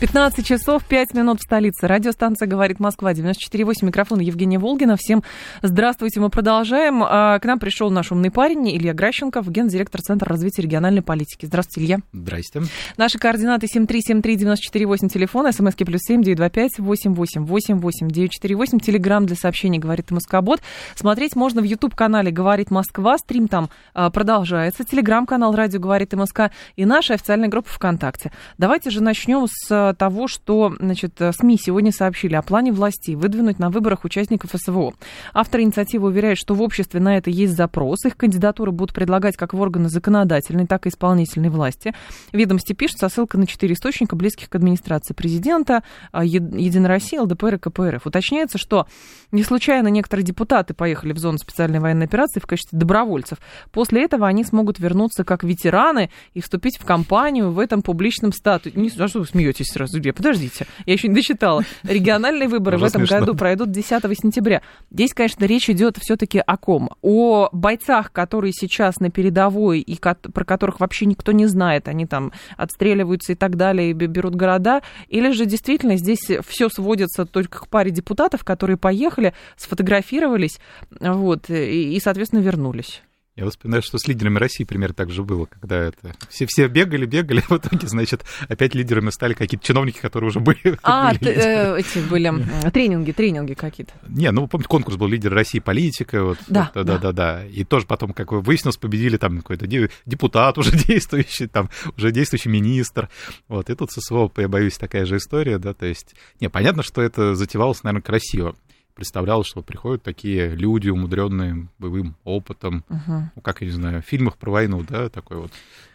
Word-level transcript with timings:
15 0.00 0.46
часов 0.46 0.84
5 0.84 1.14
минут 1.14 1.40
в 1.40 1.42
столице. 1.42 1.88
Радиостанция 1.88 2.46
«Говорит 2.46 2.78
Москва», 2.78 3.12
94.8, 3.12 3.72
микрофон 3.82 4.20
Евгения 4.20 4.56
Волгина. 4.56 4.94
Всем 4.96 5.24
здравствуйте, 5.60 6.20
мы 6.20 6.30
продолжаем. 6.30 7.02
А, 7.02 7.40
к 7.40 7.44
нам 7.44 7.58
пришел 7.58 7.90
наш 7.90 8.12
умный 8.12 8.30
парень 8.30 8.68
Илья 8.76 8.94
Гращенков, 8.94 9.50
гендиректор 9.50 10.00
Центра 10.00 10.28
развития 10.28 10.62
региональной 10.62 11.02
политики. 11.02 11.46
Здравствуйте, 11.46 11.84
Илья. 11.84 11.98
Здрасте. 12.12 12.62
Наши 12.96 13.18
координаты 13.18 13.66
7373948, 13.66 15.08
телефон, 15.08 15.52
смски 15.52 15.82
плюс 15.82 16.02
7 16.02 16.22
925 16.22 16.78
888 16.78 18.08
948, 18.08 18.78
телеграмм 18.78 19.26
для 19.26 19.34
сообщений 19.34 19.80
«Говорит 19.80 20.12
Москобот». 20.12 20.60
Смотреть 20.94 21.34
можно 21.34 21.60
в 21.60 21.64
YouTube-канале 21.64 22.30
«Говорит 22.30 22.70
Москва», 22.70 23.18
стрим 23.18 23.48
там 23.48 23.68
а, 23.94 24.10
продолжается, 24.10 24.84
телеграм-канал 24.84 25.56
«Радио 25.56 25.80
говорит 25.80 26.12
МСК» 26.12 26.52
и 26.76 26.84
наша 26.84 27.14
официальная 27.14 27.48
группа 27.48 27.68
ВКонтакте. 27.68 28.30
Давайте 28.58 28.90
же 28.90 29.02
начнем 29.02 29.44
с 29.50 29.87
того, 29.94 30.28
что 30.28 30.74
значит, 30.78 31.14
СМИ 31.18 31.58
сегодня 31.60 31.92
сообщили 31.92 32.34
о 32.34 32.42
плане 32.42 32.72
власти 32.72 33.12
выдвинуть 33.12 33.58
на 33.58 33.70
выборах 33.70 34.04
участников 34.04 34.50
СВО. 34.54 34.94
Автор 35.34 35.60
инициативы 35.60 36.08
уверяет, 36.08 36.38
что 36.38 36.54
в 36.54 36.62
обществе 36.62 37.00
на 37.00 37.16
это 37.16 37.30
есть 37.30 37.54
запрос. 37.54 38.04
Их 38.04 38.16
кандидатуры 38.16 38.72
будут 38.72 38.94
предлагать 38.94 39.36
как 39.36 39.54
в 39.54 39.60
органы 39.60 39.88
законодательной, 39.88 40.66
так 40.66 40.86
и 40.86 40.88
исполнительной 40.88 41.50
власти. 41.50 41.94
Ведомости 42.32 42.72
пишут 42.72 42.98
со 42.98 43.08
ссылкой 43.08 43.40
на 43.40 43.46
четыре 43.46 43.74
источника, 43.74 44.16
близких 44.16 44.48
к 44.48 44.54
администрации 44.54 45.14
президента, 45.14 45.82
а, 46.12 46.24
Единой 46.24 46.88
России, 46.88 47.18
ЛДПР 47.18 47.54
и 47.54 47.58
КПРФ. 47.58 48.06
Уточняется, 48.06 48.58
что 48.58 48.86
не 49.32 49.42
случайно 49.42 49.88
некоторые 49.88 50.24
депутаты 50.24 50.74
поехали 50.74 51.12
в 51.12 51.18
зону 51.18 51.38
специальной 51.38 51.80
военной 51.80 52.06
операции 52.06 52.40
в 52.40 52.46
качестве 52.46 52.78
добровольцев. 52.78 53.38
После 53.72 54.04
этого 54.04 54.26
они 54.26 54.44
смогут 54.44 54.78
вернуться 54.78 55.24
как 55.24 55.44
ветераны 55.44 56.10
и 56.34 56.40
вступить 56.40 56.78
в 56.78 56.84
кампанию 56.84 57.50
в 57.50 57.58
этом 57.58 57.82
публичном 57.82 58.32
статусе. 58.32 58.78
Не, 58.78 58.90
а 58.98 59.08
что 59.08 59.20
вы 59.20 59.26
смеетесь 59.26 59.66
сразу? 59.86 60.12
Подождите, 60.12 60.66
я 60.86 60.92
еще 60.92 61.08
не 61.08 61.14
дочитала. 61.14 61.64
Региональные 61.82 62.48
выборы 62.48 62.78
в 62.78 62.84
этом 62.84 63.04
году 63.04 63.34
пройдут 63.34 63.70
10 63.70 64.02
сентября. 64.18 64.62
Здесь, 64.90 65.14
конечно, 65.14 65.44
речь 65.44 65.70
идет 65.70 65.96
все-таки 65.98 66.38
о 66.38 66.56
ком? 66.56 66.90
О 67.02 67.48
бойцах, 67.52 68.12
которые 68.12 68.52
сейчас 68.52 69.00
на 69.00 69.10
передовой 69.10 69.80
и 69.80 69.98
про 69.98 70.44
которых 70.44 70.80
вообще 70.80 71.06
никто 71.06 71.32
не 71.32 71.46
знает. 71.46 71.88
Они 71.88 72.06
там 72.06 72.32
отстреливаются 72.56 73.32
и 73.32 73.34
так 73.34 73.56
далее, 73.56 73.90
и 73.90 73.92
берут 73.92 74.34
города. 74.34 74.82
Или 75.08 75.32
же 75.32 75.46
действительно 75.46 75.96
здесь 75.96 76.30
все 76.46 76.68
сводится 76.68 77.24
только 77.26 77.60
к 77.60 77.68
паре 77.68 77.90
депутатов, 77.90 78.44
которые 78.44 78.76
поехали 78.76 79.34
сфотографировались, 79.56 80.58
вот, 81.00 81.50
и 81.50 81.98
соответственно, 82.02 82.40
вернулись. 82.40 83.02
Я 83.38 83.48
вспоминаю, 83.48 83.82
что 83.82 83.98
с 83.98 84.08
лидерами 84.08 84.36
России 84.36 84.64
примерно 84.64 84.96
так 84.96 85.12
же 85.12 85.22
было, 85.22 85.44
когда 85.44 85.76
это 85.76 86.12
все, 86.28 86.46
все 86.48 86.66
бегали, 86.66 87.06
бегали, 87.06 87.40
а 87.48 87.54
в 87.54 87.58
итоге, 87.58 87.86
значит, 87.86 88.24
опять 88.48 88.74
лидерами 88.74 89.10
стали 89.10 89.32
какие-то 89.32 89.64
чиновники, 89.64 90.00
которые 90.00 90.30
уже 90.30 90.40
были. 90.40 90.76
А, 90.82 91.14
были 91.20 91.30
э, 91.30 91.78
эти 91.78 92.00
были 92.00 92.32
тренинги, 92.72 93.12
тренинги 93.12 93.54
какие-то. 93.54 93.92
Не, 94.08 94.32
ну, 94.32 94.48
помните, 94.48 94.68
конкурс 94.68 94.96
был 94.96 95.06
лидер 95.06 95.32
России 95.32 95.60
политика, 95.60 96.24
вот, 96.24 96.38
да, 96.48 96.72
вот, 96.74 96.84
да, 96.84 96.94
да, 96.94 96.98
да, 96.98 97.12
да. 97.12 97.46
И 97.46 97.62
тоже 97.62 97.86
потом, 97.86 98.12
как 98.12 98.32
выяснилось, 98.32 98.76
победили 98.76 99.18
там 99.18 99.36
какой-то 99.36 99.68
депутат 99.68 100.58
уже 100.58 100.72
действующий, 100.88 101.46
там 101.46 101.70
уже 101.96 102.10
действующий 102.10 102.48
министр. 102.48 103.08
Вот, 103.46 103.70
и 103.70 103.76
тут 103.76 103.92
со 103.92 104.00
СВО, 104.00 104.32
я 104.38 104.48
боюсь, 104.48 104.78
такая 104.78 105.06
же 105.06 105.18
история, 105.18 105.58
да, 105.58 105.74
то 105.74 105.86
есть, 105.86 106.16
не, 106.40 106.50
понятно, 106.50 106.82
что 106.82 107.02
это 107.02 107.36
затевалось, 107.36 107.84
наверное, 107.84 108.02
красиво 108.02 108.56
представлял, 108.98 109.44
что 109.44 109.62
приходят 109.62 110.02
такие 110.02 110.56
люди, 110.56 110.90
умудренные 110.90 111.68
боевым 111.78 112.16
опытом, 112.24 112.84
угу. 112.88 113.30
ну, 113.36 113.42
как 113.42 113.60
я 113.60 113.68
не 113.68 113.72
знаю, 113.72 114.02
в 114.02 114.04
фильмах 114.04 114.36
про 114.36 114.50
войну, 114.50 114.84
да, 114.88 115.08
такой 115.08 115.36
вот 115.36 115.52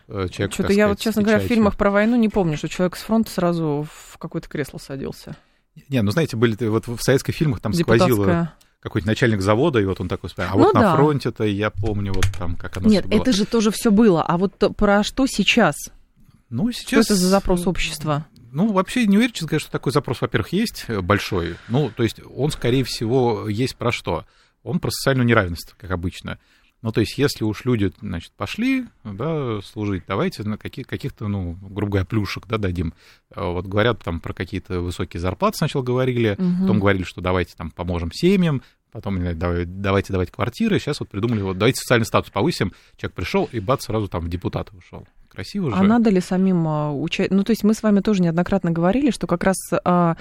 э, 0.07 0.29
человек. 0.31 0.53
Что-то 0.53 0.71
я 0.71 0.87
вот, 0.87 0.99
честно 0.99 1.21
говоря, 1.21 1.39
в 1.39 1.43
фильмах 1.43 1.75
про 1.75 1.91
войну 1.91 2.15
не 2.15 2.29
помню, 2.29 2.55
что 2.55 2.69
человек 2.69 2.95
с 2.95 3.01
фронта 3.01 3.29
сразу 3.29 3.85
в 3.91 4.17
какое-то 4.17 4.47
кресло 4.47 4.77
садился. 4.77 5.35
Не, 5.89 6.01
ну 6.01 6.11
знаете, 6.11 6.37
были 6.37 6.55
вот 6.67 6.87
в 6.87 7.01
советских 7.01 7.35
фильмах 7.35 7.59
там 7.59 7.73
сквозило 7.73 8.53
какой-то 8.79 9.05
начальник 9.05 9.41
завода, 9.41 9.79
и 9.79 9.85
вот 9.85 9.99
он 9.99 10.07
такой 10.07 10.29
А 10.37 10.51
ну, 10.53 10.59
вот 10.59 10.73
да. 10.73 10.79
на 10.79 10.95
фронте-то 10.95 11.43
я 11.43 11.71
помню, 11.71 12.13
вот 12.13 12.25
там 12.39 12.55
как 12.55 12.77
оно 12.77 12.87
Нет, 12.87 13.05
это 13.09 13.33
же 13.33 13.45
тоже 13.45 13.71
все 13.71 13.91
было. 13.91 14.23
А 14.23 14.37
вот 14.37 14.53
про 14.77 15.03
что 15.03 15.27
сейчас? 15.27 15.75
Ну, 16.49 16.71
сейчас... 16.71 16.87
Что 16.87 17.13
это 17.13 17.15
за 17.15 17.27
запрос 17.27 17.67
общества? 17.67 18.25
Ну, 18.53 18.71
вообще 18.71 19.07
не 19.07 19.17
уверен, 19.17 19.33
сказать, 19.33 19.61
что 19.61 19.71
такой 19.71 19.91
запрос, 19.91 20.21
во-первых, 20.21 20.53
есть 20.53 20.85
э, 20.87 21.01
большой. 21.01 21.55
Ну, 21.69 21.89
то 21.89 22.03
есть 22.03 22.21
он, 22.35 22.51
скорее 22.51 22.83
всего, 22.83 23.49
есть 23.49 23.75
про 23.75 23.91
что? 23.91 24.25
Он 24.61 24.79
про 24.79 24.91
социальную 24.91 25.25
неравенство, 25.25 25.75
как 25.77 25.89
обычно. 25.89 26.37
Ну, 26.83 26.91
то 26.91 27.01
есть, 27.01 27.17
если 27.17 27.45
уж 27.45 27.65
люди, 27.65 27.91
значит, 27.99 28.31
пошли, 28.33 28.85
да, 29.03 29.59
служить, 29.61 30.03
давайте 30.07 30.43
на 30.43 30.57
каких- 30.57 30.85
каких-то, 30.85 31.27
ну, 31.27 31.57
грубо 31.61 31.93
говоря, 31.93 32.05
плюшек, 32.05 32.45
да, 32.45 32.57
дадим. 32.59 32.93
А 33.33 33.45
вот 33.45 33.65
говорят 33.65 34.03
там 34.03 34.19
про 34.19 34.33
какие-то 34.33 34.81
высокие 34.81 35.19
зарплаты 35.19 35.57
сначала 35.57 35.81
говорили, 35.81 36.35
угу. 36.37 36.61
потом 36.61 36.79
говорили, 36.79 37.03
что 37.03 37.21
давайте 37.21 37.55
там 37.55 37.71
поможем 37.71 38.11
семьям, 38.11 38.61
потом 38.91 39.17
давайте 39.39 40.13
давать 40.13 40.29
квартиры, 40.29 40.77
сейчас 40.77 40.99
вот 40.99 41.09
придумали, 41.09 41.41
вот 41.41 41.57
давайте 41.57 41.79
социальный 41.79 42.05
статус 42.05 42.29
повысим, 42.29 42.73
человек 42.97 43.15
пришел 43.15 43.49
и 43.51 43.59
бац, 43.59 43.85
сразу 43.85 44.07
там 44.07 44.25
в 44.25 44.29
депутаты 44.29 44.77
ушел 44.77 45.07
красиво 45.33 45.69
а 45.69 45.71
же. 45.71 45.77
А 45.77 45.83
надо 45.83 46.09
ли 46.09 46.21
самим 46.21 46.67
а, 46.67 46.93
учать? 46.93 47.31
Ну, 47.31 47.43
то 47.43 47.51
есть 47.51 47.63
мы 47.63 47.73
с 47.73 47.83
вами 47.83 47.99
тоже 47.99 48.21
неоднократно 48.21 48.71
говорили, 48.71 49.11
что 49.11 49.27
как 49.27 49.43
раз 49.43 49.57
а, 49.83 50.15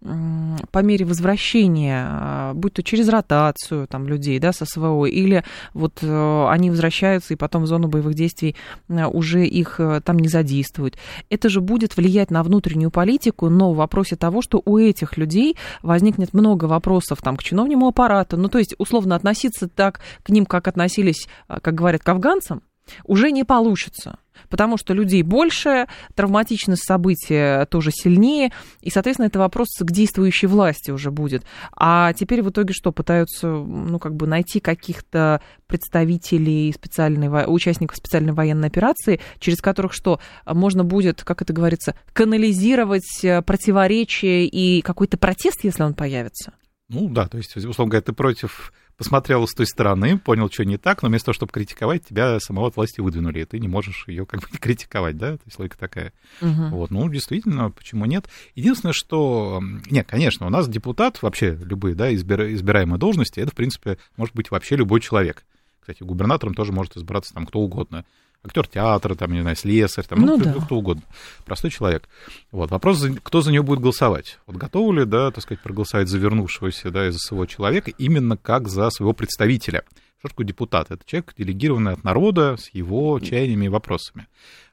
по 0.00 0.78
мере 0.78 1.04
возвращения, 1.04 2.52
будь 2.54 2.74
то 2.74 2.82
через 2.84 3.08
ротацию 3.08 3.88
там, 3.88 4.06
людей 4.06 4.38
да, 4.38 4.52
со 4.52 4.64
СВО, 4.64 5.06
или 5.06 5.42
вот 5.74 5.98
э, 6.02 6.46
они 6.48 6.70
возвращаются 6.70 7.34
и 7.34 7.36
потом 7.36 7.64
в 7.64 7.66
зону 7.66 7.88
боевых 7.88 8.14
действий 8.14 8.54
уже 8.88 9.44
их 9.44 9.80
э, 9.80 10.00
там 10.04 10.20
не 10.20 10.28
задействуют. 10.28 10.96
Это 11.30 11.48
же 11.48 11.60
будет 11.60 11.96
влиять 11.96 12.30
на 12.30 12.44
внутреннюю 12.44 12.92
политику, 12.92 13.48
но 13.48 13.72
в 13.72 13.76
вопросе 13.76 14.14
того, 14.14 14.40
что 14.40 14.62
у 14.64 14.78
этих 14.78 15.16
людей 15.16 15.56
возникнет 15.82 16.32
много 16.32 16.66
вопросов 16.66 17.20
там, 17.20 17.36
к 17.36 17.42
чиновному 17.42 17.88
аппарату, 17.88 18.36
ну 18.36 18.48
то 18.48 18.58
есть 18.58 18.76
условно 18.78 19.16
относиться 19.16 19.68
так 19.68 20.00
к 20.22 20.28
ним, 20.28 20.46
как 20.46 20.68
относились, 20.68 21.26
как 21.48 21.74
говорят, 21.74 22.04
к 22.04 22.08
афганцам, 22.08 22.62
уже 23.04 23.32
не 23.32 23.44
получится 23.44 24.18
потому 24.48 24.76
что 24.76 24.94
людей 24.94 25.22
больше, 25.22 25.86
травматичность 26.14 26.84
события 26.84 27.66
тоже 27.66 27.90
сильнее, 27.92 28.52
и, 28.80 28.90
соответственно, 28.90 29.26
это 29.26 29.38
вопрос 29.38 29.68
к 29.78 29.90
действующей 29.90 30.48
власти 30.48 30.90
уже 30.90 31.10
будет. 31.10 31.44
А 31.76 32.12
теперь 32.12 32.42
в 32.42 32.50
итоге 32.50 32.72
что, 32.72 32.92
пытаются, 32.92 33.48
ну, 33.48 33.98
как 33.98 34.14
бы 34.14 34.26
найти 34.26 34.60
каких-то 34.60 35.40
представителей 35.66 36.72
специальной, 36.72 37.28
участников 37.46 37.96
специальной 37.96 38.32
военной 38.32 38.68
операции, 38.68 39.20
через 39.38 39.60
которых 39.60 39.92
что, 39.92 40.20
можно 40.46 40.84
будет, 40.84 41.22
как 41.24 41.42
это 41.42 41.52
говорится, 41.52 41.94
канализировать 42.12 43.24
э, 43.24 43.42
противоречия 43.42 44.46
и 44.46 44.80
какой-то 44.82 45.18
протест, 45.18 45.64
если 45.64 45.82
он 45.82 45.94
появится? 45.94 46.52
Ну 46.88 47.08
да, 47.08 47.28
то 47.28 47.36
есть, 47.36 47.54
условно 47.56 47.90
говоря, 47.90 48.02
ты 48.02 48.12
против 48.12 48.72
посмотрел 48.98 49.46
с 49.46 49.54
той 49.54 49.66
стороны, 49.66 50.18
понял, 50.18 50.50
что 50.50 50.64
не 50.64 50.76
так, 50.76 51.02
но 51.02 51.08
вместо 51.08 51.26
того, 51.26 51.34
чтобы 51.34 51.52
критиковать, 51.52 52.04
тебя 52.04 52.38
самого 52.40 52.66
от 52.66 52.76
власти 52.76 53.00
выдвинули, 53.00 53.40
и 53.40 53.44
ты 53.44 53.60
не 53.60 53.68
можешь 53.68 54.06
ее 54.08 54.26
как 54.26 54.40
бы 54.40 54.48
не 54.52 54.58
критиковать, 54.58 55.16
да, 55.16 55.36
то 55.36 55.42
есть 55.46 55.58
логика 55.58 55.78
такая. 55.78 56.12
Угу. 56.42 56.68
Вот, 56.70 56.90
ну, 56.90 57.08
действительно, 57.08 57.70
почему 57.70 58.04
нет? 58.04 58.28
Единственное, 58.56 58.92
что, 58.92 59.62
нет, 59.88 60.06
конечно, 60.08 60.46
у 60.46 60.50
нас 60.50 60.68
депутат, 60.68 61.22
вообще 61.22 61.54
любые, 61.54 61.94
да, 61.94 62.12
избира, 62.12 62.52
избираемые 62.52 62.98
должности, 62.98 63.40
это, 63.40 63.52
в 63.52 63.54
принципе, 63.54 63.98
может 64.16 64.34
быть 64.34 64.50
вообще 64.50 64.76
любой 64.76 65.00
человек. 65.00 65.44
Кстати, 65.80 66.02
губернатором 66.02 66.54
тоже 66.54 66.72
может 66.72 66.96
избраться 66.96 67.32
там 67.32 67.46
кто 67.46 67.60
угодно 67.60 68.04
актер 68.44 68.66
театра, 68.66 69.14
там, 69.14 69.32
не 69.32 69.40
знаю, 69.40 69.56
слесарь, 69.56 70.04
там, 70.04 70.20
ну, 70.20 70.36
ну 70.36 70.44
да. 70.44 70.54
кто 70.54 70.76
угодно, 70.76 71.02
простой 71.44 71.70
человек. 71.70 72.08
Вот, 72.50 72.70
вопрос, 72.70 73.04
кто 73.22 73.40
за 73.40 73.52
него 73.52 73.64
будет 73.64 73.80
голосовать. 73.80 74.38
Вот 74.46 74.56
готовы 74.56 75.00
ли, 75.00 75.04
да, 75.04 75.30
так 75.30 75.42
сказать, 75.42 75.62
проголосовать 75.62 76.08
за 76.08 76.18
вернувшегося, 76.18 76.90
да, 76.90 77.08
из-за 77.08 77.18
своего 77.18 77.46
человека 77.46 77.90
именно 77.98 78.36
как 78.36 78.68
за 78.68 78.90
своего 78.90 79.12
представителя. 79.12 79.84
Что 80.18 80.30
такое 80.30 80.46
депутат? 80.46 80.90
Это 80.90 81.04
человек, 81.04 81.34
делегированный 81.38 81.92
от 81.92 82.02
народа 82.02 82.56
с 82.58 82.70
его 82.70 83.20
чаяниями 83.20 83.66
и 83.66 83.68
вопросами. 83.68 84.26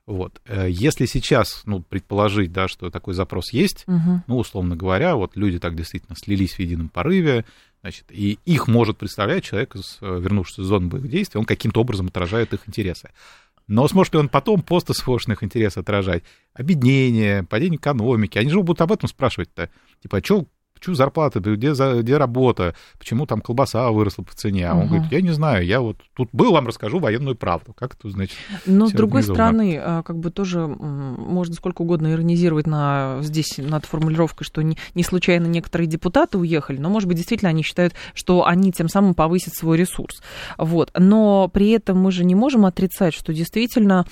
Вот. 0.06 0.40
Э, 0.46 0.68
если 0.70 1.06
сейчас, 1.06 1.64
ну, 1.66 1.82
предположить, 1.82 2.52
да, 2.52 2.68
что 2.68 2.90
такой 2.90 3.14
запрос 3.14 3.52
есть, 3.52 3.86
угу. 3.88 4.24
ну, 4.28 4.38
условно 4.38 4.76
говоря, 4.76 5.16
вот 5.16 5.36
люди 5.36 5.60
так 5.60 5.76
действительно 5.76 6.16
слились 6.16 6.54
в 6.54 6.60
едином 6.60 6.90
порыве, 6.90 7.46
значит, 7.82 8.06
и 8.10 8.40
их 8.46 8.68
может 8.68 8.98
представлять 8.98 9.44
человек, 9.44 9.76
э, 9.76 9.80
вернувшийся 10.20 10.62
из 10.62 10.66
зоны 10.66 10.88
боевых 10.88 11.10
действий, 11.10 11.40
он 11.40 11.46
каким-то 11.46 11.82
образом 11.82 12.08
отражает 12.08 12.54
их 12.54 12.68
интересы. 12.68 13.10
Но 13.68 13.88
сможет 13.88 14.14
ли 14.14 14.20
он 14.20 14.30
потом 14.30 14.62
постсвошных 14.62 15.44
интересов 15.44 15.84
отражать? 15.84 16.24
Объединение, 16.54 17.44
падение 17.44 17.78
экономики. 17.78 18.38
Они 18.38 18.50
же 18.50 18.62
будут 18.62 18.82
об 18.82 18.92
этом 18.92 19.10
спрашивать-то. 19.10 19.70
Типа, 20.02 20.18
а 20.18 20.24
что 20.24 20.46
почему 20.75 20.95
зарплата, 20.95 21.39
где, 21.39 21.72
где 21.72 22.18
работа, 22.18 22.75
почему 23.00 23.25
там 23.25 23.42
колбаса 23.42 23.89
выросла 23.89 24.24
по 24.24 24.33
цене. 24.36 24.68
А 24.69 24.75
он 24.75 24.88
говорит, 24.88 25.12
я 25.12 25.22
не 25.22 25.31
знаю, 25.31 25.66
я 25.66 25.81
вот 25.81 25.98
тут 26.16 26.30
был, 26.31 26.51
вам 26.51 26.68
расскажу 26.68 27.00
военную 27.00 27.36
правду. 27.36 27.74
Как 27.74 27.95
это 27.95 28.10
значит? 28.10 28.38
Но 28.66 28.88
с 28.88 28.92
другой 28.92 29.24
стороны, 29.24 29.80
а, 29.81 30.04
как 30.04 30.18
бы 30.18 30.30
тоже 30.30 30.68
можно 30.68 31.56
сколько 31.56 31.81
угодно 31.81 32.12
иронизировать 32.12 32.68
на, 32.68 33.19
здесь 33.22 33.57
над 33.57 33.86
формулировкой, 33.86 34.45
что 34.45 34.62
не, 34.62 34.77
не 34.94 35.04
случайно 35.04 35.48
некоторые 35.48 35.88
депутаты 35.88 36.38
уехали, 36.38 36.78
но, 36.78 36.89
может 36.89 37.07
быть, 37.07 37.18
действительно 37.18 37.50
они 37.50 37.63
считают, 37.63 37.94
что 38.13 38.45
они 38.45 38.71
тем 38.71 38.89
самым 38.89 39.16
повысят 39.16 39.56
свой 39.56 39.78
ресурс. 39.78 40.21
Вот. 40.57 40.92
Но 40.98 41.50
при 41.51 41.71
этом 41.71 42.00
мы 42.00 42.12
же 42.12 42.25
не 42.25 42.36
можем 42.36 42.66
отрицать, 42.66 43.13
что 43.13 43.33
действительно 43.33 44.06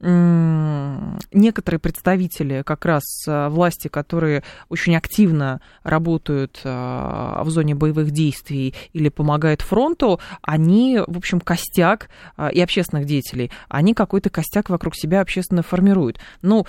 некоторые 0.00 1.80
представители 1.80 2.62
как 2.62 2.84
раз 2.84 3.02
э, 3.26 3.48
власти, 3.48 3.88
которые 3.88 4.44
очень 4.68 4.94
активно 4.96 5.60
работают 5.82 6.60
э, 6.62 6.68
в 6.68 7.46
зоне 7.48 7.74
боевых 7.74 8.12
действий 8.12 8.74
или 8.92 9.08
помогают 9.08 9.60
фронту, 9.60 10.20
они, 10.40 11.00
в 11.04 11.16
общем, 11.16 11.40
костяк 11.40 12.10
э, 12.36 12.52
и 12.52 12.60
общественных 12.60 13.06
деятелей, 13.06 13.50
они 13.68 13.92
какой-то 13.92 14.30
костяк 14.30 14.70
вокруг 14.70 14.94
себя 14.94 15.20
общественно 15.20 15.62
формируют. 15.62 16.20
Ну, 16.42 16.64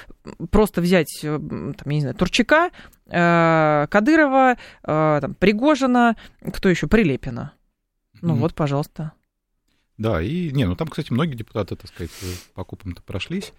просто 0.50 0.82
взять, 0.82 1.20
там, 1.22 1.74
я 1.86 1.94
не 1.94 2.02
знаю, 2.02 2.16
Турчака, 2.16 2.72
Кадырова, 3.08 4.58
там, 4.84 5.34
Пригожина, 5.36 6.16
кто 6.54 6.70
еще, 6.70 6.86
Прилепина. 6.88 7.54
Ну 8.22 8.36
mm-hmm. 8.36 8.38
вот, 8.38 8.54
пожалуйста. 8.54 9.14
Да, 10.00 10.22
и, 10.22 10.50
не, 10.52 10.66
ну 10.66 10.78
там, 10.78 10.88
кстати, 10.88 11.12
многие 11.12 11.36
депутаты, 11.36 11.76
так 11.76 11.90
сказать, 11.90 12.12
по 12.56 12.64
купам-то 12.64 13.02
прошлись. 13.02 13.52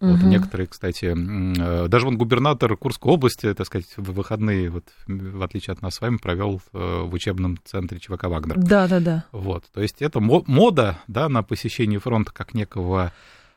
Угу. 0.00 0.12
Вот, 0.12 0.22
некоторые, 0.22 0.68
кстати, 0.68 1.06
э, 1.06 1.88
даже 1.88 2.04
вон 2.06 2.16
губернатор 2.16 2.76
Курской 2.76 3.12
области, 3.12 3.52
так 3.52 3.66
сказать, 3.66 3.88
в 3.96 4.12
выходные, 4.12 4.70
вот, 4.70 4.84
в 5.08 5.42
отличие 5.42 5.72
от 5.72 5.82
нас 5.82 5.96
с 5.96 6.00
вами, 6.00 6.18
провел 6.18 6.62
э, 6.72 7.02
в 7.02 7.12
учебном 7.12 7.58
центре 7.64 7.98
ЧВК 7.98 8.24
«Вагнер». 8.24 8.58
Да, 8.58 8.86
да, 8.86 9.00
да. 9.00 9.24
Вот, 9.32 9.64
то 9.74 9.82
есть 9.82 10.00
это 10.00 10.20
мода, 10.20 11.00
да, 11.08 11.28
на 11.28 11.42
посещение 11.42 11.98
фронта 11.98 12.32
как 12.32 12.54
некого 12.54 13.12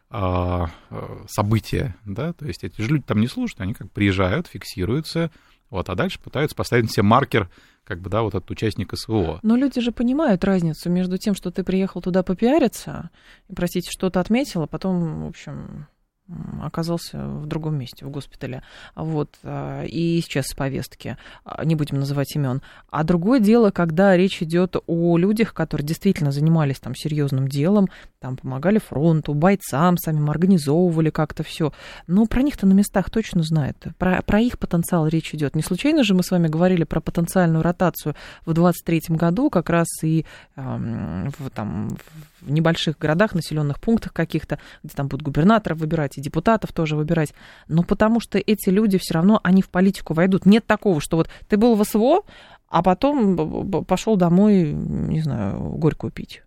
а, 0.10 0.72
э, 0.90 1.26
события, 1.30 1.96
да, 2.06 2.34
то 2.34 2.48
есть 2.48 2.64
эти 2.64 2.82
же 2.82 2.88
люди 2.90 3.04
там 3.06 3.22
не 3.22 3.28
служат, 3.28 3.62
они 3.62 3.76
как 3.76 3.92
приезжают, 3.92 4.48
фиксируются, 4.48 5.30
вот, 5.72 5.90
а 5.90 5.96
дальше 5.96 6.20
пытаются 6.20 6.56
поставить 6.56 6.92
себе 6.92 7.04
маркер 7.04 7.50
как 7.84 8.00
бы, 8.00 8.10
да, 8.10 8.22
вот 8.22 8.36
этот 8.36 8.50
участник 8.52 8.94
СВО. 8.96 9.40
Но 9.42 9.56
люди 9.56 9.82
же 9.82 9.92
понимают 9.92 10.44
разницу 10.44 10.90
между 10.90 11.18
тем, 11.18 11.34
что 11.34 11.50
ты 11.50 11.64
приехал 11.64 12.02
туда 12.02 12.22
попиариться, 12.22 13.10
и, 13.50 13.56
простите, 13.56 13.90
что-то 13.90 14.20
отметил, 14.20 14.62
а 14.62 14.68
потом, 14.68 15.24
в 15.24 15.28
общем, 15.28 15.88
оказался 16.62 17.18
в 17.28 17.46
другом 17.46 17.78
месте, 17.78 18.06
в 18.06 18.10
госпитале. 18.10 18.64
Вот. 18.96 19.30
А, 19.44 19.84
и 19.84 20.22
сейчас 20.22 20.48
с 20.48 20.54
повестки, 20.54 21.18
а, 21.44 21.64
не 21.66 21.76
будем 21.76 22.00
называть 22.00 22.36
имен. 22.36 22.62
А 22.90 23.04
другое 23.04 23.40
дело, 23.40 23.72
когда 23.72 24.16
речь 24.16 24.42
идет 24.42 24.76
о 24.88 25.18
людях, 25.18 25.54
которые 25.54 25.86
действительно 25.86 26.32
занимались 26.32 26.80
там 26.80 26.96
серьезным 26.96 27.48
делом, 27.48 27.90
там 28.20 28.38
помогали 28.38 28.80
фронту, 28.80 29.34
бойцам, 29.34 29.98
самим 29.98 30.30
организовывали 30.30 31.10
как-то 31.10 31.44
все. 31.44 31.74
Но 32.08 32.26
про 32.26 32.42
них-то 32.42 32.68
на 32.68 32.74
местах 32.74 33.10
точно 33.10 33.44
знают. 33.44 33.78
Про, 33.98 34.22
про 34.22 34.40
их 34.40 34.60
потенциал 34.60 35.08
речь 35.08 35.34
идет. 35.34 35.56
Не 35.56 35.64
случайно 35.64 36.04
же 36.04 36.14
мы 36.14 36.24
с 36.24 36.32
вами 36.32 36.48
говорили 36.48 36.84
про 36.84 37.02
потенциальную 37.02 37.64
ротацию 37.64 38.16
в 38.46 38.54
23 38.54 39.02
году, 39.10 39.50
как 39.50 39.70
раз 39.70 39.88
и 40.04 40.26
э, 40.56 40.62
в, 41.40 41.50
там, 41.50 41.90
в 42.42 42.52
небольших 42.52 42.98
городах, 42.98 43.34
населенных 43.34 43.80
пунктах 43.80 44.14
каких-то, 44.14 44.60
где 44.84 44.94
там 44.96 45.08
будут 45.08 45.24
губернаторов 45.24 45.80
выбирать 45.80 46.18
и 46.18 46.22
депутатов 46.22 46.74
тоже 46.74 46.96
выбирать. 46.96 47.34
Но 47.68 47.84
потому 47.84 48.20
что 48.20 48.38
эти 48.38 48.70
люди 48.70 48.98
все 48.98 49.16
равно, 49.16 49.40
они 49.44 49.62
в 49.62 49.70
политику 49.70 50.14
войдут. 50.14 50.46
Нет 50.46 50.66
такого, 50.66 51.02
что 51.02 51.18
вот 51.18 51.30
ты 51.48 51.58
был 51.58 51.76
в 51.76 51.84
СВО, 51.84 52.24
а 52.68 52.82
потом 52.84 53.86
пошел 53.86 54.16
домой, 54.16 54.72
не 54.72 55.22
знаю, 55.22 55.60
горькую 55.78 56.12
пить. 56.12 56.42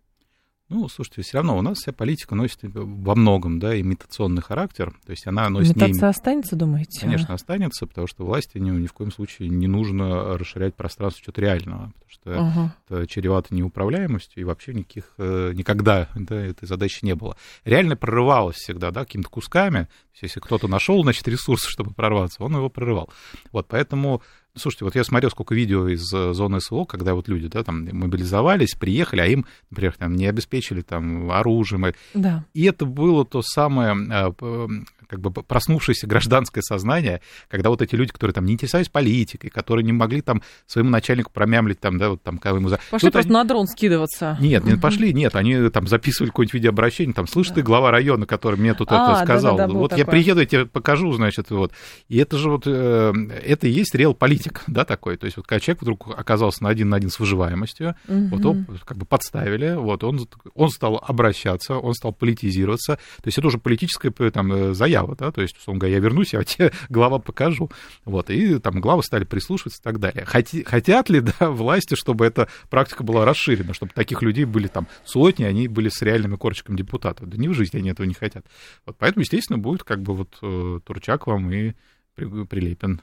Ну, 0.70 0.88
слушайте, 0.88 1.20
все 1.20 1.36
равно 1.36 1.58
у 1.58 1.62
нас 1.62 1.76
вся 1.78 1.92
политика 1.92 2.34
носит 2.34 2.60
во 2.62 3.14
многом, 3.14 3.58
да, 3.58 3.78
имитационный 3.78 4.40
характер. 4.40 4.94
То 5.04 5.10
есть 5.10 5.26
она 5.26 5.50
носит... 5.50 5.76
Имитация 5.76 6.06
не... 6.06 6.10
останется, 6.10 6.56
думаете? 6.56 7.00
Конечно, 7.02 7.34
останется, 7.34 7.86
потому 7.86 8.06
что 8.06 8.24
власти 8.24 8.56
ни, 8.56 8.70
ни 8.70 8.86
в 8.86 8.94
коем 8.94 9.12
случае 9.12 9.50
не 9.50 9.66
нужно 9.66 10.38
расширять 10.38 10.74
пространство 10.74 11.22
чего-то 11.22 11.42
реального, 11.42 11.92
потому 11.92 12.08
что 12.08 12.30
uh-huh. 12.30 12.68
это 12.88 13.06
чревато 13.06 13.54
неуправляемостью, 13.54 14.40
и 14.40 14.44
вообще 14.44 14.72
никаких, 14.72 15.12
э, 15.18 15.52
никогда 15.54 16.08
да, 16.14 16.36
этой 16.36 16.66
задачи 16.66 17.04
не 17.04 17.14
было. 17.14 17.36
Реально 17.64 17.96
прорывалось 17.96 18.56
всегда, 18.56 18.90
да, 18.90 19.04
какими-то 19.04 19.28
кусками. 19.28 19.88
Если 20.22 20.40
кто-то 20.40 20.66
нашел, 20.66 21.02
значит, 21.02 21.28
ресурсы, 21.28 21.68
чтобы 21.68 21.92
прорваться, 21.92 22.42
он 22.42 22.56
его 22.56 22.70
прорывал. 22.70 23.10
Вот, 23.52 23.66
поэтому 23.68 24.22
Слушайте, 24.56 24.84
вот 24.84 24.94
я 24.94 25.02
смотрел 25.02 25.30
сколько 25.30 25.52
видео 25.52 25.88
из 25.88 26.12
э, 26.14 26.32
зоны 26.32 26.60
СВО, 26.60 26.84
когда 26.84 27.14
вот 27.14 27.26
люди, 27.26 27.48
да, 27.48 27.64
там 27.64 27.88
мобилизовались, 27.90 28.74
приехали, 28.74 29.20
а 29.20 29.26
им, 29.26 29.46
например, 29.70 29.94
там 29.98 30.14
не 30.14 30.26
обеспечили 30.26 30.82
там 30.82 31.30
оружием. 31.32 31.92
Да. 32.14 32.44
И 32.54 32.64
это 32.64 32.86
было 32.86 33.24
то 33.24 33.42
самое 33.42 33.96
э, 34.10 34.68
как 35.14 35.20
бы 35.20 35.30
проснувшееся 35.30 36.06
гражданское 36.06 36.62
сознание, 36.62 37.20
когда 37.48 37.70
вот 37.70 37.82
эти 37.82 37.94
люди, 37.94 38.12
которые 38.12 38.34
там 38.34 38.44
не 38.44 38.54
интересовались 38.54 38.88
политикой, 38.88 39.48
которые 39.48 39.84
не 39.84 39.92
могли 39.92 40.20
там 40.20 40.42
своему 40.66 40.90
начальнику 40.90 41.30
промямлить 41.32 41.80
там, 41.80 41.98
да, 41.98 42.10
вот 42.10 42.22
там, 42.22 42.38
когда 42.38 42.58
ему... 42.58 42.68
За... 42.68 42.78
Пошли 42.90 43.06
Тут 43.06 43.12
просто 43.12 43.28
они... 43.30 43.38
на 43.38 43.44
дрон 43.44 43.66
скидываться. 43.66 44.36
Нет, 44.40 44.64
не 44.64 44.76
пошли, 44.76 45.12
нет, 45.12 45.36
они 45.36 45.70
там 45.70 45.86
записывали 45.86 46.30
какое-нибудь 46.30 46.54
видеообращение, 46.54 47.14
там, 47.14 47.26
слышь, 47.26 47.48
да. 47.48 47.54
ты 47.54 47.62
глава 47.62 47.90
района, 47.90 48.26
который 48.26 48.58
мне 48.58 48.74
тут 48.74 48.88
а, 48.90 49.12
это 49.12 49.24
сказал, 49.24 49.56
да, 49.56 49.66
да, 49.66 49.72
да, 49.72 49.78
вот 49.78 49.90
такое. 49.90 50.04
я 50.04 50.10
приеду, 50.10 50.40
я 50.40 50.46
тебе 50.46 50.66
покажу, 50.66 51.12
значит, 51.12 51.50
вот. 51.50 51.72
И 52.08 52.18
это 52.18 52.36
же 52.36 52.50
вот, 52.50 52.64
э, 52.66 53.12
это 53.44 53.68
и 53.68 53.70
есть 53.70 53.94
реал 53.94 54.14
политик, 54.14 54.62
да, 54.66 54.84
такой, 54.84 55.16
то 55.16 55.26
есть 55.26 55.36
вот 55.36 55.46
когда 55.46 55.60
человек 55.60 55.82
вдруг 55.82 56.08
оказался 56.16 56.64
на 56.64 56.70
один 56.70 56.88
на 56.88 56.96
один 56.96 57.10
с 57.10 57.18
выживаемостью, 57.18 57.94
угу. 58.08 58.36
вот 58.36 58.40
его 58.40 58.56
как 58.84 58.96
бы 58.96 59.06
подставили, 59.06 59.74
вот, 59.74 60.02
он, 60.02 60.26
он 60.54 60.70
стал 60.70 61.02
обращаться, 61.06 61.76
он 61.76 61.94
стал 61.94 62.12
политизироваться, 62.12 62.96
то 62.96 63.26
есть 63.26 63.38
это 63.38 63.46
уже 63.46 63.58
политическая 63.58 64.10
там 64.30 64.52
э, 64.52 64.74
заява, 65.04 65.16
да, 65.16 65.30
то 65.30 65.42
есть, 65.42 65.56
условно 65.56 65.80
говоря, 65.80 65.96
я 65.96 66.00
вернусь, 66.00 66.32
я 66.32 66.42
тебе 66.44 66.72
глава 66.88 67.18
покажу, 67.18 67.70
вот, 68.04 68.30
и 68.30 68.58
там 68.58 68.80
главы 68.80 69.02
стали 69.02 69.24
прислушиваться 69.24 69.80
и 69.80 69.84
так 69.84 69.98
далее. 69.98 70.24
Хоти, 70.24 70.62
хотят 70.64 71.08
ли, 71.08 71.20
да, 71.40 71.50
власти, 71.50 71.94
чтобы 71.94 72.26
эта 72.26 72.48
практика 72.70 73.02
была 73.02 73.24
расширена, 73.24 73.74
чтобы 73.74 73.92
таких 73.94 74.22
людей 74.22 74.44
были 74.44 74.66
там 74.66 74.86
сотни, 75.04 75.44
они 75.44 75.68
были 75.68 75.88
с 75.88 76.00
реальными 76.02 76.36
корочками 76.36 76.76
депутатов? 76.76 77.28
Да 77.28 77.36
ни 77.36 77.48
в 77.48 77.54
жизни 77.54 77.78
они 77.78 77.90
этого 77.90 78.06
не 78.06 78.14
хотят. 78.14 78.44
Вот, 78.86 78.96
поэтому, 78.98 79.22
естественно, 79.22 79.58
будет 79.58 79.84
как 79.84 80.02
бы 80.02 80.14
вот 80.14 80.38
э, 80.42 80.80
Турчак 80.84 81.26
вам 81.26 81.50
и 81.50 81.74
Прилепин 82.14 83.02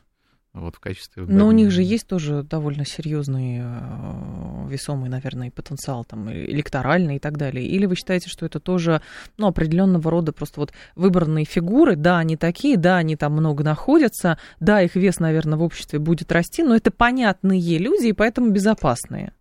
вот 0.53 0.75
в 0.75 0.79
качестве... 0.79 1.23
Но 1.23 1.47
у 1.47 1.51
них 1.51 1.71
же 1.71 1.81
есть 1.81 2.07
тоже 2.07 2.43
довольно 2.43 2.85
серьезный, 2.85 3.59
э, 3.61 4.67
весомый, 4.69 5.09
наверное, 5.09 5.49
потенциал 5.49 6.03
там 6.03 6.29
электоральный 6.29 7.15
и 7.15 7.19
так 7.19 7.37
далее. 7.37 7.65
Или 7.65 7.85
вы 7.85 7.95
считаете, 7.95 8.29
что 8.29 8.45
это 8.45 8.59
тоже, 8.59 9.01
ну, 9.37 9.47
определенного 9.47 10.11
рода 10.11 10.33
просто 10.33 10.59
вот 10.59 10.73
выбранные 10.95 11.45
фигуры, 11.45 11.95
да, 11.95 12.17
они 12.17 12.35
такие, 12.35 12.75
да, 12.75 12.97
они 12.97 13.15
там 13.15 13.31
много 13.31 13.63
находятся, 13.63 14.37
да, 14.59 14.81
их 14.81 14.95
вес, 14.95 15.19
наверное, 15.19 15.57
в 15.57 15.63
обществе 15.63 15.99
будет 15.99 16.31
расти, 16.33 16.63
но 16.63 16.75
это 16.75 16.91
понятные 16.91 17.77
люди 17.77 18.07
и 18.07 18.13
поэтому 18.13 18.51
безопасные. 18.51 19.33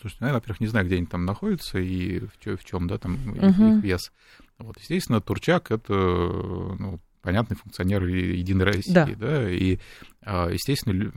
Слушайте, 0.00 0.24
ну, 0.24 0.26
я, 0.28 0.34
во-первых, 0.34 0.60
не 0.60 0.66
знаю, 0.66 0.86
где 0.86 0.96
они 0.96 1.06
там 1.06 1.24
находятся 1.24 1.78
и 1.78 2.20
в 2.20 2.64
чем, 2.64 2.88
да, 2.88 2.98
там 2.98 3.14
uh-huh. 3.14 3.78
их 3.78 3.84
вес. 3.84 4.12
Вот, 4.58 4.78
естественно, 4.78 5.20
Турчак 5.20 5.70
это 5.70 5.92
ну, 5.92 7.00
понятный 7.22 7.56
функционер 7.56 8.04
Единой 8.04 8.64
России, 8.64 8.92
да, 8.92 9.08
да 9.18 9.50
и, 9.50 9.78
а, 10.22 10.48
естественно, 10.50 11.12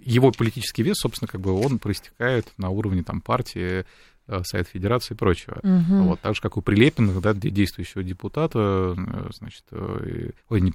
его 0.00 0.30
политический 0.30 0.82
вес, 0.82 0.96
собственно, 0.98 1.28
как 1.28 1.40
бы 1.40 1.52
он 1.52 1.78
проистекает 1.78 2.52
на 2.56 2.70
уровне 2.70 3.02
там 3.02 3.20
партии, 3.20 3.84
э, 4.26 4.42
Совет 4.44 4.68
Федерации 4.68 5.14
и 5.14 5.16
прочего. 5.16 5.58
Угу. 5.62 6.02
Вот, 6.08 6.20
так 6.20 6.34
же, 6.34 6.40
как 6.40 6.56
у 6.56 6.62
Прилепиных, 6.62 7.20
да, 7.20 7.32
действующего 7.34 8.02
депутата, 8.02 8.94
э, 8.96 9.30
значит, 9.32 9.64
э, 9.70 10.30
ой, 10.48 10.60
не 10.60 10.70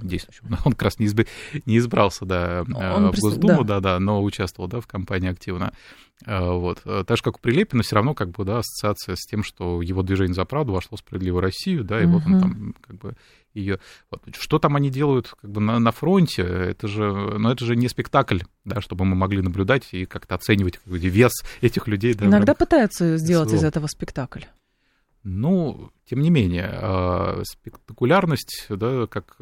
действующего, 0.00 0.58
он 0.64 0.72
как 0.72 0.82
раз 0.82 0.98
не, 0.98 1.06
изб... 1.06 1.26
не 1.66 1.78
избрался, 1.78 2.24
да, 2.26 2.64
он 2.68 3.12
в 3.12 3.18
Госдуму, 3.18 3.64
да. 3.64 3.80
да, 3.80 3.94
да, 3.94 4.00
но 4.00 4.22
участвовал, 4.22 4.68
да, 4.68 4.80
в 4.80 4.86
кампании 4.86 5.30
активно. 5.30 5.72
Вот. 6.26 6.82
Так 6.82 7.16
же, 7.16 7.22
как 7.22 7.36
у 7.36 7.40
Прилепина, 7.40 7.82
все 7.82 7.96
равно, 7.96 8.14
как 8.14 8.30
бы, 8.30 8.44
да, 8.44 8.58
ассоциация 8.58 9.16
с 9.16 9.26
тем, 9.26 9.42
что 9.42 9.80
его 9.80 10.02
движение 10.02 10.34
за 10.34 10.44
правду 10.44 10.72
вошло 10.72 10.96
в 10.96 11.00
справедливую 11.00 11.40
Россию, 11.40 11.84
да, 11.84 12.00
и 12.00 12.04
угу. 12.04 12.18
вот 12.18 12.26
он 12.26 12.40
там, 12.40 12.74
как 12.86 12.96
бы, 12.96 13.16
ее. 13.54 13.80
Вот. 14.10 14.22
Что 14.38 14.58
там 14.58 14.76
они 14.76 14.90
делают 14.90 15.34
как 15.40 15.50
бы 15.50 15.60
на, 15.60 15.78
на 15.78 15.92
фронте, 15.92 16.42
это 16.42 16.88
же, 16.88 17.10
ну, 17.10 17.50
это 17.50 17.64
же 17.64 17.76
не 17.76 17.88
спектакль, 17.88 18.40
да, 18.64 18.80
чтобы 18.80 19.04
мы 19.04 19.16
могли 19.16 19.42
наблюдать 19.42 19.88
и 19.92 20.04
как-то 20.04 20.34
оценивать 20.34 20.78
как 20.78 20.86
бы, 20.86 20.98
вес 20.98 21.32
этих 21.60 21.86
людей. 21.88 22.14
Да, 22.14 22.26
Иногда 22.26 22.54
пытаются 22.54 23.16
сделать 23.16 23.48
СВО. 23.48 23.58
из 23.58 23.64
этого 23.64 23.86
спектакль. 23.86 24.42
Ну, 25.22 25.90
тем 26.08 26.20
не 26.20 26.30
менее, 26.30 26.70
а, 26.72 27.42
спектакулярность, 27.44 28.66
да, 28.70 29.06
как 29.06 29.36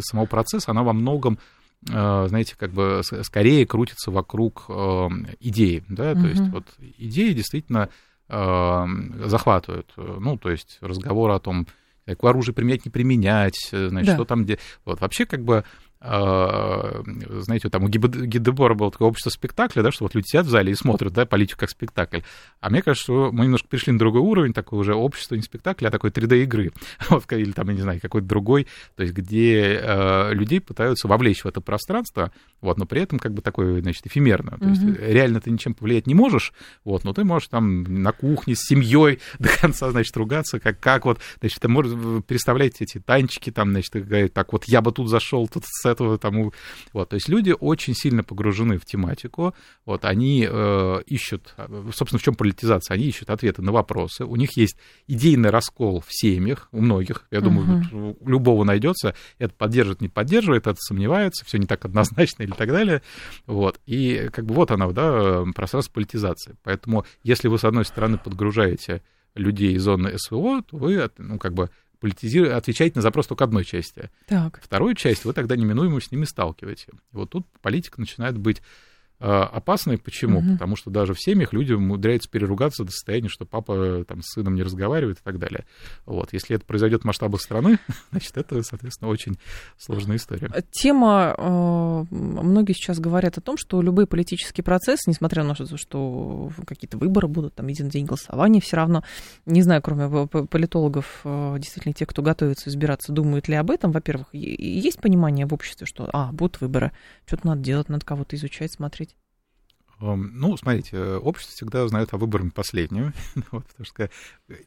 самого 0.00 0.26
процесса, 0.26 0.70
она 0.70 0.84
во 0.84 0.92
многом 0.92 1.38
а, 1.38 1.63
знаете, 1.86 2.54
как 2.56 2.72
бы 2.72 3.02
скорее 3.22 3.66
крутится 3.66 4.10
вокруг 4.10 4.64
а, 4.68 5.08
идеи, 5.40 5.84
да, 5.88 6.14
то 6.14 6.20
угу. 6.20 6.28
есть 6.28 6.48
вот 6.48 6.64
идеи 6.98 7.32
действительно 7.32 7.88
захватывают, 8.26 9.92
ну, 9.96 10.38
то 10.38 10.50
есть 10.50 10.78
разговор 10.80 11.30
о 11.32 11.38
том, 11.38 11.66
какое 12.06 12.30
оружие 12.30 12.54
применять, 12.54 12.84
не 12.84 12.90
применять, 12.90 13.68
э, 13.72 13.88
значит, 13.88 14.08
да. 14.08 14.14
что 14.14 14.24
там 14.24 14.44
где. 14.44 14.58
Вот 14.84 15.00
вообще 15.00 15.26
как 15.26 15.42
бы 15.42 15.64
знаете, 16.04 17.70
там 17.70 17.84
у 17.84 17.88
Гидебора 17.88 18.74
было 18.74 18.90
такое 18.90 19.08
общество 19.08 19.30
спектакля, 19.30 19.82
да, 19.82 19.90
что 19.90 20.04
вот 20.04 20.14
люди 20.14 20.26
сидят 20.26 20.46
в 20.46 20.50
зале 20.50 20.72
и 20.72 20.74
смотрят, 20.74 21.14
да, 21.14 21.24
политику 21.24 21.60
как 21.60 21.70
спектакль. 21.70 22.20
А 22.60 22.68
мне 22.68 22.82
кажется, 22.82 23.04
что 23.04 23.32
мы 23.32 23.44
немножко 23.44 23.68
перешли 23.68 23.92
на 23.92 23.98
другой 23.98 24.20
уровень, 24.20 24.52
такое 24.52 24.80
уже 24.80 24.94
общество 24.94 25.34
не 25.34 25.42
спектакля, 25.42 25.88
а 25.88 25.90
такой 25.90 26.10
3D-игры, 26.10 26.72
вот, 27.08 27.32
или 27.32 27.52
там, 27.52 27.68
я 27.70 27.74
не 27.74 27.80
знаю, 27.80 28.00
какой-то 28.00 28.26
другой, 28.26 28.66
то 28.96 29.02
есть 29.02 29.14
где 29.14 29.80
э, 29.80 30.34
людей 30.34 30.60
пытаются 30.60 31.08
вовлечь 31.08 31.44
в 31.44 31.46
это 31.46 31.62
пространство, 31.62 32.32
вот, 32.60 32.76
но 32.78 32.84
при 32.84 33.00
этом 33.00 33.18
как 33.18 33.32
бы 33.32 33.40
такое, 33.40 33.80
значит, 33.80 34.06
эфемерно. 34.06 34.58
То 34.58 34.68
есть 34.68 34.82
mm-hmm. 34.82 35.10
реально 35.10 35.40
ты 35.40 35.50
ничем 35.50 35.72
повлиять 35.72 36.06
не 36.06 36.14
можешь, 36.14 36.52
вот, 36.84 37.04
но 37.04 37.14
ты 37.14 37.24
можешь 37.24 37.48
там 37.48 37.82
на 37.84 38.12
кухне 38.12 38.54
с 38.54 38.60
семьей 38.60 39.20
до 39.38 39.48
конца, 39.48 39.90
значит, 39.90 40.14
ругаться, 40.16 40.60
как, 40.60 40.80
как 40.80 41.06
вот, 41.06 41.18
значит, 41.40 41.60
ты 41.60 41.68
можешь 41.68 42.24
представлять 42.24 42.82
эти 42.82 42.98
танчики, 42.98 43.50
там, 43.50 43.70
значит, 43.70 44.32
так 44.34 44.52
вот 44.52 44.64
я 44.64 44.82
бы 44.82 44.92
тут 44.92 45.08
зашел, 45.08 45.48
тут 45.48 45.64
этого 45.94 46.18
тому. 46.18 46.52
Вот, 46.92 47.10
то 47.10 47.14
есть 47.14 47.28
люди 47.28 47.54
очень 47.58 47.94
сильно 47.94 48.22
погружены 48.22 48.78
в 48.78 48.84
тематику, 48.84 49.54
вот, 49.84 50.04
они 50.04 50.46
э, 50.48 51.02
ищут, 51.06 51.54
собственно, 51.94 52.18
в 52.18 52.22
чем 52.22 52.34
политизация, 52.34 52.94
они 52.94 53.06
ищут 53.06 53.30
ответы 53.30 53.62
на 53.62 53.72
вопросы, 53.72 54.24
у 54.24 54.36
них 54.36 54.56
есть 54.56 54.76
идейный 55.06 55.50
раскол 55.50 56.00
в 56.00 56.08
семьях, 56.10 56.68
у 56.72 56.80
многих, 56.80 57.26
я 57.30 57.40
думаю, 57.40 57.84
uh-huh. 57.92 58.16
у 58.20 58.28
любого 58.28 58.64
найдется, 58.64 59.14
это 59.38 59.54
поддерживает, 59.54 60.00
не 60.00 60.08
поддерживает, 60.08 60.66
это 60.66 60.78
сомневается, 60.78 61.44
все 61.44 61.58
не 61.58 61.66
так 61.66 61.84
однозначно 61.84 62.42
или 62.42 62.52
так 62.52 62.68
далее, 62.68 63.02
вот, 63.46 63.80
и 63.86 64.28
как 64.32 64.44
бы 64.44 64.54
вот 64.54 64.70
она, 64.70 64.88
да, 64.90 65.44
пространство 65.54 65.92
политизации, 65.92 66.56
поэтому 66.62 67.04
если 67.22 67.48
вы, 67.48 67.58
с 67.58 67.64
одной 67.64 67.84
стороны, 67.84 68.18
подгружаете 68.18 69.02
людей 69.34 69.74
из 69.74 69.82
зоны 69.82 70.16
СВО, 70.16 70.62
то 70.62 70.76
вы, 70.76 71.10
ну, 71.18 71.38
как 71.38 71.54
бы 71.54 71.70
политизируете, 72.04 72.54
отвечаете 72.54 72.96
на 72.96 73.00
запрос 73.00 73.26
только 73.28 73.44
одной 73.44 73.64
части. 73.64 74.10
Так. 74.26 74.60
Вторую 74.62 74.94
часть 74.94 75.24
вы 75.24 75.32
тогда 75.32 75.56
неминуемо 75.56 76.02
с 76.02 76.12
ними 76.12 76.26
сталкиваете. 76.26 76.88
И 76.92 77.16
вот 77.16 77.30
тут 77.30 77.46
политика 77.62 77.98
начинает 77.98 78.36
быть 78.36 78.60
а, 79.20 79.44
опасной. 79.44 79.96
Почему? 79.98 80.40
Угу. 80.40 80.52
Потому 80.54 80.76
что 80.76 80.90
даже 80.90 81.14
в 81.14 81.20
семьях 81.20 81.52
люди 81.52 81.72
умудряются 81.72 82.28
переругаться 82.28 82.84
до 82.84 82.90
состояния, 82.90 83.28
что 83.28 83.46
папа 83.46 84.04
там, 84.06 84.22
с 84.22 84.34
сыном 84.34 84.54
не 84.54 84.62
разговаривает 84.62 85.18
и 85.18 85.22
так 85.22 85.38
далее. 85.38 85.64
Вот. 86.04 86.32
Если 86.32 86.56
это 86.56 86.64
произойдет 86.64 87.02
в 87.02 87.04
масштабах 87.04 87.40
страны, 87.40 87.78
значит, 88.10 88.36
это, 88.36 88.62
соответственно, 88.62 89.10
очень 89.10 89.38
сложная 89.78 90.16
история. 90.16 90.50
Тема, 90.72 91.34
э, 91.36 92.04
многие 92.10 92.72
сейчас 92.72 92.98
говорят 92.98 93.38
о 93.38 93.40
том, 93.40 93.56
что 93.56 93.80
любые 93.82 94.06
политические 94.06 94.64
процессы, 94.64 95.08
несмотря 95.08 95.44
на 95.44 95.54
то, 95.54 95.76
что 95.76 96.50
какие-то 96.66 96.98
выборы 96.98 97.28
будут, 97.28 97.54
там, 97.54 97.68
един 97.68 97.88
день 97.88 98.06
голосования, 98.06 98.60
все 98.60 98.76
равно, 98.76 99.04
не 99.46 99.62
знаю, 99.62 99.80
кроме 99.80 100.26
политологов, 100.26 101.20
э, 101.24 101.56
действительно, 101.58 101.94
те, 101.94 102.06
кто 102.06 102.22
готовится 102.22 102.68
избираться, 102.68 103.12
думают 103.12 103.48
ли 103.48 103.54
об 103.54 103.70
этом, 103.70 103.92
во-первых, 103.92 104.26
есть 104.32 105.00
понимание 105.00 105.46
в 105.46 105.54
обществе, 105.54 105.86
что, 105.86 106.08
а, 106.12 106.32
будут 106.32 106.60
выборы, 106.60 106.92
что-то 107.26 107.46
надо 107.46 107.62
делать, 107.62 107.88
надо 107.88 108.04
кого-то 108.04 108.36
изучать, 108.36 108.72
смотреть, 108.72 109.03
ну, 110.00 110.56
смотрите, 110.56 110.98
общество 110.98 111.54
всегда 111.54 111.84
узнает 111.84 112.12
о 112.12 112.18
выборе 112.18 112.50
последнюю, 112.50 113.12
вот, 113.50 113.66
потому 113.66 113.86
что 113.86 114.10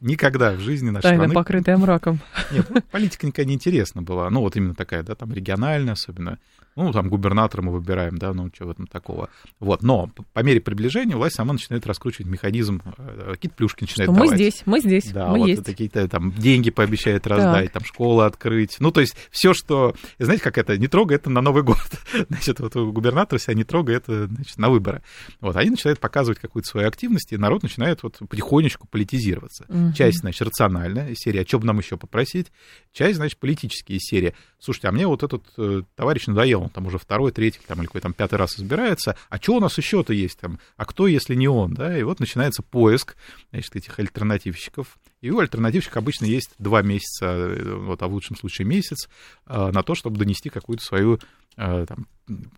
никогда 0.00 0.52
в 0.52 0.60
жизни 0.60 0.90
нашей 0.90 1.02
Тайна, 1.02 1.24
страны... 1.24 1.34
покрытая 1.34 1.76
мраком. 1.76 2.20
Нет, 2.50 2.66
ну, 2.70 2.80
политика 2.90 3.26
никогда 3.26 3.48
не 3.48 3.54
интересна 3.54 4.02
была, 4.02 4.30
ну, 4.30 4.40
вот 4.40 4.56
именно 4.56 4.74
такая, 4.74 5.02
да, 5.02 5.14
там, 5.14 5.32
региональная 5.32 5.92
особенно, 5.94 6.38
ну, 6.84 6.92
там, 6.92 7.08
губернатора 7.08 7.62
мы 7.62 7.72
выбираем, 7.72 8.18
да, 8.18 8.32
ну, 8.32 8.50
что 8.54 8.66
в 8.66 8.70
этом 8.70 8.86
такого. 8.86 9.28
Вот, 9.58 9.82
но 9.82 10.10
по 10.32 10.40
мере 10.40 10.60
приближения 10.60 11.16
власть 11.16 11.34
сама 11.34 11.52
начинает 11.52 11.86
раскручивать 11.86 12.26
механизм, 12.26 12.82
э, 12.96 13.32
какие-то 13.32 13.56
плюшки 13.56 13.82
начинает 13.82 14.10
что 14.10 14.14
давать. 14.14 14.30
Мы 14.30 14.36
здесь, 14.36 14.62
мы 14.64 14.80
здесь, 14.80 15.12
да, 15.12 15.28
мы 15.28 15.38
вот 15.38 15.48
есть. 15.48 15.64
какие-то 15.64 16.08
там 16.08 16.32
деньги 16.32 16.70
пообещает 16.70 17.26
раздать, 17.26 17.72
так. 17.72 17.82
там, 17.82 17.84
школы 17.84 18.24
открыть. 18.24 18.76
Ну, 18.78 18.92
то 18.92 19.00
есть 19.00 19.16
все, 19.30 19.54
что, 19.54 19.94
знаете, 20.18 20.42
как 20.42 20.56
это, 20.56 20.78
не 20.78 20.86
трогай 20.86 21.16
это 21.16 21.30
на 21.30 21.40
Новый 21.40 21.62
год. 21.62 21.78
Значит, 22.28 22.60
вот 22.60 22.74
губернатор 22.74 23.38
себя 23.38 23.54
не 23.54 23.64
трогай 23.64 23.96
это, 23.96 24.26
значит, 24.26 24.58
на 24.58 24.70
выборы. 24.70 25.02
Вот, 25.40 25.56
они 25.56 25.70
начинают 25.70 25.98
показывать 25.98 26.38
какую-то 26.38 26.68
свою 26.68 26.88
активность, 26.88 27.32
и 27.32 27.36
народ 27.36 27.62
начинает 27.62 28.02
вот 28.02 28.18
потихонечку 28.28 28.86
политизироваться. 28.88 29.64
Угу. 29.68 29.92
Часть, 29.94 30.18
значит, 30.18 30.42
рациональная, 30.42 31.14
серия, 31.14 31.42
а 31.42 31.46
что 31.46 31.58
бы 31.58 31.66
нам 31.66 31.78
еще 31.78 31.96
попросить? 31.96 32.48
Часть, 32.92 33.16
значит, 33.16 33.38
политические 33.38 33.98
серии. 34.00 34.34
Слушайте, 34.58 34.88
а 34.88 34.92
мне 34.92 35.06
вот 35.06 35.22
этот 35.22 35.44
э, 35.56 35.82
товарищ 35.96 36.26
надоел, 36.26 36.67
он 36.68 36.70
там 36.70 36.86
уже 36.86 36.98
второй, 36.98 37.32
третий 37.32 37.60
там, 37.66 37.78
или 37.78 37.86
какой 37.86 38.00
там 38.00 38.12
пятый 38.12 38.36
раз 38.36 38.58
избирается, 38.58 39.16
а 39.28 39.38
что 39.38 39.56
у 39.56 39.60
нас 39.60 39.76
еще-то 39.76 40.12
есть 40.12 40.38
там, 40.38 40.58
а 40.76 40.84
кто, 40.84 41.06
если 41.06 41.34
не 41.34 41.48
он, 41.48 41.74
да, 41.74 41.98
и 41.98 42.02
вот 42.02 42.20
начинается 42.20 42.62
поиск, 42.62 43.16
значит, 43.50 43.74
этих 43.74 43.98
альтернативщиков, 43.98 44.98
и 45.20 45.30
у 45.30 45.38
альтернативщиков 45.40 45.96
обычно 45.96 46.26
есть 46.26 46.50
два 46.58 46.82
месяца, 46.82 47.26
э, 47.26 47.74
вот, 47.74 48.02
а 48.02 48.08
в 48.08 48.12
лучшем 48.12 48.36
случае 48.36 48.66
месяц, 48.66 49.08
э, 49.46 49.70
на 49.72 49.82
то, 49.82 49.94
чтобы 49.94 50.18
донести 50.18 50.48
какую-то 50.48 50.84
свою 50.84 51.18
э, 51.56 51.86
там, 51.88 52.06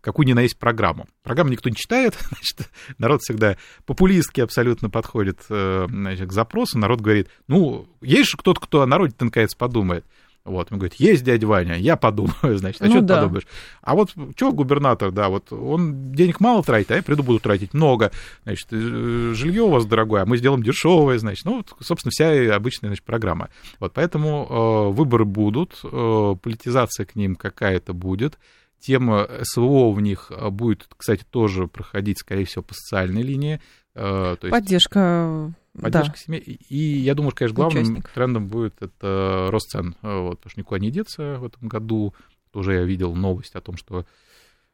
какую 0.01 0.27
ни 0.27 0.33
на 0.35 0.41
есть 0.41 0.59
программу. 0.59 1.07
Программу 1.23 1.51
никто 1.51 1.71
не 1.71 1.77
читает, 1.77 2.19
значит, 2.29 2.71
народ 2.99 3.23
всегда 3.23 3.57
популистски 3.87 4.41
абсолютно 4.41 4.91
подходит 4.91 5.45
значит, 5.49 6.29
к 6.29 6.33
запросу, 6.33 6.79
народ 6.79 7.01
говорит, 7.01 7.29
ну, 7.47 7.87
есть 8.03 8.31
же 8.31 8.37
кто-то, 8.37 8.61
кто 8.61 8.83
о 8.83 8.87
народе 8.87 9.15
наконец 9.19 9.55
подумает. 9.55 10.05
Вот, 10.45 10.73
он 10.73 10.79
говорит, 10.79 10.95
есть 10.95 11.23
дядя 11.23 11.47
Ваня, 11.47 11.77
я 11.77 11.97
подумаю, 11.97 12.35
значит, 12.57 12.81
а 12.81 12.87
ну, 12.87 12.91
что 12.93 13.01
да. 13.03 13.15
ты 13.15 13.21
подумаешь? 13.23 13.47
А 13.83 13.95
вот 13.95 14.11
что 14.37 14.53
губернатор, 14.53 15.11
да, 15.13 15.29
вот 15.29 15.53
он 15.53 16.13
денег 16.13 16.41
мало 16.41 16.63
тратит, 16.63 16.91
а 16.91 16.97
я 16.97 17.03
приду, 17.03 17.23
буду 17.23 17.41
тратить 17.41 17.75
много, 17.75 18.11
значит, 18.45 18.69
э, 18.71 19.33
жилье 19.35 19.63
у 19.63 19.71
вас 19.71 19.85
дорогое, 19.85 20.23
а 20.23 20.27
мы 20.27 20.39
сделаем 20.39 20.63
дешевое, 20.63 21.19
значит, 21.19 21.45
ну, 21.45 21.59
вот, 21.59 21.75
собственно, 21.81 22.11
вся 22.11 22.55
обычная, 22.55 22.89
значит, 22.89 23.05
программа. 23.05 23.51
Вот, 23.79 23.93
поэтому 23.93 24.47
э, 24.49 24.95
выборы 24.95 25.27
будут, 25.27 25.79
э, 25.85 26.37
политизация 26.43 27.05
к 27.05 27.17
ним 27.17 27.37
какая-то 27.37 27.93
будет, 27.93 28.39
тема 28.81 29.29
СВО 29.43 29.93
в 29.93 30.01
них 30.01 30.33
э, 30.35 30.49
будет, 30.49 30.89
кстати, 30.97 31.25
тоже 31.29 31.69
проходить, 31.69 32.19
скорее 32.19 32.47
всего, 32.47 32.63
по 32.63 32.75
социальной 32.75 33.23
линии. 33.23 33.61
Э, 33.95 34.37
то 34.41 34.47
есть... 34.47 34.51
Поддержка 34.51 35.53
Поддержка 35.79 36.13
да. 36.13 36.17
семьи. 36.17 36.41
И 36.69 36.77
я 36.77 37.15
думаю, 37.15 37.31
что, 37.31 37.39
конечно, 37.39 37.57
главным 37.57 37.83
Участник. 37.83 38.09
трендом 38.11 38.47
будет 38.49 38.75
это 38.81 39.49
рост 39.51 39.71
цен. 39.71 39.95
Вот, 40.03 40.39
потому 40.39 40.51
что 40.51 40.61
никуда 40.61 40.81
не 40.81 40.91
деться 40.91 41.37
в 41.39 41.45
этом 41.45 41.69
году. 41.69 42.15
Тоже 42.51 42.75
я 42.75 42.83
видел 42.83 43.15
новость 43.15 43.55
о 43.55 43.61
том, 43.61 43.77
что 43.77 44.05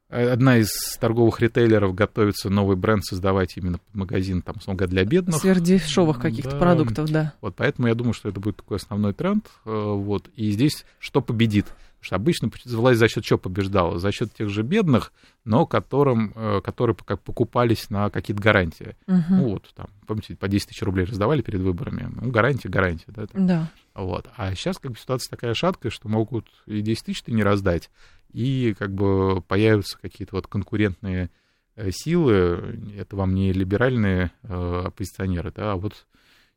одна 0.09 0.59
из 0.59 0.71
торговых 1.01 1.41
ритейлеров 1.41 1.95
готовится 1.95 2.49
новый 2.49 2.77
бренд 2.77 3.05
создавать 3.05 3.57
именно 3.57 3.79
под 3.79 3.95
магазин, 3.95 4.41
там, 4.43 4.57
условно 4.59 4.87
для 4.87 5.05
бедных. 5.05 5.37
Сверхдешевых 5.37 6.19
каких-то 6.19 6.53
да. 6.53 6.59
продуктов, 6.59 7.11
да. 7.11 7.35
Вот 7.41 7.55
поэтому 7.57 7.89
я 7.89 7.95
думаю, 7.95 8.15
что 8.15 8.29
это 8.29 8.41
будет 8.41 8.57
такой 8.57 8.77
основной 8.77 9.13
тренд. 9.15 9.47
Э, 9.65 9.71
вот. 9.71 10.29
И 10.37 10.51
здесь 10.53 10.85
что 10.99 11.21
победит? 11.21 11.67
Что 12.07 12.15
обычно 12.15 12.51
власть 12.67 13.01
за 13.01 13.09
счет 13.09 13.25
чего 13.25 13.37
побеждала? 13.37 13.99
За 13.99 14.13
счет 14.13 14.33
тех 14.33 14.49
же 14.49 14.63
бедных, 14.63 15.13
но 15.45 15.67
которым, 15.67 16.33
э, 16.37 16.61
которые 16.63 16.95
как 16.95 17.21
покупались 17.21 17.91
на 17.91 18.11
какие-то 18.11 18.41
гарантии. 18.41 18.97
Угу. 19.09 19.25
Ну 19.29 19.49
вот, 19.49 19.73
там, 19.75 19.89
помните, 20.07 20.37
по 20.37 20.47
10 20.47 20.69
тысяч 20.69 20.83
рублей 20.83 21.05
раздавали 21.05 21.43
перед 21.43 21.61
выборами. 21.61 22.09
Ну, 22.15 22.31
гарантия, 22.31 22.69
гарантия, 22.69 23.07
да? 23.09 23.27
Там. 23.27 23.47
Да. 23.47 23.71
Вот. 23.95 24.31
А 24.37 24.55
сейчас 24.55 24.79
как 24.79 24.93
бы 24.93 24.99
ситуация 24.99 25.31
такая 25.31 25.53
шаткая, 25.55 25.91
что 25.91 26.09
могут 26.09 26.47
и 26.67 26.81
10 26.81 27.07
тысяч 27.07 27.27
не 27.27 27.43
раздать, 27.43 27.91
и 28.33 28.73
как 28.79 28.95
бы 28.95 29.43
появятся 29.43 29.99
какие-то 29.99 30.37
вот 30.37 30.47
конкурентные 30.47 31.31
э, 31.75 31.91
силы, 31.91 32.79
это 32.97 33.17
вам 33.17 33.35
не 33.35 33.53
либеральные 33.53 34.31
э, 34.45 34.83
оппозиционеры, 34.87 35.51
да, 35.51 35.73
а 35.73 35.77
вот 35.77 36.07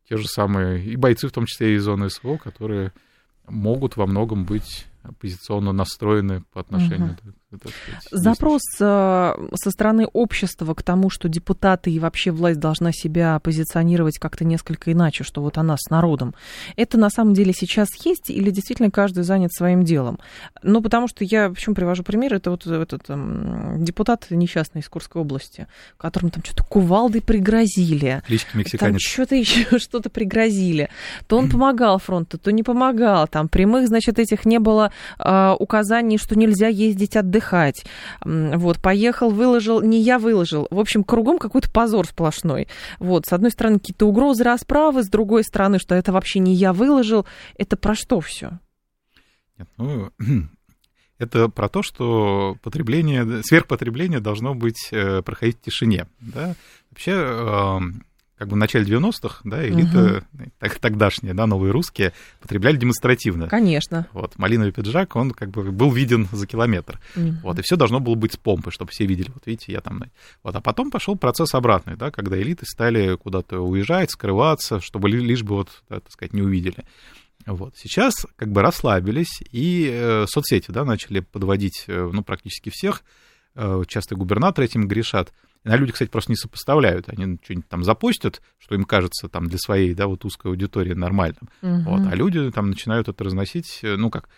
те 0.08 0.16
же 0.16 0.28
самые, 0.28 0.86
и 0.86 0.96
бойцы, 0.96 1.28
в 1.28 1.32
том 1.32 1.48
числе 1.48 1.74
из 1.74 1.84
зоны 1.84 2.12
СВО, 2.12 2.38
которые 2.38 2.94
могут 3.48 3.98
во 3.98 4.06
многом 4.06 4.46
быть 4.46 4.86
оппозиционно 5.04 5.72
настроены 5.72 6.42
по 6.52 6.62
отношению 6.62 7.18
угу. 7.24 7.34
Запрос 8.12 8.62
э, 8.80 9.34
со 9.56 9.72
стороны 9.72 10.08
общества 10.14 10.76
к 10.76 10.84
тому, 10.84 11.10
что 11.10 11.28
депутаты 11.28 11.90
и 11.92 11.98
вообще 11.98 12.30
власть 12.30 12.60
должна 12.60 12.92
себя 12.92 13.40
позиционировать 13.40 14.20
как-то 14.20 14.46
несколько 14.46 14.92
иначе, 14.92 15.24
что 15.24 15.42
вот 15.42 15.58
она 15.58 15.76
с 15.76 15.90
народом, 15.90 16.36
это 16.76 17.00
на 17.00 17.10
самом 17.10 17.34
деле 17.34 17.54
сейчас 17.54 17.90
есть 18.06 18.30
или 18.30 18.52
действительно 18.52 18.92
каждый 18.92 19.24
занят 19.24 19.52
своим 19.52 19.84
делом? 19.84 20.20
Ну, 20.62 20.82
потому 20.82 21.08
что 21.08 21.24
я, 21.24 21.50
почему 21.50 21.74
привожу 21.74 22.04
пример, 22.04 22.36
это 22.36 22.52
вот 22.52 22.68
этот 22.68 23.10
um, 23.10 23.80
депутат 23.80 24.28
несчастный 24.30 24.82
из 24.82 24.90
Курской 24.90 25.20
области, 25.24 25.66
которому 25.98 26.30
там 26.30 26.44
что-то 26.44 26.64
кувалдой 26.64 27.24
пригрозили. 27.24 28.22
Кличка 28.28 28.58
мексиканец. 28.58 28.92
Там 28.92 29.00
что-то 29.00 29.36
еще 29.36 29.80
что-то 29.80 30.12
пригрозили. 30.12 30.90
То 31.26 31.40
он 31.40 31.50
помогал 31.50 31.98
фронту, 31.98 32.38
то 32.38 32.52
не 32.52 32.62
помогал. 32.62 33.28
Там 33.28 33.50
прямых, 33.50 33.88
значит, 33.88 34.20
этих 34.20 34.46
не 34.46 34.60
было 34.60 34.92
uh, 35.18 35.56
указаний, 35.58 36.20
что 36.20 36.38
нельзя 36.38 36.68
ездить 36.68 37.16
отдыхать 37.16 37.39
отдыхать. 37.40 37.86
Вот, 38.22 38.80
поехал, 38.80 39.30
выложил, 39.30 39.82
не 39.82 40.02
я 40.02 40.20
выложил. 40.20 40.68
В 40.70 40.80
общем, 40.80 41.04
кругом 41.04 41.40
какой-то 41.40 41.70
позор 41.72 42.06
сплошной. 42.06 42.68
Вот, 43.00 43.26
с 43.26 43.34
одной 43.34 43.52
стороны, 43.52 43.80
какие-то 43.80 44.06
угрозы 44.06 44.44
расправы, 44.44 45.04
с 45.04 45.10
другой 45.10 45.44
стороны, 45.44 45.80
что 45.80 45.96
это 45.96 46.12
вообще 46.12 46.40
не 46.40 46.54
я 46.54 46.74
выложил. 46.74 47.26
Это 47.58 47.78
про 47.78 47.96
что 47.96 48.20
все? 48.20 48.60
Ну, 49.78 50.12
это 51.18 51.50
про 51.50 51.70
то, 51.70 51.82
что 51.82 52.58
потребление, 52.62 53.42
сверхпотребление 53.44 54.20
должно 54.20 54.54
быть, 54.54 54.90
э, 54.92 55.22
проходить 55.22 55.58
в 55.58 55.62
тишине. 55.62 56.08
Да? 56.20 56.56
Вообще, 56.92 57.80
как 58.40 58.48
бы 58.48 58.54
в 58.54 58.58
начале 58.58 58.86
90-х, 58.86 59.42
да, 59.44 59.68
элита, 59.68 60.24
угу. 60.32 60.46
так, 60.60 60.80
тогдашняя, 60.80 61.34
да, 61.34 61.46
новые 61.46 61.74
русские, 61.74 62.14
потребляли 62.40 62.78
демонстративно. 62.78 63.50
Конечно. 63.50 64.08
Вот, 64.14 64.38
малиновый 64.38 64.72
пиджак, 64.72 65.18
он 65.18 65.32
как 65.32 65.50
бы 65.50 65.74
был 65.74 65.92
виден 65.92 66.30
за 66.32 66.48
километр. 66.48 67.02
Угу. 67.18 67.34
Вот, 67.44 67.60
и 67.60 67.62
все 67.64 67.76
должно 67.76 68.00
было 68.00 68.16
быть 68.16 68.34
с 68.34 68.38
помпой, 68.38 68.72
чтобы 68.72 68.92
все 68.92 69.06
видели, 69.06 69.30
вот 69.34 69.46
видите, 69.46 69.74
я 69.74 69.82
там... 69.82 70.06
Вот, 70.42 70.56
а 70.56 70.62
потом 70.62 70.90
пошел 70.90 71.18
процесс 71.18 71.54
обратный, 71.54 71.98
да, 71.98 72.12
когда 72.12 72.42
элиты 72.42 72.66
стали 72.66 73.18
куда-то 73.18 73.60
уезжать, 73.60 74.10
скрываться, 74.12 74.80
чтобы 74.80 75.10
лишь 75.10 75.44
бы 75.44 75.56
вот, 75.56 75.84
да, 75.90 76.00
так 76.00 76.12
сказать, 76.12 76.32
не 76.32 76.42
увидели. 76.42 76.86
Вот. 77.46 77.76
Сейчас 77.76 78.26
как 78.38 78.54
бы 78.54 78.62
расслабились, 78.62 79.42
и 79.52 79.90
э, 79.92 80.26
соцсети, 80.30 80.72
да, 80.72 80.86
начали 80.86 81.20
подводить, 81.20 81.84
э, 81.88 82.10
ну, 82.14 82.24
практически 82.24 82.70
всех, 82.70 83.04
э, 83.56 83.84
часто 83.86 84.16
губернаторы 84.16 84.66
этим 84.66 84.88
грешат, 84.88 85.34
на 85.64 85.76
люди, 85.76 85.92
кстати, 85.92 86.10
просто 86.10 86.32
не 86.32 86.38
сопоставляют. 86.38 87.10
Они 87.10 87.38
что-нибудь 87.44 87.68
там 87.68 87.84
запустят, 87.84 88.42
что 88.58 88.76
им 88.76 88.86
кажется 88.86 89.28
там 89.28 89.48
для 89.48 89.58
своей, 89.58 89.94
да, 89.94 90.08
вот 90.08 90.26
узкой 90.26 90.48
аудитории 90.48 90.94
нормальным. 90.94 91.50
Угу. 91.62 91.82
Вот, 91.82 92.12
а 92.12 92.16
люди 92.16 92.52
там 92.52 92.70
начинают 92.70 93.10
это 93.10 93.24
разносить, 93.24 93.80
э, 93.84 93.96
ну 93.96 94.10
как, 94.10 94.30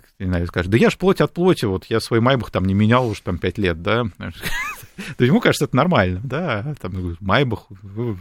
как, 0.00 0.10
не 0.18 0.26
знаю, 0.26 0.46
скажешь, 0.46 0.70
да 0.70 0.76
я 0.76 0.90
ж 0.90 0.96
плоть 0.96 1.20
от 1.20 1.32
плоти, 1.32 1.64
вот 1.64 1.86
я 1.86 2.00
свой 2.00 2.20
майбах 2.20 2.50
там 2.50 2.64
не 2.64 2.74
менял 2.74 3.08
уже 3.08 3.22
там 3.22 3.38
пять 3.38 3.58
лет, 3.58 3.82
да. 3.82 4.04
То 5.18 5.24
ему 5.24 5.40
кажется, 5.40 5.66
это 5.66 5.76
нормально, 5.76 6.20
да, 6.24 6.74
там, 6.80 7.16
майбах, 7.20 7.66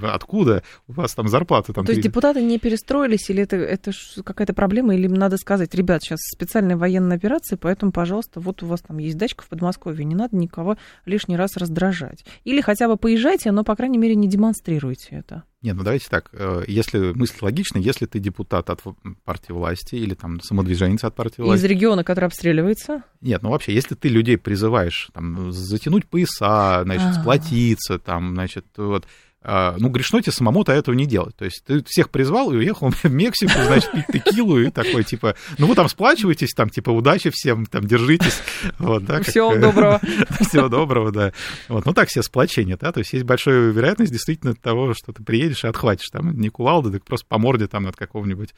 откуда 0.01 0.63
у 0.87 0.93
вас 0.93 1.13
там 1.13 1.27
зарплата 1.27 1.73
там... 1.73 1.85
То 1.85 1.91
есть 1.91 2.03
депутаты 2.03 2.41
не 2.41 2.59
перестроились, 2.59 3.29
или 3.29 3.43
это, 3.43 3.55
это 3.55 3.91
какая-то 4.23 4.53
проблема, 4.53 4.95
или 4.95 5.05
им 5.05 5.13
надо 5.13 5.37
сказать, 5.37 5.73
ребят, 5.75 6.03
сейчас 6.03 6.19
специальная 6.21 6.77
военная 6.77 7.17
операция, 7.17 7.57
поэтому, 7.57 7.91
пожалуйста, 7.91 8.39
вот 8.39 8.63
у 8.63 8.67
вас 8.67 8.81
там 8.81 8.97
есть 8.97 9.17
дачка 9.17 9.43
в 9.43 9.47
Подмосковье, 9.47 10.05
не 10.05 10.15
надо 10.15 10.35
никого 10.35 10.77
лишний 11.05 11.37
раз 11.37 11.57
раздражать. 11.57 12.25
Или 12.43 12.61
хотя 12.61 12.87
бы 12.87 12.97
поезжайте, 12.97 13.51
но, 13.51 13.63
по 13.63 13.75
крайней 13.75 13.97
мере, 13.97 14.15
не 14.15 14.27
демонстрируйте 14.27 15.09
это. 15.11 15.43
Нет, 15.65 15.75
ну 15.75 15.83
давайте 15.83 16.07
так, 16.09 16.29
э, 16.33 16.63
если 16.67 17.11
мысль 17.13 17.37
логична, 17.41 17.79
если 17.79 18.05
ты 18.05 18.19
депутат 18.19 18.69
от 18.69 18.83
партии 19.23 19.51
власти 19.51 19.95
или 19.95 20.13
там 20.13 20.39
самодвиженец 20.39 21.03
от 21.03 21.15
партии 21.15 21.41
власти... 21.41 21.64
Региона, 21.67 22.03
который 22.03 22.25
обстреливается? 22.25 23.03
Нет, 23.21 23.41
ну 23.43 23.49
вообще, 23.49 23.73
если 23.73 23.95
ты 23.95 24.07
людей 24.07 24.37
призываешь 24.37 25.09
там, 25.13 25.51
затянуть 25.51 26.07
пояса, 26.07 26.81
значит, 26.83 27.05
А-а-а. 27.05 27.13
сплотиться, 27.21 27.99
там, 27.99 28.33
значит, 28.35 28.65
вот, 28.77 29.07
ну, 29.77 29.89
грешно 29.89 30.21
тебе 30.21 30.31
самому-то 30.31 30.71
этого 30.71 30.95
не 30.95 31.05
делать. 31.05 31.35
То 31.35 31.45
есть 31.45 31.63
ты 31.65 31.83
всех 31.85 32.09
призвал 32.09 32.51
и 32.51 32.57
уехал 32.57 32.89
в 33.03 33.05
Мексику, 33.05 33.61
значит, 33.65 33.91
пить 34.11 34.25
текилу 34.25 34.59
и 34.59 34.71
такой, 34.71 35.03
типа, 35.03 35.35
ну, 35.57 35.67
вы 35.67 35.75
там 35.75 35.87
сплачиваетесь, 35.87 36.53
там, 36.55 36.69
типа, 36.69 36.89
удачи 36.89 37.29
всем, 37.31 37.65
там, 37.65 37.85
держитесь. 37.85 38.41
Вот, 38.79 39.05
да, 39.05 39.21
Всего 39.21 39.51
как, 39.51 39.61
доброго. 39.61 40.01
Всего 40.41 40.67
доброго, 40.67 41.11
да. 41.11 41.33
Вот, 41.67 41.85
ну, 41.85 41.93
так 41.93 42.09
все 42.09 42.21
сплочение, 42.21 42.77
да, 42.77 42.91
то 42.91 42.99
есть 42.99 43.13
есть 43.13 43.25
большая 43.25 43.71
вероятность 43.71 44.11
действительно 44.11 44.55
того, 44.55 44.93
что 44.93 45.13
ты 45.13 45.23
приедешь 45.23 45.63
и 45.63 45.67
отхватишь 45.67 46.09
там 46.11 46.37
не 46.37 46.49
кувалды, 46.49 46.91
так 46.91 47.03
просто 47.05 47.25
по 47.27 47.37
морде 47.37 47.67
там 47.67 47.87
от 47.87 47.95
какого-нибудь 47.95 48.49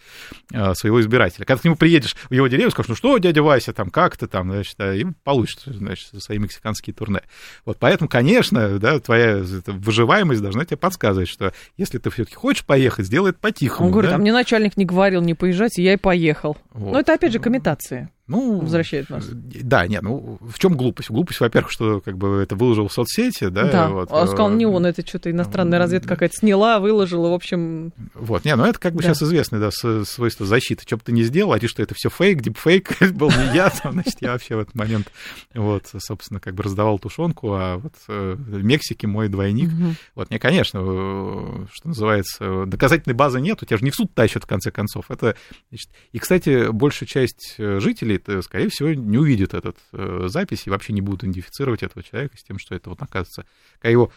а, 0.53 0.73
своего 0.75 1.01
избирателя. 1.01 1.45
Когда 1.45 1.57
ты 1.57 1.61
к 1.61 1.65
нему 1.65 1.75
приедешь 1.75 2.15
в 2.29 2.33
его 2.33 2.47
деревню, 2.47 2.71
скажешь, 2.71 2.89
ну, 2.89 2.95
что, 2.95 3.17
дядя 3.17 3.43
Вася, 3.43 3.73
там, 3.73 3.89
как 3.89 4.17
ты 4.17 4.27
там, 4.27 4.51
значит, 4.51 4.75
да, 4.77 4.95
и 4.95 5.05
получишь, 5.23 5.57
значит, 5.65 6.09
свои 6.21 6.37
мексиканские 6.37 6.93
турне. 6.93 7.21
Вот, 7.65 7.77
поэтому, 7.79 8.09
конечно, 8.09 8.79
да, 8.79 8.99
твоя 8.99 9.43
выживаемость 9.65 10.41
должна 10.41 10.65
тебе 10.65 10.76
подсказывает, 10.77 11.27
что 11.27 11.53
если 11.75 11.97
ты 11.97 12.09
все-таки 12.09 12.35
хочешь 12.35 12.65
поехать, 12.65 13.05
сделай 13.05 13.31
это 13.31 13.39
по-тихому. 13.39 13.87
Он 13.87 13.91
говорит, 13.91 14.11
да? 14.11 14.15
а 14.15 14.19
мне 14.19 14.31
начальник 14.31 14.77
не 14.77 14.85
говорил 14.85 15.21
не 15.21 15.33
поезжать, 15.33 15.77
и 15.77 15.83
я 15.83 15.93
и 15.93 15.97
поехал. 15.97 16.57
Вот. 16.71 16.93
Но 16.93 16.99
это 16.99 17.13
опять 17.13 17.31
же 17.31 17.39
комментации 17.39 18.09
ну, 18.27 18.59
возвращает 18.59 19.09
нас. 19.09 19.25
Да, 19.29 19.87
нет, 19.87 20.01
ну 20.01 20.37
в 20.41 20.59
чем 20.59 20.75
глупость? 20.75 21.09
Глупость, 21.09 21.39
во-первых, 21.39 21.71
что 21.71 22.01
как 22.01 22.17
бы 22.17 22.41
это 22.41 22.55
выложил 22.55 22.89
в 22.89 22.93
соцсети, 22.93 23.47
да. 23.47 23.71
Да, 23.71 23.89
вот, 23.89 24.11
он 24.11 24.27
сказал, 24.27 24.49
не 24.49 24.65
он, 24.65 24.85
это 24.85 25.05
что-то 25.07 25.31
иностранная 25.31 25.79
разведка 25.79 26.09
какая-то 26.09 26.35
сняла, 26.35 26.79
выложила, 26.79 27.29
в 27.29 27.33
общем. 27.33 27.93
Вот, 28.13 28.43
не, 28.43 28.55
ну 28.55 28.65
это 28.65 28.79
как 28.79 28.93
бы 28.93 29.01
да. 29.01 29.09
сейчас 29.09 29.23
известное, 29.23 29.59
да, 29.59 29.71
свойство 29.71 30.45
защиты. 30.45 30.83
Что 30.85 30.97
бы 30.97 31.03
ты 31.03 31.11
ни 31.11 31.23
сделал, 31.23 31.53
а 31.53 31.67
что 31.67 31.81
это 31.81 31.95
все 31.95 32.09
фейк, 32.09 32.41
дипфейк, 32.41 32.97
был 33.13 33.29
не 33.29 33.55
я, 33.55 33.69
там, 33.69 33.93
значит, 33.93 34.17
я 34.19 34.33
вообще 34.33 34.55
в 34.55 34.59
этот 34.59 34.75
момент, 34.75 35.11
вот, 35.53 35.89
собственно, 35.97 36.39
как 36.39 36.53
бы 36.53 36.63
раздавал 36.63 36.99
тушенку, 36.99 37.53
а 37.53 37.77
вот 37.77 37.93
э, 38.07 38.35
в 38.37 38.63
Мексике 38.63 39.07
мой 39.07 39.29
двойник. 39.29 39.69
Угу. 39.69 39.95
Вот, 40.15 40.31
не, 40.31 40.39
конечно, 40.39 40.79
э, 40.79 41.65
что 41.71 41.87
называется, 41.87 42.65
доказательной 42.65 43.15
базы 43.15 43.39
нет, 43.39 43.61
у 43.61 43.65
тебя 43.65 43.77
же 43.77 43.85
не 43.85 43.91
в 43.91 43.95
суд 43.95 44.13
тащат, 44.13 44.43
в 44.43 44.47
конце 44.47 44.71
концов. 44.71 45.05
Это, 45.09 45.35
значит, 45.69 45.89
и, 46.11 46.19
кстати, 46.19 46.71
большая 46.71 47.07
часть 47.07 47.55
э, 47.57 47.79
жителей 47.79 48.16
делает, 48.25 48.45
скорее 48.45 48.69
всего, 48.69 48.93
не 48.93 49.17
увидит 49.17 49.53
этот 49.53 49.77
э, 49.93 50.25
запись 50.27 50.63
и 50.65 50.69
вообще 50.69 50.93
не 50.93 51.01
будет 51.01 51.23
идентифицировать 51.23 51.83
этого 51.83 52.03
человека 52.03 52.37
с 52.37 52.43
тем, 52.43 52.59
что 52.59 52.75
это 52.75 52.89
вот 52.89 53.01
оказывается, 53.01 53.45
когда 53.79 53.91
его 53.91 54.11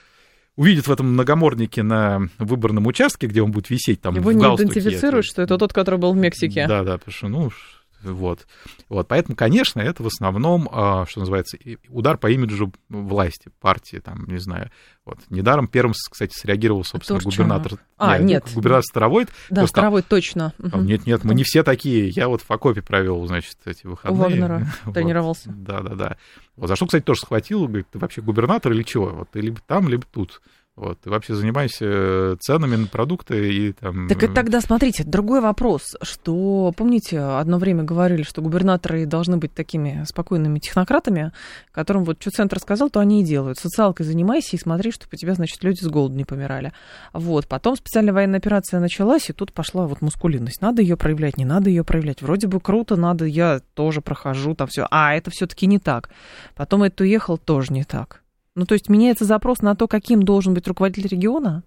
увидит 0.57 0.87
в 0.87 0.93
этом 0.93 1.13
многоморднике 1.13 1.83
на 1.83 2.29
выборном 2.39 2.87
участке, 2.87 3.27
где 3.27 3.43
он 3.43 3.51
будет 3.53 3.71
висеть 3.71 4.01
там 4.01 4.15
Его 4.15 4.31
в 4.31 4.33
не 4.33 4.45
идентифицируют, 4.45 5.27
что 5.27 5.43
это 5.43 5.57
тот, 5.59 5.73
который 5.73 5.99
был 5.99 6.13
в 6.13 6.17
Мексике. 6.17 6.67
Да, 6.67 6.83
да, 6.83 6.99
потому 6.99 7.13
что, 7.15 7.29
ну, 7.29 7.51
вот. 8.03 8.47
вот. 8.89 9.09
Поэтому, 9.09 9.37
конечно, 9.37 9.81
это 9.81 10.03
в 10.03 10.07
основном, 10.07 10.69
а, 10.73 11.07
что 11.07 11.21
называется, 11.21 11.59
удар 11.89 12.19
по 12.19 12.31
имиджу 12.31 12.73
власти, 12.89 13.51
партии, 13.61 13.99
там, 13.99 14.27
не 14.27 14.39
знаю. 14.39 14.71
Вот. 15.05 15.19
Недаром 15.31 15.67
первым, 15.67 15.93
кстати, 15.93 16.37
среагировал, 16.37 16.85
собственно, 16.85 17.21
губернатор. 17.21 17.79
А, 17.97 18.19
нет. 18.19 18.45
нет. 18.45 18.55
Губернатор 18.55 18.85
Старовойт. 18.85 19.29
Да, 19.49 19.67
Старовойт, 19.67 20.07
точно. 20.07 20.53
Нет, 20.59 21.07
нет, 21.07 21.25
мы 21.25 21.35
не 21.35 21.45
все 21.45 21.63
такие. 21.63 22.09
Я 22.09 22.29
вот 22.29 22.43
в 22.43 22.51
окопе 22.51 22.83
провел, 22.83 23.27
значит, 23.27 23.57
эти 23.65 23.87
выходные. 23.87 24.21
У 24.21 24.23
Вагнера 24.23 24.67
вот. 24.85 24.95
тренировался. 24.95 25.51
Да, 25.51 25.81
да, 25.81 25.95
да. 25.95 26.17
Вот 26.57 26.69
за 26.69 26.77
что, 26.77 26.87
кстати, 26.87 27.03
тоже 27.03 27.21
схватил, 27.21 27.67
говорит, 27.67 27.87
ты 27.91 27.99
вообще 27.99 28.21
губернатор 28.23 28.73
или 28.73 28.83
чего? 28.83 29.11
Вот 29.11 29.31
ты 29.31 29.41
либо 29.41 29.61
там, 29.67 29.89
либо 29.89 30.05
тут. 30.11 30.43
Вот, 30.77 30.99
ты 31.01 31.11
вообще 31.11 31.35
занимайся 31.35 31.85
э, 31.85 32.37
ценами 32.41 32.77
на 32.77 32.87
продукты 32.87 33.53
и 33.53 33.73
там... 33.73 34.09
Так 34.09 34.23
и 34.23 34.29
тогда, 34.29 34.63
смотрите, 34.63 35.05
другой 35.05 35.43
вопрос, 35.43 35.97
что, 36.01 36.73
помните, 36.75 37.19
одно 37.19 37.59
время 37.59 37.83
говорили, 37.83 38.23
что 38.23 38.41
губернаторы 38.41 39.05
должны 39.05 39.37
быть 39.37 39.53
такими 39.53 40.05
спокойными 40.07 40.59
технократами, 40.59 41.33
которым 41.71 42.05
вот 42.05 42.23
что 42.23 42.31
центр 42.31 42.61
сказал, 42.61 42.89
то 42.89 43.01
они 43.01 43.21
и 43.21 43.25
делают. 43.25 43.59
Социалкой 43.59 44.07
занимайся 44.07 44.57
и 44.57 44.59
смотри, 44.59 44.91
чтобы 44.91 45.11
у 45.13 45.17
тебя, 45.17 45.35
значит, 45.35 45.63
люди 45.65 45.81
с 45.81 45.89
голоду 45.89 46.15
не 46.15 46.25
помирали. 46.25 46.73
Вот, 47.13 47.47
потом 47.47 47.77
специальная 47.77 48.15
военная 48.15 48.39
операция 48.39 48.81
началась, 48.81 49.29
и 49.29 49.35
тут 49.35 49.53
пошла 49.53 49.87
вот 49.87 50.01
мускулинность. 50.01 50.63
Надо 50.63 50.81
ее 50.81 50.97
проявлять, 50.97 51.37
не 51.37 51.45
надо 51.45 51.69
ее 51.69 51.85
проявлять. 51.85 52.23
Вроде 52.23 52.47
бы 52.47 52.59
круто, 52.59 52.97
надо, 52.97 53.27
я 53.27 53.61
тоже 53.75 54.01
прохожу 54.01 54.55
там 54.55 54.69
все. 54.69 54.87
А, 54.91 55.15
это 55.15 55.31
все-таки 55.31 55.67
не 55.67 55.79
так. 55.79 56.09
Потом 56.55 56.85
это 56.85 57.05
уехал, 57.05 57.37
тоже 57.37 57.73
не 57.75 57.85
так. 57.85 58.23
Ну, 58.61 58.67
то 58.67 58.75
есть 58.75 58.91
меняется 58.91 59.25
запрос 59.25 59.63
на 59.63 59.75
то, 59.75 59.89
каким 59.89 60.23
должен 60.23 60.53
быть 60.53 60.69
руководитель 60.69 61.09
региона? 61.09 61.63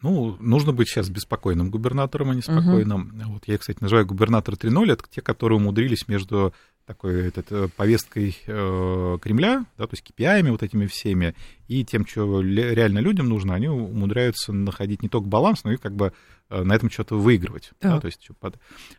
Ну, 0.00 0.34
нужно 0.40 0.72
быть 0.72 0.88
сейчас 0.88 1.10
беспокойным 1.10 1.70
губернатором, 1.70 2.30
а 2.30 2.34
не 2.34 2.40
спокойным. 2.40 3.12
Uh-huh. 3.14 3.34
Вот 3.34 3.42
я, 3.48 3.58
кстати, 3.58 3.76
называю 3.82 4.06
губернатор 4.06 4.54
3.0, 4.54 4.90
это 4.90 5.04
те, 5.10 5.20
которые 5.20 5.58
умудрились 5.58 6.08
между 6.08 6.54
такой 6.86 7.28
этот, 7.28 7.52
э, 7.52 7.68
повесткой 7.76 8.34
э, 8.46 9.18
Кремля, 9.20 9.66
да, 9.76 9.86
то 9.86 9.92
есть 9.92 10.10
KPI, 10.10 10.50
вот 10.50 10.62
этими 10.62 10.86
всеми, 10.86 11.34
и 11.68 11.84
тем, 11.84 12.06
что 12.06 12.40
реально 12.40 13.00
людям 13.00 13.28
нужно, 13.28 13.54
они 13.54 13.68
умудряются 13.68 14.54
находить 14.54 15.02
не 15.02 15.10
только 15.10 15.28
баланс, 15.28 15.64
но 15.64 15.72
и 15.72 15.76
как 15.76 15.94
бы 15.94 16.14
э, 16.48 16.62
на 16.62 16.72
этом 16.72 16.90
что-то 16.90 17.16
выигрывать. 17.16 17.72
Uh-huh. 17.72 17.90
Да, 17.90 18.00
то 18.00 18.06
есть, 18.06 18.26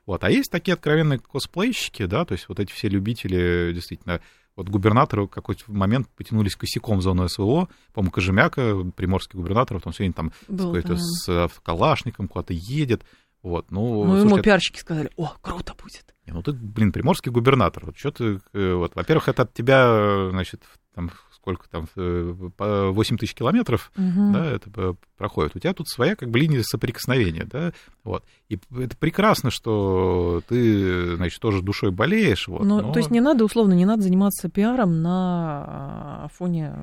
вот. 0.06 0.24
А 0.24 0.30
есть 0.30 0.52
такие 0.52 0.76
откровенные 0.76 1.18
косплейщики, 1.18 2.06
да, 2.06 2.26
то 2.26 2.34
есть 2.34 2.48
вот 2.48 2.60
эти 2.60 2.72
все 2.72 2.90
любители 2.90 3.72
действительно 3.74 4.22
вот 4.56 4.70
губернаторы 4.70 5.28
какой-то 5.28 5.64
момент 5.68 6.08
потянулись 6.10 6.56
косяком 6.56 7.00
в 7.00 7.02
зону 7.02 7.28
СВО. 7.28 7.70
По-моему, 7.94 8.12
Кожемяка, 8.12 8.84
приморский 8.96 9.40
губернатор, 9.40 9.82
он 9.84 9.94
сегодня 9.94 10.14
там 10.14 10.32
Был, 10.48 10.76
с, 10.76 11.26
да. 11.26 11.48
с 11.48 11.60
калашником 11.64 12.28
куда-то 12.28 12.54
едет. 12.54 13.04
Вот, 13.42 13.72
ну, 13.72 14.06
ну 14.06 14.16
ему 14.18 14.40
пиарщики 14.40 14.80
сказали, 14.80 15.10
о, 15.18 15.34
круто 15.42 15.74
будет. 15.82 16.16
Не, 16.26 16.34
ну 16.34 16.42
ты, 16.42 16.54
блин, 16.54 16.92
приморский 16.92 17.32
губернатор. 17.32 17.86
Вот 17.86 17.98
что 17.98 18.12
ты, 18.12 18.40
э, 18.54 18.74
вот, 18.74 18.96
во-первых, 18.96 19.28
это 19.28 19.42
от 19.42 19.54
тебя, 19.54 20.30
значит, 20.30 20.64
там 20.96 21.12
сколько 21.44 21.68
там, 21.70 21.88
8 21.96 22.56
э, 22.56 23.18
тысяч 23.20 23.34
километров, 23.34 23.92
угу. 23.98 24.32
да, 24.32 24.46
это 24.46 24.96
проходит. 25.18 25.58
У 25.58 25.60
тебя 25.60 25.74
тут 25.74 25.90
своя 25.90 26.16
как 26.16 26.30
бы 26.30 26.40
линия 26.40 26.62
соприкосновения, 26.64 27.44
да, 27.44 27.74
вот. 28.06 28.24
И 28.48 28.58
это 28.80 28.96
прекрасно, 28.96 29.52
что 29.52 30.42
ты, 30.48 31.18
значит, 31.18 31.42
тоже 31.42 31.62
душой 31.62 31.92
болеешь, 31.92 32.48
вот. 32.48 32.64
Ну, 32.64 32.82
но... 32.82 32.94
то 32.94 33.00
есть 33.00 33.12
не 33.12 33.20
надо, 33.20 33.44
условно, 33.44 33.74
не 33.74 33.84
надо 33.84 34.04
заниматься 34.04 34.48
пиаром 34.48 35.02
на 35.02 35.66
а, 35.68 36.28
фоне 36.32 36.76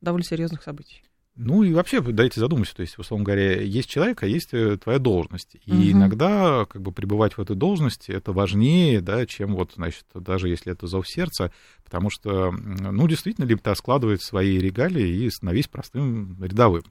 довольно 0.00 0.24
серьезных 0.24 0.64
событий. 0.64 1.04
Ну 1.40 1.62
и 1.62 1.72
вообще, 1.72 2.00
дайте 2.00 2.40
задуматься, 2.40 2.74
то 2.74 2.82
есть, 2.82 2.98
условно 2.98 3.24
говоря, 3.24 3.60
есть 3.62 3.88
человек, 3.88 4.24
а 4.24 4.26
есть 4.26 4.48
э, 4.52 4.76
твоя 4.76 4.98
должность. 4.98 5.56
И 5.66 5.72
угу. 5.72 5.82
иногда, 5.92 6.66
как 6.68 6.82
бы, 6.82 6.90
пребывать 6.90 7.34
в 7.34 7.40
этой 7.40 7.54
должности, 7.54 8.10
это 8.10 8.32
важнее, 8.32 9.00
да, 9.00 9.24
чем 9.24 9.54
вот, 9.54 9.74
значит, 9.76 10.04
даже 10.14 10.48
если 10.48 10.72
это 10.72 10.88
зов 10.88 11.08
сердца, 11.08 11.52
потому 11.84 12.10
что, 12.10 12.50
ну, 12.50 13.06
действительно, 13.06 13.44
либо 13.44 13.60
ты 13.60 13.72
складывает 13.76 14.20
свои 14.20 14.58
регалии 14.58 15.24
и 15.24 15.30
становись 15.30 15.68
простым 15.68 16.36
рядовым. 16.42 16.82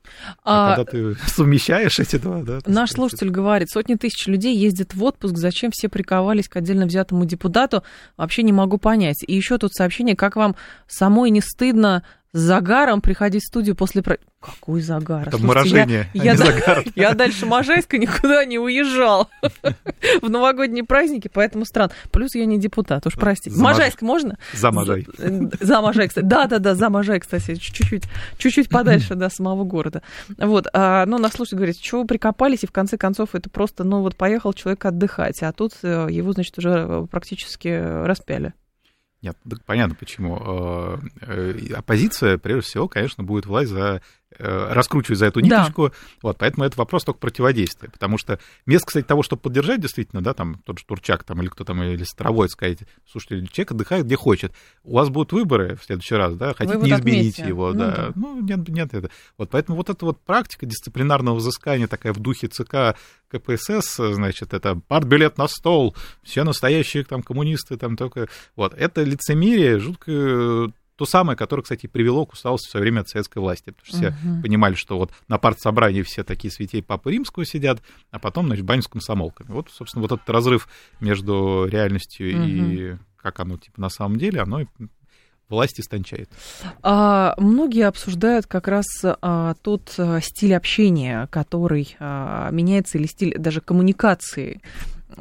А, 0.46 0.74
а 0.74 0.76
когда 0.76 0.92
ты 0.92 1.16
совмещаешь 1.28 2.00
эти 2.00 2.16
два, 2.16 2.42
да. 2.42 2.60
Наш 2.66 2.92
слушатель 2.92 3.30
говорит, 3.30 3.70
сотни 3.70 3.96
тысяч 3.96 4.28
людей 4.28 4.58
ездят 4.58 4.94
в 4.94 5.04
отпуск, 5.04 5.36
зачем 5.36 5.72
все 5.72 5.90
приковались 5.90 6.48
к 6.48 6.56
отдельно 6.56 6.86
взятому 6.86 7.26
депутату, 7.26 7.84
вообще 8.16 8.44
не 8.44 8.54
могу 8.54 8.78
понять. 8.78 9.24
И 9.28 9.36
еще 9.36 9.58
тут 9.58 9.74
сообщение, 9.74 10.16
как 10.16 10.38
вам 10.38 10.56
самой 10.88 11.32
не 11.32 11.42
стыдно 11.42 12.04
с 12.34 12.40
загаром 12.40 13.02
приходить 13.02 13.44
в 13.44 13.48
студию 13.48 13.76
после... 13.76 14.04
Какой 14.40 14.82
загар? 14.82 15.28
Это 15.28 15.40
морожение, 15.40 16.10
я, 16.14 16.22
а 16.22 16.26
я, 16.26 16.32
не 16.34 16.38
загар. 16.38 16.84
Я 16.96 17.14
дальше 17.16 17.46
Можайска 17.48 17.98
никуда 17.98 18.46
не 18.46 18.60
уезжал 18.60 19.30
в 20.22 20.30
новогодние 20.30 20.84
праздники, 20.84 21.30
поэтому 21.34 21.66
странно. 21.66 21.92
Плюс 22.12 22.36
я 22.36 22.46
не 22.46 22.60
депутат, 22.60 23.08
уж 23.08 23.16
простите. 23.16 23.56
За 23.56 23.64
Можайск 23.64 24.02
можно? 24.04 24.38
За 24.54 24.72
Можай. 24.72 25.08
За 25.60 25.82
Можай, 25.82 26.08
кстати. 26.08 26.26
Да-да-да, 26.26 26.76
за 26.76 26.90
Можай, 26.90 27.20
кстати, 27.20 27.56
чуть-чуть, 27.56 28.04
чуть-чуть 28.38 28.70
подальше, 28.70 29.16
до 29.16 29.30
самого 29.30 29.64
города. 29.64 30.04
Вот, 30.38 30.68
а, 30.72 31.06
ну, 31.08 31.18
нас 31.18 31.34
слушают, 31.34 31.58
говорят, 31.58 31.78
чего 31.78 32.02
вы 32.02 32.08
прикопались, 32.08 32.64
и 32.64 32.68
в 32.68 32.72
конце 32.72 32.98
концов 32.98 33.34
это 33.34 33.50
просто, 33.50 33.84
ну, 33.84 34.02
вот 34.02 34.16
поехал 34.16 34.54
человек 34.54 34.86
отдыхать, 34.86 35.42
а 35.42 35.52
тут 35.52 35.74
э, 35.82 36.08
его, 36.12 36.32
значит, 36.32 36.58
уже 36.60 36.86
э, 36.88 37.08
практически 37.10 38.06
распяли. 38.06 38.54
Нет, 39.22 39.38
понятно 39.66 39.96
почему. 39.96 40.38
Э, 40.40 40.98
э, 41.22 41.74
оппозиция, 41.74 42.38
прежде 42.38 42.62
всего, 42.62 42.88
конечно, 42.88 43.24
будет 43.24 43.46
власть 43.48 43.72
за 43.72 44.02
раскручивать 44.38 45.20
за 45.20 45.28
эту 45.28 45.40
ниточку. 45.40 45.90
Да. 45.90 45.96
Вот, 46.22 46.38
поэтому 46.38 46.66
это 46.66 46.78
вопрос 46.78 47.04
только 47.04 47.20
противодействия. 47.20 47.90
Потому 47.90 48.18
что 48.18 48.40
вместо, 48.66 48.88
кстати, 48.88 49.06
того, 49.06 49.24
чтобы 49.24 49.42
поддержать 49.42 49.82
действительно, 49.82 50.22
да, 50.22 50.34
там 50.34 50.62
тот 50.66 50.80
же 50.80 50.86
Турчак 50.86 51.24
там, 51.24 51.42
или 51.42 51.50
кто 51.50 51.64
там, 51.64 51.82
или 51.82 52.04
Старовой, 52.04 52.50
сказать, 52.50 52.80
слушайте, 53.10 53.48
человек 53.52 53.72
отдыхает 53.72 54.06
где 54.06 54.16
хочет. 54.16 54.54
У 54.84 54.96
вас 54.96 55.10
будут 55.10 55.32
выборы 55.32 55.76
в 55.76 55.84
следующий 55.84 56.16
раз, 56.16 56.36
да, 56.36 56.54
хотите, 56.54 56.80
не 56.80 56.92
измените 56.92 57.48
его, 57.48 57.74
ну, 57.74 57.80
да. 57.80 57.96
да. 57.96 58.12
Ну, 58.16 58.42
нет, 58.42 58.68
нет, 58.68 58.94
это. 58.94 59.10
Вот, 59.38 59.50
поэтому 59.50 59.78
вот 59.78 59.90
эта 59.90 60.06
вот 60.06 60.20
практика 60.20 60.66
дисциплинарного 60.66 61.36
взыскания 61.36 61.88
такая 61.88 62.14
в 62.14 62.20
духе 62.20 62.48
ЦК 62.48 62.98
КПСС, 63.30 63.96
значит, 63.96 64.54
это 64.54 64.76
партбилет 64.88 65.38
на 65.38 65.48
стол, 65.48 65.96
все 66.24 66.44
настоящие 66.44 67.04
там 67.04 67.24
коммунисты 67.24 67.78
там 67.78 67.96
только... 67.98 68.28
Вот, 68.56 68.74
это 68.74 69.04
лицемерие 69.04 69.80
жутко 69.80 70.72
то 70.98 71.06
самое, 71.06 71.38
которое, 71.38 71.62
кстати, 71.62 71.88
привело 71.88 72.26
к 72.26 72.34
усталости 72.34 72.68
в 72.68 72.72
свое 72.72 72.82
время 72.82 73.02
от 73.02 73.10
советской 73.10 73.38
власти. 73.38 73.70
Потому 73.70 73.86
что 73.86 74.08
uh-huh. 74.08 74.20
все 74.20 74.42
понимали, 74.42 74.74
что 74.74 74.98
вот 74.98 75.12
на 75.28 75.38
партсобрании 75.38 76.02
все 76.02 76.24
такие 76.24 76.52
святей 76.52 76.82
Папы 76.82 77.12
Римского 77.12 77.46
сидят, 77.46 77.82
а 78.12 78.20
потом, 78.20 78.48
значит, 78.48 78.66
баню 78.66 78.82
с 78.82 78.88
комсомолками. 78.88 79.52
Вот, 79.52 79.70
собственно, 79.72 80.02
вот 80.02 80.12
этот 80.12 80.30
разрыв 80.30 80.68
между 81.00 81.68
реальностью 81.70 82.32
uh-huh. 82.32 82.50
и 82.50 82.98
как 83.18 83.40
оно, 83.40 83.58
типа, 83.58 83.80
на 83.80 83.90
самом 83.90 84.18
деле, 84.18 84.42
оно 84.42 84.62
власть 85.50 85.80
истончает. 85.80 86.30
А, 86.82 87.36
многие 87.38 87.88
обсуждают 87.88 88.48
как 88.48 88.68
раз 88.68 88.86
а, 89.04 89.54
тот 89.62 89.94
а, 89.98 90.20
стиль 90.22 90.56
общения, 90.56 91.28
который 91.28 91.96
а, 92.00 92.50
меняется, 92.52 92.98
или 92.98 93.06
стиль 93.06 93.38
даже 93.38 93.62
коммуникации 93.62 94.62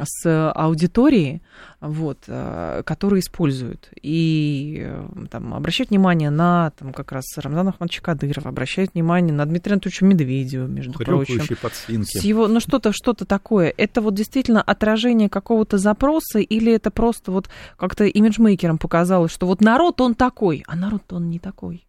с 0.05 0.51
аудиторией, 0.53 1.43
вот, 1.81 2.19
э, 2.27 2.83
которые 2.85 3.21
используют. 3.21 3.89
И 4.03 4.83
э, 4.85 5.09
там, 5.31 5.55
обращать 5.55 5.91
внимание 5.91 6.31
на 6.31 6.71
там, 6.79 6.93
как 6.93 7.13
раз 7.13 7.25
Рамзана 7.37 7.71
Ахмадовича 7.71 8.03
Кадырова, 8.03 8.49
обращать 8.49 8.95
внимание 8.95 9.33
на 9.33 9.47
Дмитрия 9.47 9.75
Анатольевича 9.75 10.05
Медведева, 10.05 10.67
между 10.67 10.99
прочим. 10.99 11.57
подсвинки. 11.61 12.19
С 12.19 12.25
его, 12.25 12.49
ну, 12.49 12.61
что-то, 12.61 12.93
что-то 12.93 13.25
такое. 13.25 13.73
Это 13.77 14.01
вот 14.01 14.15
действительно 14.15 14.61
отражение 14.61 15.29
какого-то 15.29 15.79
запроса 15.79 16.41
или 16.41 16.73
это 16.73 16.91
просто 16.91 17.31
вот 17.33 17.49
как-то 17.77 18.05
имиджмейкерам 18.05 18.79
показалось, 18.79 19.33
что 19.33 19.47
вот 19.47 19.61
народ, 19.61 20.01
он 20.01 20.15
такой, 20.15 20.65
а 20.67 20.77
народ 20.77 21.13
он 21.13 21.31
не 21.31 21.39
такой? 21.39 21.87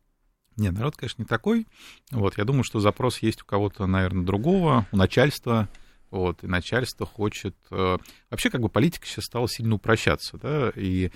Нет, 0.56 0.74
народ, 0.74 0.98
конечно, 0.98 1.22
не 1.22 1.28
такой. 1.28 1.68
Вот, 2.12 2.38
я 2.38 2.44
думаю, 2.44 2.64
что 2.64 2.80
запрос 2.80 3.20
есть 3.20 3.44
у 3.44 3.46
кого-то, 3.46 3.86
наверное, 3.86 4.26
другого, 4.26 4.88
у 4.92 4.98
начальства, 4.98 5.70
вот, 6.12 6.44
и 6.44 6.48
начальство 6.48 7.06
хочет... 7.06 7.56
Э, 7.72 7.98
вообще, 8.30 8.50
как 8.50 8.62
бы 8.62 8.70
политика 8.70 9.06
сейчас 9.06 9.26
стала 9.26 9.48
сильно 9.50 9.76
упрощаться, 9.76 10.38
да, 10.38 10.72
и 10.76 11.12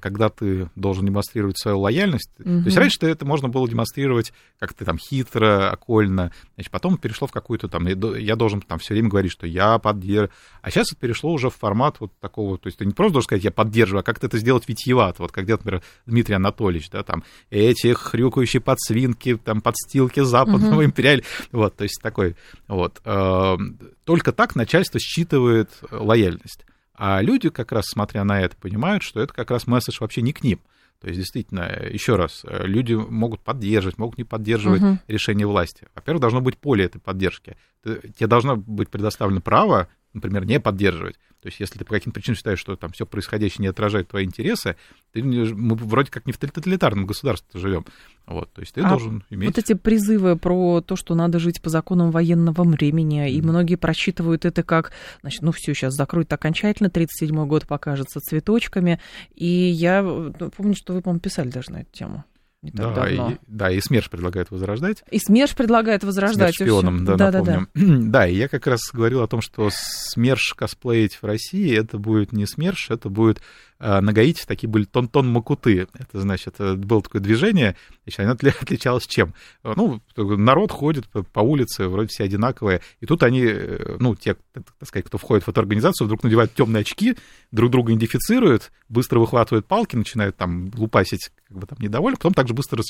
когда 0.00 0.28
ты 0.28 0.68
должен 0.74 1.06
демонстрировать 1.06 1.58
свою 1.58 1.80
лояльность. 1.80 2.30
Угу. 2.38 2.44
То 2.44 2.64
есть 2.66 2.76
раньше 2.76 2.98
это 3.02 3.24
можно 3.24 3.48
было 3.48 3.68
демонстрировать 3.68 4.32
как-то 4.58 4.84
там 4.84 4.98
хитро, 4.98 5.70
окольно. 5.70 6.32
Значит, 6.54 6.70
потом 6.70 6.98
перешло 6.98 7.26
в 7.26 7.32
какую-то 7.32 7.68
там... 7.68 7.86
Я 7.86 8.36
должен 8.36 8.60
там 8.60 8.78
все 8.78 8.94
время 8.94 9.08
говорить, 9.08 9.32
что 9.32 9.46
я 9.46 9.78
поддерживаю. 9.78 10.30
А 10.62 10.70
сейчас 10.70 10.92
это 10.92 11.00
перешло 11.00 11.32
уже 11.32 11.50
в 11.50 11.54
формат 11.54 12.00
вот 12.00 12.12
такого... 12.20 12.58
То 12.58 12.66
есть 12.66 12.78
ты 12.78 12.86
не 12.86 12.92
просто 12.92 13.14
должен 13.14 13.26
сказать, 13.26 13.44
я 13.44 13.50
поддерживаю, 13.50 14.00
а 14.00 14.04
как-то 14.04 14.26
это 14.26 14.38
сделать 14.38 14.68
витьевато. 14.68 15.22
Вот 15.22 15.32
как 15.32 15.44
где 15.44 15.54
например, 15.54 15.82
Дмитрий 16.06 16.34
Анатольевич, 16.34 16.90
да, 16.90 17.02
там, 17.02 17.24
эти 17.50 17.92
хрюкающие 17.92 18.60
подсвинки, 18.60 19.36
там, 19.36 19.60
подстилки 19.60 20.20
западного 20.20 20.80
угу. 20.80 20.84
империаль... 20.84 21.22
Вот, 21.52 21.76
то 21.76 21.84
есть 21.84 22.00
такой... 22.02 22.36
Вот. 22.68 23.00
Э, 23.04 23.56
только 24.04 24.32
так 24.32 24.56
начальство 24.56 24.98
считывает 24.98 25.70
лояльность. 25.90 26.64
А 26.98 27.20
люди, 27.22 27.50
как 27.50 27.72
раз 27.72 27.86
смотря 27.86 28.24
на 28.24 28.40
это, 28.40 28.56
понимают, 28.56 29.02
что 29.02 29.20
это 29.20 29.32
как 29.32 29.50
раз 29.50 29.66
месседж 29.66 29.98
вообще 30.00 30.22
не 30.22 30.32
к 30.32 30.42
ним. 30.42 30.60
То 31.00 31.08
есть, 31.08 31.20
действительно, 31.20 31.70
еще 31.90 32.16
раз, 32.16 32.44
люди 32.44 32.94
могут 32.94 33.40
поддерживать, 33.40 33.98
могут 33.98 34.16
не 34.16 34.24
поддерживать 34.24 34.82
угу. 34.82 34.98
решение 35.08 35.46
власти. 35.46 35.88
Во-первых, 35.94 36.22
должно 36.22 36.40
быть 36.40 36.56
поле 36.56 36.86
этой 36.86 37.00
поддержки. 37.00 37.56
Тебе 37.84 38.26
должно 38.26 38.56
быть 38.56 38.88
предоставлено 38.88 39.42
право, 39.42 39.88
например, 40.14 40.46
не 40.46 40.58
поддерживать. 40.58 41.18
То 41.46 41.48
есть, 41.48 41.60
если 41.60 41.78
ты 41.78 41.84
по 41.84 41.94
каким-то 41.94 42.16
причинам 42.16 42.34
считаешь, 42.34 42.58
что 42.58 42.74
там 42.74 42.90
все 42.90 43.06
происходящее 43.06 43.62
не 43.62 43.68
отражает 43.68 44.08
твои 44.08 44.24
интересы, 44.24 44.74
ты, 45.12 45.22
мы 45.22 45.76
вроде 45.76 46.10
как 46.10 46.26
не 46.26 46.32
в 46.32 46.38
тоталитарном 46.38 47.06
государстве 47.06 47.60
живем. 47.60 47.86
Вот, 48.26 48.52
то 48.52 48.62
есть 48.62 48.74
ты 48.74 48.80
а 48.80 48.88
должен 48.88 49.22
иметь... 49.30 49.50
Вот 49.50 49.58
эти 49.58 49.74
призывы 49.74 50.36
про 50.36 50.80
то, 50.80 50.96
что 50.96 51.14
надо 51.14 51.38
жить 51.38 51.62
по 51.62 51.70
законам 51.70 52.10
военного 52.10 52.64
времени, 52.64 53.28
mm. 53.28 53.30
и 53.30 53.42
многие 53.42 53.76
просчитывают 53.76 54.44
это 54.44 54.64
как, 54.64 54.90
значит, 55.20 55.42
ну 55.42 55.52
все, 55.52 55.72
сейчас 55.72 55.94
закроют 55.94 56.32
окончательно, 56.32 56.88
37-й 56.88 57.46
год 57.46 57.68
покажется 57.68 58.18
цветочками. 58.18 58.98
И 59.36 59.46
я 59.46 60.02
ну, 60.02 60.50
помню, 60.50 60.74
что 60.74 60.94
вы, 60.94 61.00
по-моему, 61.00 61.20
писали 61.20 61.50
даже 61.50 61.70
на 61.70 61.82
эту 61.82 61.92
тему 61.92 62.24
не 62.62 62.70
так 62.70 62.94
да, 62.94 63.04
давно. 63.06 63.30
И, 63.30 63.36
да, 63.46 63.70
и 63.70 63.80
СМЕРШ 63.80 64.10
предлагает 64.10 64.50
возрождать. 64.50 65.04
И 65.10 65.18
СМЕРШ 65.18 65.54
предлагает 65.54 66.04
возрождать. 66.04 66.56
СМЕРШ 66.56 66.70
шпионом, 66.70 67.04
да, 67.04 67.16
да, 67.16 67.30
напомним. 67.30 67.68
Да, 67.74 67.80
да. 67.80 67.96
да, 68.20 68.26
и 68.26 68.36
я 68.36 68.48
как 68.48 68.66
раз 68.66 68.80
говорил 68.92 69.22
о 69.22 69.28
том, 69.28 69.40
что 69.40 69.68
СМЕРШ 69.70 70.54
косплеить 70.54 71.14
в 71.14 71.24
России, 71.24 71.76
это 71.76 71.98
будет 71.98 72.32
не 72.32 72.46
СМЕРШ, 72.46 72.90
это 72.90 73.08
будет 73.08 73.40
на 73.78 74.12
Гаити 74.12 74.44
такие 74.46 74.68
были 74.68 74.84
тон-тон 74.84 75.28
макуты. 75.28 75.86
Это, 75.92 76.20
значит, 76.20 76.54
э, 76.58 76.74
было 76.74 77.02
такое 77.02 77.20
движение, 77.20 77.76
значит, 78.04 78.20
оно 78.20 78.32
отличалось 78.60 79.06
чем? 79.06 79.34
Ну, 79.62 80.00
народ 80.16 80.72
ходит 80.72 81.06
по 81.32 81.40
улице, 81.40 81.88
вроде 81.88 82.08
все 82.08 82.24
одинаковые, 82.24 82.80
и 83.00 83.06
тут 83.06 83.22
они, 83.22 83.42
э, 83.44 83.96
ну, 84.00 84.14
те, 84.14 84.36
так 84.52 84.64
сказать, 84.88 85.06
кто 85.06 85.18
входит 85.18 85.44
в 85.44 85.48
эту 85.48 85.60
организацию, 85.60 86.06
вдруг 86.06 86.24
надевают 86.24 86.54
темные 86.54 86.80
очки, 86.80 87.16
друг 87.52 87.70
друга 87.70 87.92
идентифицируют, 87.92 88.72
быстро 88.88 89.18
выхватывают 89.18 89.66
палки, 89.66 89.96
начинают 89.96 90.36
там 90.36 90.70
лупасить, 90.74 91.30
как 91.48 91.58
бы 91.58 91.66
там 91.66 91.78
недовольны, 91.80 92.16
потом 92.16 92.34
также 92.34 92.54
быстро 92.54 92.82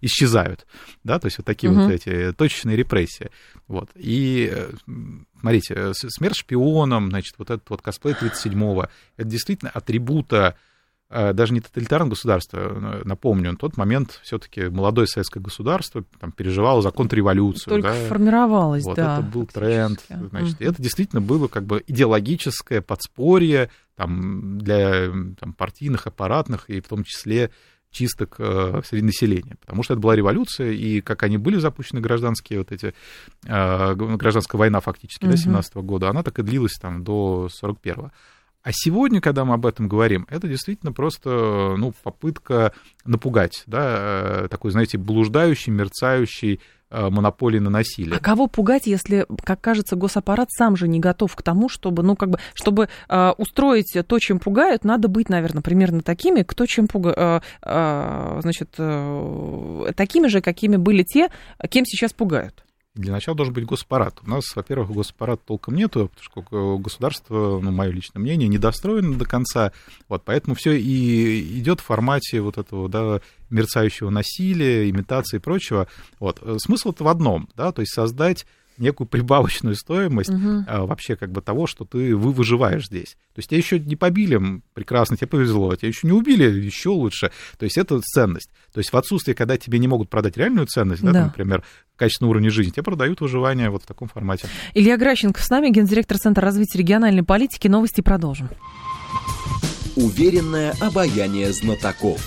исчезают, 0.00 0.66
да, 1.04 1.18
то 1.18 1.26
есть 1.26 1.38
вот 1.38 1.46
такие 1.46 1.70
угу. 1.72 1.82
вот 1.82 1.90
эти 1.90 2.32
точечные 2.32 2.76
репрессии, 2.76 3.30
вот. 3.68 3.90
И 3.94 4.50
э, 4.52 4.72
смотрите, 5.42 5.74
э, 5.76 5.92
смерть 5.94 6.36
шпионом, 6.36 7.10
значит, 7.10 7.34
вот 7.36 7.50
этот 7.50 7.68
вот 7.68 7.82
косплей 7.82 8.14
37-го, 8.14 8.88
это 9.16 9.28
действительно 9.28 9.72
атрибута 9.74 10.56
э, 11.10 11.32
даже 11.32 11.52
не 11.52 11.60
тоталитарного 11.60 12.10
государства, 12.10 12.58
э, 12.58 13.02
напомню, 13.04 13.50
на 13.50 13.56
тот 13.56 13.76
момент 13.76 14.20
все-таки 14.22 14.68
молодое 14.68 15.08
советское 15.08 15.40
государство 15.40 16.04
там, 16.20 16.30
переживало 16.30 16.80
за 16.80 16.92
контрреволюцию. 16.92 17.74
Только 17.74 17.88
да? 17.88 18.08
формировалось, 18.08 18.84
вот, 18.84 18.96
да. 18.96 19.18
Это 19.18 19.26
был 19.26 19.46
тренд. 19.46 20.00
Значит, 20.08 20.60
mm. 20.60 20.68
Это 20.68 20.80
действительно 20.80 21.20
было 21.20 21.48
как 21.48 21.64
бы 21.64 21.82
идеологическое 21.86 22.80
подспорье 22.80 23.68
там, 23.96 24.58
для 24.58 25.08
там, 25.40 25.54
партийных, 25.54 26.06
аппаратных 26.06 26.70
и 26.70 26.80
в 26.80 26.86
том 26.86 27.02
числе 27.02 27.50
чисток 27.92 28.36
э, 28.38 28.82
среди 28.84 29.04
населения, 29.04 29.56
потому 29.60 29.82
что 29.82 29.94
это 29.94 30.00
была 30.00 30.16
революция, 30.16 30.72
и 30.72 31.00
как 31.00 31.22
они 31.22 31.38
были 31.38 31.58
запущены 31.58 32.00
гражданские 32.00 32.58
вот 32.58 32.72
эти, 32.72 32.94
э, 33.46 33.94
гражданская 33.94 34.58
война 34.58 34.80
фактически, 34.80 35.24
угу. 35.24 35.32
да, 35.32 35.36
17 35.36 35.74
-го 35.74 35.82
года, 35.82 36.08
она 36.08 36.22
так 36.22 36.38
и 36.38 36.42
длилась 36.42 36.78
там 36.80 37.04
до 37.04 37.48
41-го. 37.62 38.10
А 38.62 38.70
сегодня, 38.72 39.20
когда 39.20 39.44
мы 39.44 39.54
об 39.54 39.66
этом 39.66 39.88
говорим, 39.88 40.26
это 40.30 40.46
действительно 40.46 40.92
просто 40.92 41.74
ну, 41.76 41.92
попытка 42.02 42.72
напугать, 43.04 43.64
да, 43.66 44.44
э, 44.44 44.48
такой, 44.48 44.70
знаете, 44.70 44.98
блуждающий, 44.98 45.72
мерцающий 45.72 46.60
монополии 46.92 47.58
на 47.58 47.70
насилие. 47.70 48.16
А 48.16 48.20
кого 48.20 48.46
пугать, 48.46 48.86
если, 48.86 49.26
как 49.44 49.60
кажется, 49.60 49.96
госаппарат 49.96 50.50
сам 50.50 50.76
же 50.76 50.88
не 50.88 51.00
готов 51.00 51.34
к 51.34 51.42
тому, 51.42 51.68
чтобы, 51.68 52.02
ну, 52.02 52.16
как 52.16 52.30
бы, 52.30 52.38
чтобы 52.54 52.88
э, 53.08 53.30
устроить 53.38 53.96
то, 54.06 54.18
чем 54.18 54.38
пугают, 54.38 54.84
надо 54.84 55.08
быть, 55.08 55.28
наверное, 55.28 55.62
примерно 55.62 56.02
такими, 56.02 56.42
кто 56.42 56.66
чем 56.66 56.88
пугает, 56.88 57.16
э, 57.18 57.40
э, 57.62 58.40
значит, 58.42 58.74
э, 58.78 59.92
такими 59.96 60.26
же, 60.28 60.40
какими 60.40 60.76
были 60.76 61.02
те, 61.02 61.30
кем 61.68 61.84
сейчас 61.84 62.12
пугают. 62.12 62.64
Для 62.94 63.12
начала 63.12 63.34
должен 63.34 63.54
быть 63.54 63.64
госпарат. 63.64 64.18
У 64.22 64.28
нас, 64.28 64.44
во-первых, 64.54 64.90
госпарат 64.90 65.42
толком 65.44 65.76
нету, 65.76 66.10
потому 66.14 66.44
что 66.44 66.78
государство, 66.78 67.58
ну, 67.58 67.70
мое 67.70 67.90
личное 67.90 68.20
мнение, 68.20 68.48
недостроено 68.48 69.16
до 69.16 69.24
конца. 69.24 69.72
Вот, 70.10 70.22
поэтому 70.26 70.54
все 70.54 70.78
и 70.78 71.58
идет 71.58 71.80
в 71.80 71.84
формате 71.84 72.42
вот 72.42 72.58
этого, 72.58 72.90
да, 72.90 73.22
мерцающего 73.48 74.10
насилия, 74.10 74.90
имитации 74.90 75.38
и 75.38 75.40
прочего. 75.40 75.88
Вот. 76.20 76.42
Смысл-то 76.58 77.04
в 77.04 77.08
одном, 77.08 77.48
да, 77.56 77.72
то 77.72 77.80
есть 77.80 77.94
создать 77.94 78.44
некую 78.78 79.06
прибавочную 79.06 79.76
стоимость 79.76 80.30
угу. 80.30 80.64
а, 80.66 80.86
вообще 80.86 81.16
как 81.16 81.30
бы 81.30 81.40
того, 81.40 81.66
что 81.66 81.84
ты 81.84 82.16
вы 82.16 82.32
выживаешь 82.32 82.86
здесь. 82.86 83.16
То 83.34 83.38
есть 83.38 83.50
тебя 83.50 83.58
еще 83.58 83.78
не 83.78 83.96
побили, 83.96 84.40
прекрасно, 84.74 85.16
тебе 85.16 85.26
повезло, 85.28 85.74
тебя 85.76 85.88
еще 85.88 86.06
не 86.06 86.12
убили, 86.12 86.44
еще 86.44 86.90
лучше. 86.90 87.30
То 87.58 87.64
есть 87.64 87.78
это 87.78 88.00
ценность. 88.00 88.50
То 88.72 88.78
есть 88.78 88.92
в 88.92 88.96
отсутствии, 88.96 89.32
когда 89.32 89.56
тебе 89.56 89.78
не 89.78 89.88
могут 89.88 90.10
продать 90.10 90.36
реальную 90.36 90.66
ценность, 90.66 91.02
да, 91.02 91.12
да. 91.12 91.18
Там, 91.18 91.26
например, 91.28 91.64
качественный 91.96 92.30
уровень 92.30 92.50
жизни, 92.50 92.70
тебе 92.70 92.82
продают 92.82 93.20
выживание 93.20 93.70
вот 93.70 93.84
в 93.84 93.86
таком 93.86 94.08
формате. 94.08 94.48
Илья 94.74 94.96
Гращенко 94.96 95.40
с 95.40 95.50
нами, 95.50 95.70
гендиректор 95.70 96.18
Центра 96.18 96.44
развития 96.44 96.78
региональной 96.78 97.22
политики. 97.22 97.68
Новости 97.68 98.00
продолжим. 98.00 98.48
Уверенное 99.96 100.74
обаяние 100.80 101.52
знатоков. 101.52 102.20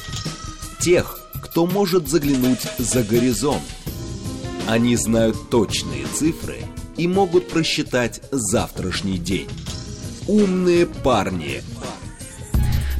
Тех, 0.80 1.20
кто 1.44 1.66
может 1.66 2.08
заглянуть 2.08 2.62
за 2.78 3.04
горизонт 3.04 3.64
они 4.68 4.96
знают 4.96 5.50
точные 5.50 6.06
цифры 6.06 6.58
и 6.98 7.08
могут 7.08 7.50
просчитать 7.50 8.22
завтрашний 8.32 9.18
день. 9.18 9.50
Умные 10.28 10.88
парни. 10.88 11.62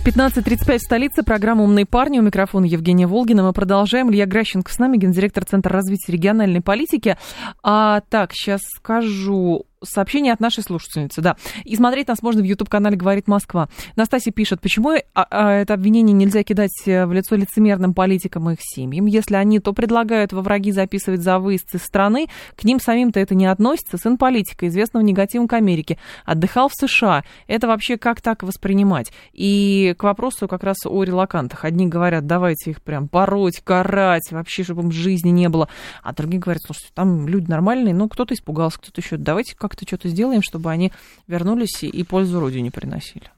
15.35 0.06 0.78
в 0.78 0.82
столице. 0.82 1.24
Программа 1.24 1.64
«Умные 1.64 1.88
парни». 1.88 2.20
У 2.20 2.22
микрофона 2.22 2.66
Евгения 2.66 3.08
Волгина. 3.08 3.42
Мы 3.42 3.54
продолжаем. 3.54 4.12
Илья 4.12 4.28
Гращенко 4.28 4.72
с 4.72 4.78
нами, 4.78 4.98
гендиректор 4.98 5.44
Центра 5.44 5.74
развития 5.74 6.12
региональной 6.12 6.62
политики. 6.62 7.18
А, 7.64 8.02
так, 8.10 8.34
сейчас 8.34 8.62
скажу 8.76 9.66
сообщение 9.84 10.34
от 10.34 10.40
нашей 10.40 10.64
слушательницы, 10.64 11.22
да. 11.22 11.36
И 11.64 11.76
смотреть 11.76 12.08
нас 12.08 12.22
можно 12.22 12.42
в 12.42 12.46
YouTube-канале 12.46 12.96
«Говорит 12.96 13.28
Москва». 13.28 13.70
Настасья 13.96 14.32
пишет, 14.32 14.62
почему 14.62 14.92
а, 14.92 15.28
а, 15.30 15.52
это 15.52 15.74
обвинение 15.74 16.14
нельзя 16.14 16.44
кидать 16.44 16.72
э, 16.86 17.06
в 17.06 17.14
лицо 17.14 17.36
лицемерным 17.36 17.94
политикам 17.94 18.50
и 18.50 18.54
их 18.54 18.60
семьям? 18.62 19.06
Если 19.06 19.36
они 19.36 19.60
то 19.60 19.74
предлагают 19.74 20.34
во 20.34 20.42
враги 20.42 20.72
записывать 20.72 21.22
за 21.22 21.40
выезд 21.40 21.76
из 21.76 21.84
страны, 21.84 22.28
к 22.56 22.64
ним 22.64 22.80
самим-то 22.80 23.20
это 23.20 23.36
не 23.36 23.46
относится. 23.46 23.98
Сын 23.98 24.18
политика, 24.18 24.68
известного 24.68 25.04
негативом 25.04 25.48
к 25.48 25.54
Америке, 25.54 25.98
отдыхал 26.26 26.70
в 26.70 26.74
США. 26.74 27.24
Это 27.48 27.68
вообще 27.68 27.98
как 27.98 28.22
так 28.22 28.44
воспринимать? 28.44 29.12
И 29.34 29.96
к 29.98 30.04
вопросу 30.04 30.48
как 30.48 30.64
раз 30.64 30.78
о 30.86 31.04
релакантах. 31.04 31.66
Одни 31.66 31.88
говорят, 31.88 32.26
давайте 32.26 32.72
их 32.72 32.82
прям 32.82 33.08
пороть, 33.08 33.62
карать, 33.64 34.32
вообще, 34.32 34.64
чтобы 34.64 34.84
им 34.84 34.92
жизни 34.92 35.30
не 35.30 35.50
было. 35.50 35.70
А 36.04 36.14
другие 36.14 36.40
говорят, 36.40 36.64
слушайте, 36.64 36.92
там 36.94 37.28
люди 37.28 37.50
нормальные, 37.50 37.94
ну, 37.94 38.10
кто-то 38.10 38.34
испугался, 38.34 38.80
кто-то 38.80 39.02
еще, 39.02 39.18
давайте 39.18 39.56
как 39.56 39.75
как-то 39.76 39.86
что-то 39.86 40.10
сделаем, 40.10 40.42
чтобы 40.42 40.72
они 40.72 40.92
вернулись 41.28 41.84
и 41.84 42.04
пользу 42.04 42.40
Родине 42.40 42.72
приносили. 42.72 43.30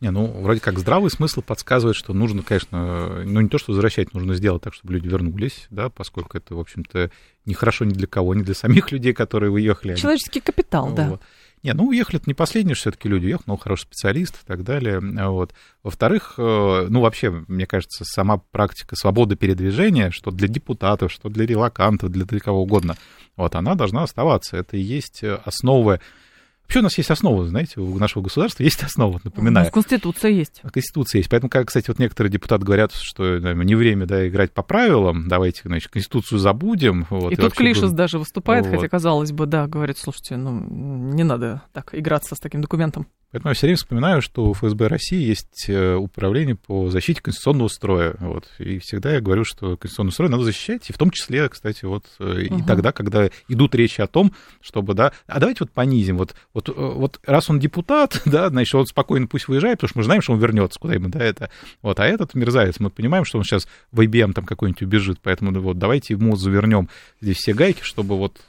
Не, 0.00 0.10
ну, 0.10 0.26
вроде 0.26 0.60
как 0.60 0.78
здравый 0.78 1.10
смысл 1.10 1.40
подсказывает, 1.40 1.96
что 1.96 2.12
нужно, 2.12 2.42
конечно, 2.42 3.24
ну, 3.24 3.40
не 3.40 3.48
то, 3.48 3.56
что 3.56 3.72
возвращать, 3.72 4.12
нужно 4.12 4.34
сделать 4.34 4.62
так, 4.62 4.74
чтобы 4.74 4.92
люди 4.92 5.08
вернулись, 5.08 5.68
да, 5.70 5.88
поскольку 5.88 6.36
это, 6.36 6.54
в 6.54 6.60
общем-то, 6.60 7.10
не 7.46 7.54
хорошо 7.54 7.86
ни 7.86 7.94
для 7.94 8.06
кого, 8.06 8.34
ни 8.34 8.42
для 8.42 8.54
самих 8.54 8.92
людей, 8.92 9.14
которые 9.14 9.50
уехали. 9.50 9.94
Человеческий 9.94 10.40
капитал, 10.40 10.88
вот. 10.88 10.96
да. 10.96 11.18
Не, 11.62 11.72
ну, 11.72 11.88
уехали 11.88 12.20
не 12.26 12.34
последние 12.34 12.74
все-таки 12.74 13.08
люди, 13.08 13.26
уехал, 13.26 13.44
ну, 13.46 13.56
хороший 13.56 13.82
специалист 13.82 14.34
и 14.34 14.46
так 14.46 14.62
далее. 14.62 15.00
Вот. 15.00 15.52
Во-вторых, 15.82 16.34
э, 16.38 16.86
ну, 16.88 17.00
вообще, 17.00 17.44
мне 17.48 17.66
кажется, 17.66 18.04
сама 18.04 18.38
практика 18.38 18.94
свободы 18.94 19.36
передвижения, 19.36 20.10
что 20.10 20.30
для 20.30 20.48
депутатов, 20.48 21.10
что 21.10 21.28
для 21.28 21.46
релакантов, 21.46 22.10
для, 22.10 22.24
для 22.24 22.40
кого 22.40 22.62
угодно, 22.62 22.96
вот, 23.36 23.54
она 23.54 23.74
должна 23.74 24.02
оставаться. 24.02 24.56
Это 24.56 24.76
и 24.76 24.80
есть 24.80 25.24
основа 25.24 26.00
Вообще 26.66 26.80
у 26.80 26.82
нас 26.82 26.98
есть 26.98 27.10
основа, 27.10 27.46
знаете, 27.46 27.80
у 27.80 27.96
нашего 27.96 28.24
государства 28.24 28.64
есть 28.64 28.82
основа, 28.82 29.20
напоминаю. 29.22 29.66
Ну, 29.66 29.72
Конституция 29.72 30.32
есть. 30.32 30.62
Конституция 30.72 31.20
есть. 31.20 31.30
Поэтому, 31.30 31.48
как, 31.48 31.68
кстати, 31.68 31.86
вот 31.88 32.00
некоторые 32.00 32.32
депутаты 32.32 32.64
говорят, 32.64 32.92
что 32.92 33.22
наверное, 33.22 33.64
не 33.64 33.76
время 33.76 34.06
да, 34.06 34.26
играть 34.26 34.52
по 34.52 34.62
правилам, 34.62 35.28
давайте, 35.28 35.62
значит, 35.64 35.92
Конституцию 35.92 36.40
забудем. 36.40 37.06
Вот, 37.08 37.30
и, 37.30 37.34
и 37.34 37.36
тут 37.36 37.54
Клишес 37.54 37.84
будем... 37.84 37.96
даже 37.96 38.18
выступает, 38.18 38.66
вот. 38.66 38.74
хотя, 38.74 38.88
казалось 38.88 39.30
бы, 39.30 39.46
да, 39.46 39.68
говорит, 39.68 39.96
слушайте, 39.98 40.36
ну, 40.36 40.60
не 41.14 41.22
надо 41.22 41.62
так 41.72 41.94
играться 41.94 42.34
с 42.34 42.38
таким 42.38 42.62
документом. 42.62 43.06
Поэтому 43.36 43.50
я 43.50 43.54
все 43.54 43.66
время 43.66 43.76
вспоминаю, 43.76 44.22
что 44.22 44.46
у 44.46 44.54
ФСБ 44.54 44.86
России 44.86 45.22
есть 45.22 45.66
э, 45.68 45.94
управление 45.94 46.54
по 46.54 46.88
защите 46.88 47.20
конституционного 47.20 47.68
строя. 47.68 48.16
Вот. 48.18 48.46
И 48.58 48.78
всегда 48.78 49.12
я 49.12 49.20
говорю, 49.20 49.44
что 49.44 49.76
конституционный 49.76 50.12
строй 50.12 50.30
надо 50.30 50.44
защищать, 50.44 50.88
и 50.88 50.94
в 50.94 50.96
том 50.96 51.10
числе, 51.10 51.46
кстати, 51.50 51.84
вот 51.84 52.06
угу. 52.18 52.30
и 52.30 52.62
тогда, 52.62 52.92
когда 52.92 53.28
идут 53.48 53.74
речи 53.74 54.00
о 54.00 54.06
том, 54.06 54.32
чтобы, 54.62 54.94
да, 54.94 55.12
а 55.26 55.38
давайте 55.38 55.64
вот 55.64 55.70
понизим, 55.70 56.16
вот, 56.16 56.34
вот, 56.54 56.70
э, 56.70 56.72
вот 56.76 57.20
раз 57.26 57.50
он 57.50 57.58
депутат, 57.58 58.22
да, 58.24 58.48
значит, 58.48 58.74
он 58.74 58.86
спокойно 58.86 59.26
пусть 59.26 59.48
выезжает, 59.48 59.80
потому 59.80 59.90
что 59.90 59.98
мы 59.98 60.04
знаем, 60.04 60.22
что 60.22 60.32
он 60.32 60.38
вернется, 60.38 60.80
куда 60.80 60.94
ему, 60.94 61.10
да, 61.10 61.22
это, 61.22 61.50
вот, 61.82 62.00
а 62.00 62.06
этот 62.06 62.32
мерзавец, 62.32 62.80
мы 62.80 62.88
понимаем, 62.88 63.26
что 63.26 63.36
он 63.36 63.44
сейчас 63.44 63.68
в 63.92 64.00
IBM 64.00 64.32
там 64.32 64.46
какой-нибудь 64.46 64.80
убежит, 64.80 65.18
поэтому 65.22 65.50
ну, 65.50 65.60
вот 65.60 65.76
давайте 65.76 66.14
ему 66.14 66.36
завернем 66.36 66.88
здесь 67.20 67.36
все 67.36 67.52
гайки, 67.52 67.82
чтобы 67.82 68.16
вот, 68.16 68.40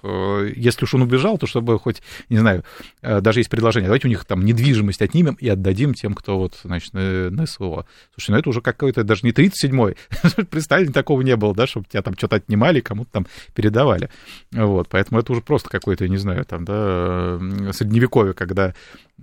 если 0.55 0.85
уж 0.85 0.93
он 0.93 1.01
убежал, 1.01 1.37
то 1.37 1.45
чтобы 1.45 1.77
хоть, 1.77 2.01
не 2.29 2.37
знаю, 2.37 2.63
даже 3.01 3.41
есть 3.41 3.49
предложение, 3.49 3.87
давайте 3.87 4.07
у 4.07 4.09
них 4.09 4.23
там 4.23 4.45
недвижимость 4.45 4.76
недвижимость 4.77 5.01
отнимем 5.01 5.35
и 5.35 5.47
отдадим 5.49 5.93
тем, 5.93 6.13
кто 6.13 6.37
вот, 6.37 6.59
значит, 6.63 6.93
на, 6.93 7.29
на 7.29 7.45
СВО. 7.45 7.85
Слушай, 8.15 8.31
ну 8.31 8.37
это 8.37 8.49
уже 8.49 8.61
какой-то 8.61 9.03
даже 9.03 9.21
не 9.23 9.31
37-й. 9.31 10.43
Представили, 10.49 10.91
такого 10.91 11.21
не 11.21 11.35
было, 11.35 11.53
да, 11.53 11.67
чтобы 11.67 11.87
тебя 11.89 12.01
там 12.01 12.15
что-то 12.17 12.37
отнимали, 12.37 12.79
кому-то 12.79 13.11
там 13.11 13.27
передавали. 13.53 14.09
Вот, 14.51 14.87
поэтому 14.89 15.19
это 15.19 15.31
уже 15.31 15.41
просто 15.41 15.69
какой-то, 15.69 16.07
не 16.07 16.17
знаю, 16.17 16.45
там, 16.45 16.65
да, 16.65 17.39
средневековье, 17.73 18.33
когда 18.33 18.73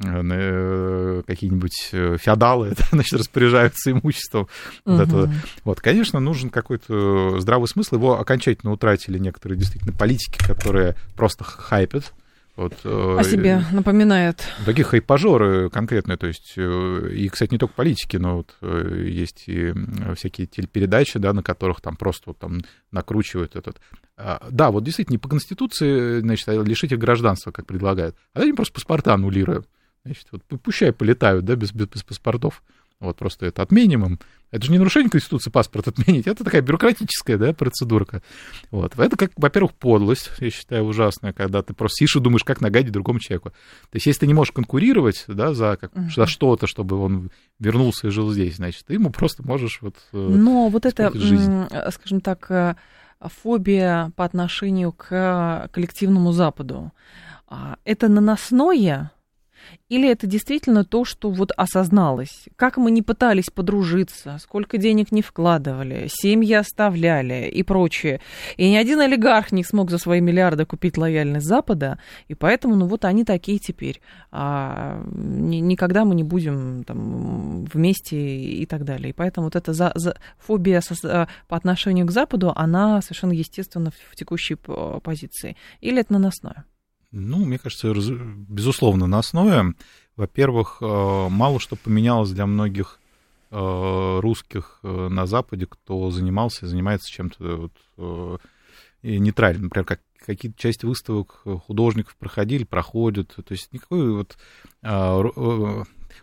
э, 0.04 1.22
какие-нибудь 1.26 1.90
э, 1.92 2.16
феодалы, 2.20 2.74
значит, 2.90 3.14
распоряжаются 3.14 3.92
имуществом. 3.92 4.48
Угу. 4.84 4.96
Вот, 4.96 5.08
это. 5.08 5.32
вот, 5.64 5.80
конечно, 5.80 6.20
нужен 6.20 6.50
какой-то 6.50 7.40
здравый 7.40 7.68
смысл. 7.68 7.96
Его 7.96 8.18
окончательно 8.18 8.72
утратили 8.72 9.18
некоторые 9.18 9.58
действительно 9.58 9.92
политики, 9.92 10.38
которые 10.38 10.96
просто 11.14 11.44
хайпят 11.44 12.12
вот, 12.56 12.74
э, 12.84 13.16
О 13.18 13.24
себе 13.24 13.62
напоминает. 13.72 14.46
Такие 14.64 14.84
хайпажоры 14.84 15.70
конкретные, 15.70 16.16
то 16.16 16.28
есть, 16.28 16.54
э, 16.56 17.10
и, 17.12 17.28
кстати, 17.28 17.50
не 17.50 17.58
только 17.58 17.74
политики, 17.74 18.16
но 18.16 18.36
вот 18.38 18.54
э, 18.60 19.06
есть 19.08 19.44
и 19.48 19.72
всякие 20.14 20.46
телепередачи, 20.46 21.18
да, 21.18 21.32
на 21.32 21.42
которых 21.42 21.80
там 21.80 21.96
просто 21.96 22.30
вот, 22.30 22.38
там 22.38 22.60
накручивают 22.92 23.56
этот. 23.56 23.80
А, 24.16 24.46
да, 24.50 24.70
вот 24.70 24.84
действительно, 24.84 25.14
не 25.14 25.18
по 25.18 25.28
Конституции, 25.28 26.20
значит, 26.20 26.48
а 26.48 26.62
лишить 26.62 26.92
их 26.92 26.98
гражданства, 26.98 27.50
как 27.50 27.66
предлагают, 27.66 28.14
а 28.32 28.38
давайте 28.38 28.54
просто 28.54 28.74
паспорта 28.74 29.14
аннулируем. 29.14 29.64
Значит, 30.04 30.28
вот 30.30 30.42
пущай 30.60 30.92
полетают, 30.92 31.44
да, 31.44 31.56
без, 31.56 31.72
без, 31.72 31.88
без 31.88 32.04
паспортов. 32.04 32.62
Вот 33.00 33.16
просто 33.16 33.46
это 33.46 33.62
отменим 33.62 34.04
им. 34.04 34.20
Это 34.50 34.66
же 34.66 34.72
не 34.72 34.78
нарушение 34.78 35.10
Конституции 35.10 35.50
паспорт 35.50 35.88
отменить, 35.88 36.28
это 36.28 36.44
такая 36.44 36.62
бюрократическая 36.62 37.36
да, 37.36 37.52
процедурка. 37.52 38.22
Вот. 38.70 38.96
Это, 38.96 39.16
как, 39.16 39.32
во-первых, 39.36 39.72
подлость, 39.72 40.30
я 40.38 40.50
считаю, 40.50 40.84
ужасная, 40.84 41.32
когда 41.32 41.62
ты 41.62 41.74
просто 41.74 41.96
сидишь 41.96 42.16
и 42.16 42.20
думаешь, 42.20 42.44
как 42.44 42.60
нагадить 42.60 42.92
другому 42.92 43.18
человеку. 43.18 43.50
То 43.50 43.96
есть, 43.96 44.06
если 44.06 44.20
ты 44.20 44.26
не 44.28 44.34
можешь 44.34 44.52
конкурировать 44.52 45.24
да, 45.26 45.54
за, 45.54 45.76
как, 45.76 45.92
uh-huh. 45.92 46.14
за 46.14 46.26
что-то, 46.26 46.68
чтобы 46.68 46.98
он 46.98 47.30
вернулся 47.58 48.06
и 48.06 48.10
жил 48.10 48.32
здесь, 48.32 48.56
значит, 48.56 48.84
ты 48.86 48.94
ему 48.94 49.10
просто 49.10 49.42
можешь 49.44 49.82
вот 49.82 49.96
э, 50.12 50.16
Но 50.16 50.68
вот 50.68 50.86
это, 50.86 51.10
жизнь. 51.18 51.64
скажем 51.90 52.20
так, 52.20 52.48
э, 52.50 52.76
фобия 53.20 54.12
по 54.14 54.24
отношению 54.24 54.92
к 54.92 55.68
коллективному 55.72 56.32
Западу, 56.32 56.92
а, 57.48 57.76
это 57.84 58.08
наносное 58.08 59.10
или 59.88 60.08
это 60.08 60.26
действительно 60.26 60.84
то, 60.84 61.04
что 61.04 61.30
вот 61.30 61.52
осозналось? 61.56 62.46
Как 62.56 62.76
мы 62.76 62.90
не 62.90 63.02
пытались 63.02 63.50
подружиться, 63.50 64.38
сколько 64.40 64.78
денег 64.78 65.12
не 65.12 65.22
вкладывали, 65.22 66.08
семьи 66.08 66.54
оставляли 66.54 67.48
и 67.48 67.62
прочее. 67.62 68.20
И 68.56 68.70
ни 68.70 68.76
один 68.76 69.00
олигарх 69.00 69.52
не 69.52 69.64
смог 69.64 69.90
за 69.90 69.98
свои 69.98 70.20
миллиарды 70.20 70.64
купить 70.64 70.96
лояльность 70.96 71.46
Запада, 71.46 71.98
и 72.28 72.34
поэтому, 72.34 72.76
ну 72.76 72.86
вот 72.86 73.04
они 73.04 73.24
такие 73.24 73.58
теперь. 73.58 74.00
А, 74.32 75.02
ни, 75.12 75.56
никогда 75.56 76.04
мы 76.04 76.14
не 76.14 76.24
будем 76.24 76.84
там, 76.84 77.64
вместе 77.66 78.16
и 78.16 78.66
так 78.66 78.84
далее. 78.84 79.10
И 79.10 79.12
поэтому 79.12 79.46
вот 79.46 79.56
эта 79.56 79.72
за, 79.72 79.92
за, 79.94 80.16
фобия 80.38 80.80
со, 80.80 80.94
а, 81.04 81.28
по 81.48 81.56
отношению 81.56 82.06
к 82.06 82.10
Западу, 82.10 82.52
она 82.56 83.00
совершенно 83.00 83.32
естественно 83.32 83.90
в 84.10 84.16
текущей 84.16 84.56
позиции. 85.02 85.56
Или 85.80 86.00
это 86.00 86.12
наносное? 86.12 86.64
Ну, 87.16 87.44
мне 87.44 87.58
кажется, 87.58 87.94
безусловно, 87.94 89.06
на 89.06 89.20
основе. 89.20 89.74
Во-первых, 90.16 90.78
э, 90.80 91.28
мало 91.30 91.60
что 91.60 91.76
поменялось 91.76 92.32
для 92.32 92.44
многих 92.44 92.98
э, 93.52 94.18
русских 94.20 94.80
э, 94.82 95.08
на 95.08 95.24
Западе, 95.26 95.66
кто 95.66 96.10
занимался, 96.10 96.66
занимается 96.66 97.08
чем-то 97.08 97.70
вот, 97.96 98.40
нейтральным. 99.04 99.64
Например, 99.64 99.86
как 99.86 100.00
какие-то 100.26 100.58
части 100.58 100.86
выставок 100.86 101.44
художников 101.66 102.16
проходили, 102.16 102.64
проходят. 102.64 103.28
То 103.36 103.52
есть 103.52 103.72
никакой 103.72 104.10
вот 104.10 104.36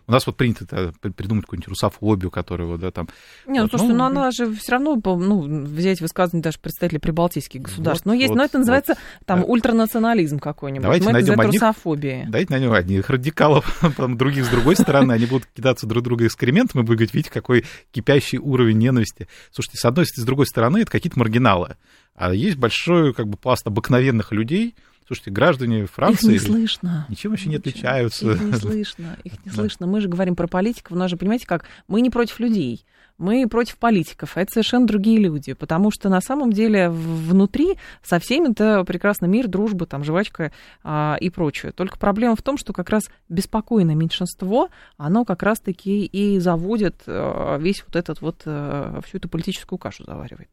у 0.06 0.12
нас 0.12 0.26
вот 0.26 0.36
принято 0.36 0.64
это, 0.64 0.92
придумать 1.12 1.44
какую-нибудь 1.44 1.68
русофобию, 1.68 2.30
которая 2.30 2.68
вот, 2.68 2.80
да, 2.80 2.90
там... 2.90 3.08
Не, 3.46 3.58
ну, 3.58 3.62
вот, 3.62 3.70
слушайте, 3.70 3.92
ну, 3.92 3.98
но 3.98 4.06
она 4.06 4.30
же 4.30 4.52
все 4.54 4.72
равно, 4.72 5.00
ну, 5.04 5.64
взять 5.64 6.00
высказывание 6.00 6.42
даже 6.42 6.58
представителей 6.58 6.98
прибалтийских 6.98 7.62
государств. 7.62 8.06
Вот, 8.06 8.12
но 8.12 8.14
есть, 8.14 8.30
вот, 8.30 8.36
но 8.36 8.44
это 8.44 8.58
называется 8.58 8.94
вот, 8.94 9.26
там 9.26 9.40
да. 9.40 9.46
ультранационализм 9.46 10.38
какой-нибудь. 10.38 10.82
Давайте 10.82 11.06
Мы 11.06 11.12
найдем 11.12 11.34
это 11.34 11.42
одних, 11.42 11.60
русофобией. 11.60 12.24
Давайте 12.26 12.52
найдем 12.52 12.72
одних 12.72 13.10
радикалов, 13.10 13.84
там, 13.96 14.16
других 14.16 14.46
с 14.46 14.48
другой 14.48 14.76
стороны, 14.76 15.12
они 15.12 15.26
будут 15.26 15.46
кидаться 15.46 15.86
друг 15.86 16.02
друга 16.02 16.26
экскрементом 16.26 16.80
и 16.80 16.84
будут 16.84 16.98
говорить, 16.98 17.14
видите, 17.14 17.32
какой 17.32 17.64
кипящий 17.90 18.38
уровень 18.38 18.78
ненависти. 18.78 19.28
Слушайте, 19.50 19.78
с 19.78 19.84
одной, 19.84 20.06
с 20.06 20.24
другой 20.24 20.46
стороны, 20.46 20.78
это 20.78 20.90
какие-то 20.90 21.18
маргиналы. 21.18 21.76
А 22.14 22.32
есть 22.34 22.56
большой 22.56 23.14
как 23.14 23.26
бы 23.26 23.36
пласт 23.36 23.66
обыкновенных 23.66 24.32
людей, 24.32 24.74
Слушайте, 25.06 25.30
граждане 25.30 25.86
Франции... 25.86 26.34
Их 26.34 26.42
не 26.42 26.48
слышно. 26.48 27.06
Ничем 27.08 27.30
вообще 27.30 27.48
не 27.48 27.56
отличаются. 27.56 28.32
Их 28.32 28.40
не 28.40 28.52
слышно, 28.52 29.16
их 29.24 29.32
не 29.44 29.50
слышно. 29.50 29.86
Мы 29.86 30.00
же 30.00 30.08
говорим 30.08 30.36
про 30.36 30.46
политиков, 30.46 30.92
у 30.92 30.96
нас 30.96 31.10
же, 31.10 31.16
понимаете, 31.16 31.46
как, 31.46 31.64
мы 31.88 32.00
не 32.00 32.10
против 32.10 32.40
людей 32.40 32.84
мы 33.22 33.46
против 33.48 33.78
политиков, 33.78 34.36
это 34.36 34.52
совершенно 34.52 34.86
другие 34.86 35.18
люди, 35.18 35.52
потому 35.52 35.90
что 35.90 36.08
на 36.08 36.20
самом 36.20 36.52
деле 36.52 36.90
внутри 36.90 37.78
со 38.02 38.18
всеми 38.18 38.50
это 38.50 38.84
прекрасный 38.84 39.28
мир, 39.28 39.48
дружба, 39.48 39.86
там, 39.86 40.02
жвачка 40.02 40.52
а, 40.82 41.16
и 41.20 41.30
прочее. 41.30 41.72
Только 41.72 41.98
проблема 41.98 42.34
в 42.34 42.42
том, 42.42 42.56
что 42.56 42.72
как 42.72 42.90
раз 42.90 43.04
беспокойное 43.28 43.94
меньшинство, 43.94 44.70
оно 44.96 45.24
как 45.24 45.42
раз-таки 45.42 46.04
и 46.04 46.38
заводит 46.40 47.02
а, 47.06 47.58
весь 47.58 47.84
вот 47.86 47.96
этот 47.96 48.20
вот, 48.20 48.42
а, 48.44 49.00
всю 49.06 49.18
эту 49.18 49.28
политическую 49.28 49.78
кашу 49.78 50.04
заваривает. 50.04 50.48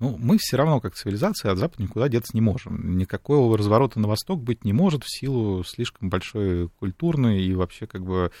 Ну, 0.00 0.16
мы 0.18 0.38
все 0.38 0.56
равно, 0.56 0.80
как 0.80 0.94
цивилизация, 0.94 1.52
от 1.52 1.58
Запада 1.58 1.84
никуда 1.84 2.08
деться 2.08 2.32
не 2.34 2.40
можем. 2.40 2.98
Никакого 2.98 3.56
разворота 3.56 4.00
на 4.00 4.08
восток 4.08 4.42
быть 4.42 4.64
не 4.64 4.72
может 4.72 5.04
в 5.04 5.08
силу 5.08 5.62
слишком 5.62 6.10
большой 6.10 6.68
культурной 6.68 7.44
и 7.44 7.54
вообще 7.54 7.86
как 7.86 8.04
бы 8.04 8.32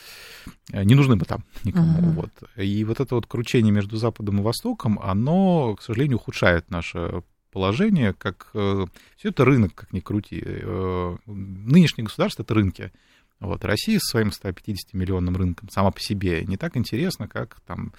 э, 0.72 0.82
не 0.82 0.96
нужны 0.96 1.14
бы 1.14 1.24
там 1.24 1.44
никому. 1.62 2.00
Uh-huh. 2.00 2.12
Вот. 2.14 2.30
И 2.56 2.84
вот 2.84 2.98
это 2.98 3.14
вот 3.14 3.26
кручение 3.26 3.72
между 3.72 3.96
Западом 3.96 4.40
и 4.40 4.42
Востоком, 4.42 4.98
оно, 5.00 5.76
к 5.76 5.82
сожалению, 5.82 6.16
ухудшает 6.16 6.70
наше 6.70 7.22
положение, 7.52 8.12
как 8.12 8.50
э, 8.54 8.86
все 9.16 9.28
это 9.28 9.44
рынок, 9.44 9.74
как 9.76 9.92
ни 9.92 10.00
крути. 10.00 10.42
Э, 10.44 11.16
нынешнее 11.26 12.04
государство 12.04 12.42
это 12.42 12.52
рынки. 12.52 12.90
Вот, 13.40 13.64
Россия 13.64 13.98
со 13.98 14.12
своим 14.12 14.28
150-миллионным 14.28 15.36
рынком 15.36 15.68
сама 15.68 15.90
по 15.90 16.00
себе 16.00 16.44
не 16.44 16.56
так 16.56 16.76
интересна, 16.76 17.28
как 17.28 17.60
там 17.66 17.92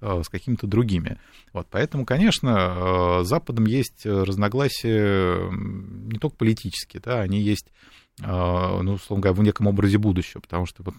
э, 0.00 0.22
с 0.22 0.28
какими-то 0.28 0.66
другими. 0.66 1.18
Вот, 1.52 1.66
поэтому, 1.70 2.04
конечно, 2.04 3.20
э, 3.20 3.24
с 3.24 3.28
Западом 3.28 3.66
есть 3.66 4.04
разногласия 4.04 5.50
не 5.50 6.18
только 6.18 6.36
политические, 6.36 7.02
да, 7.04 7.20
они 7.20 7.40
есть 7.40 7.72
а, 8.20 8.82
ну, 8.82 8.94
условно 8.94 9.22
говоря, 9.22 9.40
в 9.40 9.42
неком 9.42 9.66
образе 9.68 9.96
будущего, 9.96 10.40
потому 10.40 10.66
что 10.66 10.82
вот 10.82 10.94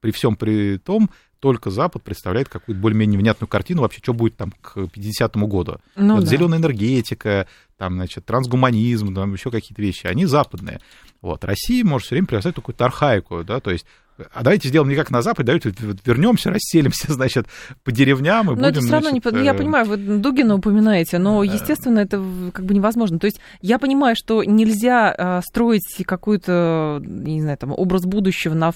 при 0.00 0.10
всем 0.10 0.36
при 0.36 0.76
том, 0.76 1.10
только 1.40 1.70
Запад 1.70 2.02
представляет 2.02 2.48
какую-то 2.48 2.80
более-менее 2.80 3.18
внятную 3.18 3.48
картину 3.48 3.82
вообще, 3.82 4.00
что 4.02 4.12
будет 4.12 4.36
там 4.36 4.52
к 4.60 4.76
50-му 4.76 5.46
году. 5.46 5.78
Ну, 5.96 6.16
вот 6.16 6.24
да. 6.24 6.30
Зеленая 6.30 6.60
энергетика, 6.60 7.46
там, 7.78 7.94
значит, 7.94 8.26
трансгуманизм, 8.26 9.14
там 9.14 9.32
еще 9.32 9.50
какие-то 9.50 9.80
вещи, 9.80 10.06
они 10.06 10.26
западные. 10.26 10.80
Вот. 11.22 11.44
Россия 11.44 11.84
может 11.84 12.06
все 12.06 12.14
время 12.14 12.26
представлять 12.26 12.56
какую-то 12.56 12.84
архаику, 12.84 13.42
да, 13.42 13.60
то 13.60 13.70
есть 13.70 13.86
а 14.34 14.42
давайте 14.42 14.68
сделаем 14.68 14.90
не 14.90 14.96
как 14.96 15.10
на 15.10 15.22
Западе, 15.22 15.46
давайте 15.46 15.72
вернемся, 16.04 16.50
расселимся, 16.50 17.12
значит, 17.12 17.46
по 17.84 17.92
деревням 17.92 18.46
и 18.46 18.50
но 18.50 18.54
будем... 18.54 18.68
это 18.68 18.80
все 18.80 18.92
равно 18.92 19.10
значит, 19.10 19.32
не... 19.32 19.44
Я 19.44 19.54
э, 19.54 19.56
понимаю, 19.56 19.86
вы 19.86 19.96
Дугина 19.96 20.56
упоминаете, 20.56 21.18
но, 21.18 21.42
естественно, 21.42 22.00
это 22.00 22.22
как 22.52 22.64
бы 22.64 22.74
невозможно. 22.74 23.18
То 23.18 23.26
есть 23.26 23.40
я 23.62 23.78
понимаю, 23.78 24.16
что 24.16 24.44
нельзя 24.44 25.14
а, 25.16 25.40
строить 25.42 26.02
какой-то, 26.04 27.00
не 27.02 27.40
знаю, 27.40 27.56
там, 27.56 27.72
образ 27.72 28.04
будущего 28.04 28.54
на 28.54 28.72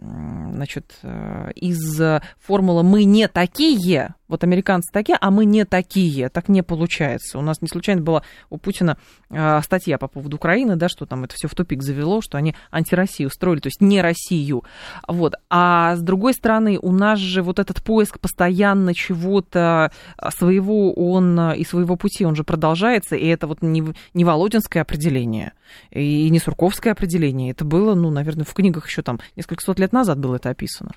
значит, 0.00 0.98
э, 1.02 1.52
из 1.54 2.00
формулы 2.38 2.82
«мы 2.82 3.04
не 3.04 3.28
такие», 3.28 4.14
вот 4.30 4.44
американцы 4.44 4.88
такие, 4.92 5.18
а 5.20 5.30
мы 5.30 5.44
не 5.44 5.64
такие. 5.64 6.28
Так 6.28 6.48
не 6.48 6.62
получается. 6.62 7.38
У 7.38 7.42
нас 7.42 7.60
не 7.60 7.68
случайно 7.68 8.00
была 8.00 8.22
у 8.48 8.56
Путина 8.56 8.96
э, 9.28 9.60
статья 9.62 9.98
по 9.98 10.08
поводу 10.08 10.36
Украины, 10.36 10.76
да, 10.76 10.88
что 10.88 11.04
там 11.04 11.24
это 11.24 11.34
все 11.34 11.48
в 11.48 11.54
тупик 11.54 11.82
завело, 11.82 12.20
что 12.22 12.38
они 12.38 12.54
антироссию 12.70 13.28
строили, 13.30 13.60
то 13.60 13.66
есть 13.66 13.80
не 13.80 14.00
Россию. 14.00 14.64
Вот. 15.06 15.34
А 15.50 15.96
с 15.96 16.00
другой 16.00 16.34
стороны, 16.34 16.78
у 16.80 16.92
нас 16.92 17.18
же 17.18 17.42
вот 17.42 17.58
этот 17.58 17.82
поиск 17.82 18.20
постоянно 18.20 18.94
чего-то 18.94 19.90
своего, 20.30 20.92
он 20.92 21.52
и 21.52 21.64
своего 21.64 21.96
пути, 21.96 22.24
он 22.24 22.36
же 22.36 22.44
продолжается, 22.44 23.16
и 23.16 23.26
это 23.26 23.46
вот 23.46 23.62
не, 23.62 23.84
не 24.14 24.24
Володинское 24.24 24.82
определение, 24.82 25.52
и 25.90 26.30
не 26.30 26.38
Сурковское 26.38 26.92
определение. 26.92 27.50
Это 27.50 27.64
было, 27.64 27.94
ну, 27.94 28.10
наверное, 28.10 28.44
в 28.44 28.54
книгах 28.54 28.86
еще 28.86 29.02
там 29.02 29.20
несколько 29.36 29.64
сот 29.64 29.78
лет 29.80 29.92
назад 29.92 30.18
было 30.18 30.36
это 30.36 30.50
описано. 30.50 30.92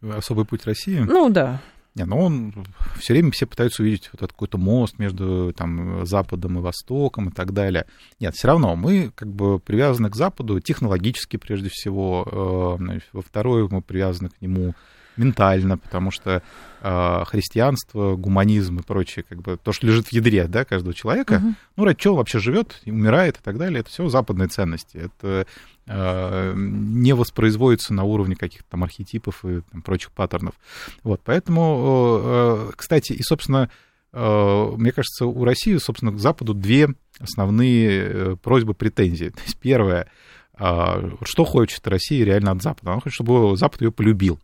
Особый 0.00 0.44
путь 0.44 0.64
России? 0.64 0.98
Ну, 0.98 1.28
да. 1.28 1.60
Ну 2.06 2.18
он 2.18 2.66
все 2.98 3.12
время 3.12 3.30
все 3.30 3.46
пытаются 3.46 3.82
увидеть 3.82 4.10
вот 4.12 4.22
этот 4.22 4.32
какой-то 4.32 4.58
мост 4.58 4.98
между 4.98 5.52
там, 5.56 6.04
Западом 6.06 6.58
и 6.58 6.62
Востоком 6.62 7.28
и 7.28 7.32
так 7.32 7.52
далее. 7.52 7.86
Нет, 8.20 8.34
все 8.34 8.48
равно 8.48 8.76
мы 8.76 9.10
как 9.14 9.28
бы 9.28 9.58
привязаны 9.58 10.10
к 10.10 10.16
Западу 10.16 10.60
технологически 10.60 11.36
прежде 11.36 11.68
всего. 11.70 12.78
Э, 12.80 12.98
во 13.12 13.22
второе 13.22 13.68
мы 13.70 13.82
привязаны 13.82 14.30
к 14.30 14.40
нему 14.40 14.74
ментально, 15.18 15.76
потому 15.76 16.10
что 16.10 16.42
э, 16.80 17.24
христианство, 17.26 18.16
гуманизм 18.16 18.78
и 18.78 18.82
прочее, 18.82 19.24
как 19.28 19.42
бы 19.42 19.58
то, 19.62 19.72
что 19.72 19.86
лежит 19.86 20.06
в 20.06 20.12
ядре 20.12 20.46
да, 20.46 20.64
каждого 20.64 20.94
человека, 20.94 21.34
uh-huh. 21.34 21.54
ну, 21.76 21.84
ради 21.84 21.98
чего 21.98 22.16
вообще 22.16 22.38
живет, 22.38 22.80
умирает 22.86 23.38
и 23.38 23.42
так 23.42 23.58
далее, 23.58 23.80
это 23.80 23.90
все 23.90 24.08
западные 24.08 24.48
ценности. 24.48 24.96
Это 24.96 25.46
э, 25.86 26.52
не 26.56 27.12
воспроизводится 27.14 27.92
на 27.92 28.04
уровне 28.04 28.36
каких-то 28.36 28.66
там 28.70 28.84
архетипов 28.84 29.44
и 29.44 29.60
там, 29.70 29.82
прочих 29.82 30.12
паттернов. 30.12 30.54
Вот, 31.02 31.20
поэтому, 31.24 32.20
э, 32.22 32.70
кстати, 32.76 33.12
и, 33.12 33.22
собственно, 33.22 33.70
э, 34.12 34.72
мне 34.76 34.92
кажется, 34.92 35.26
у 35.26 35.44
России, 35.44 35.76
собственно, 35.76 36.12
к 36.12 36.18
Западу 36.18 36.54
две 36.54 36.88
основные 37.20 37.90
э, 37.90 38.36
просьбы, 38.36 38.74
претензии. 38.74 39.30
То 39.30 39.42
есть 39.42 39.58
первое, 39.58 40.08
э, 40.58 41.10
что 41.24 41.44
хочет 41.44 41.86
Россия 41.88 42.24
реально 42.24 42.52
от 42.52 42.62
Запада? 42.62 42.92
Она 42.92 43.00
хочет, 43.00 43.14
чтобы 43.14 43.56
Запад 43.56 43.82
ее 43.82 43.92
полюбил. 43.92 44.38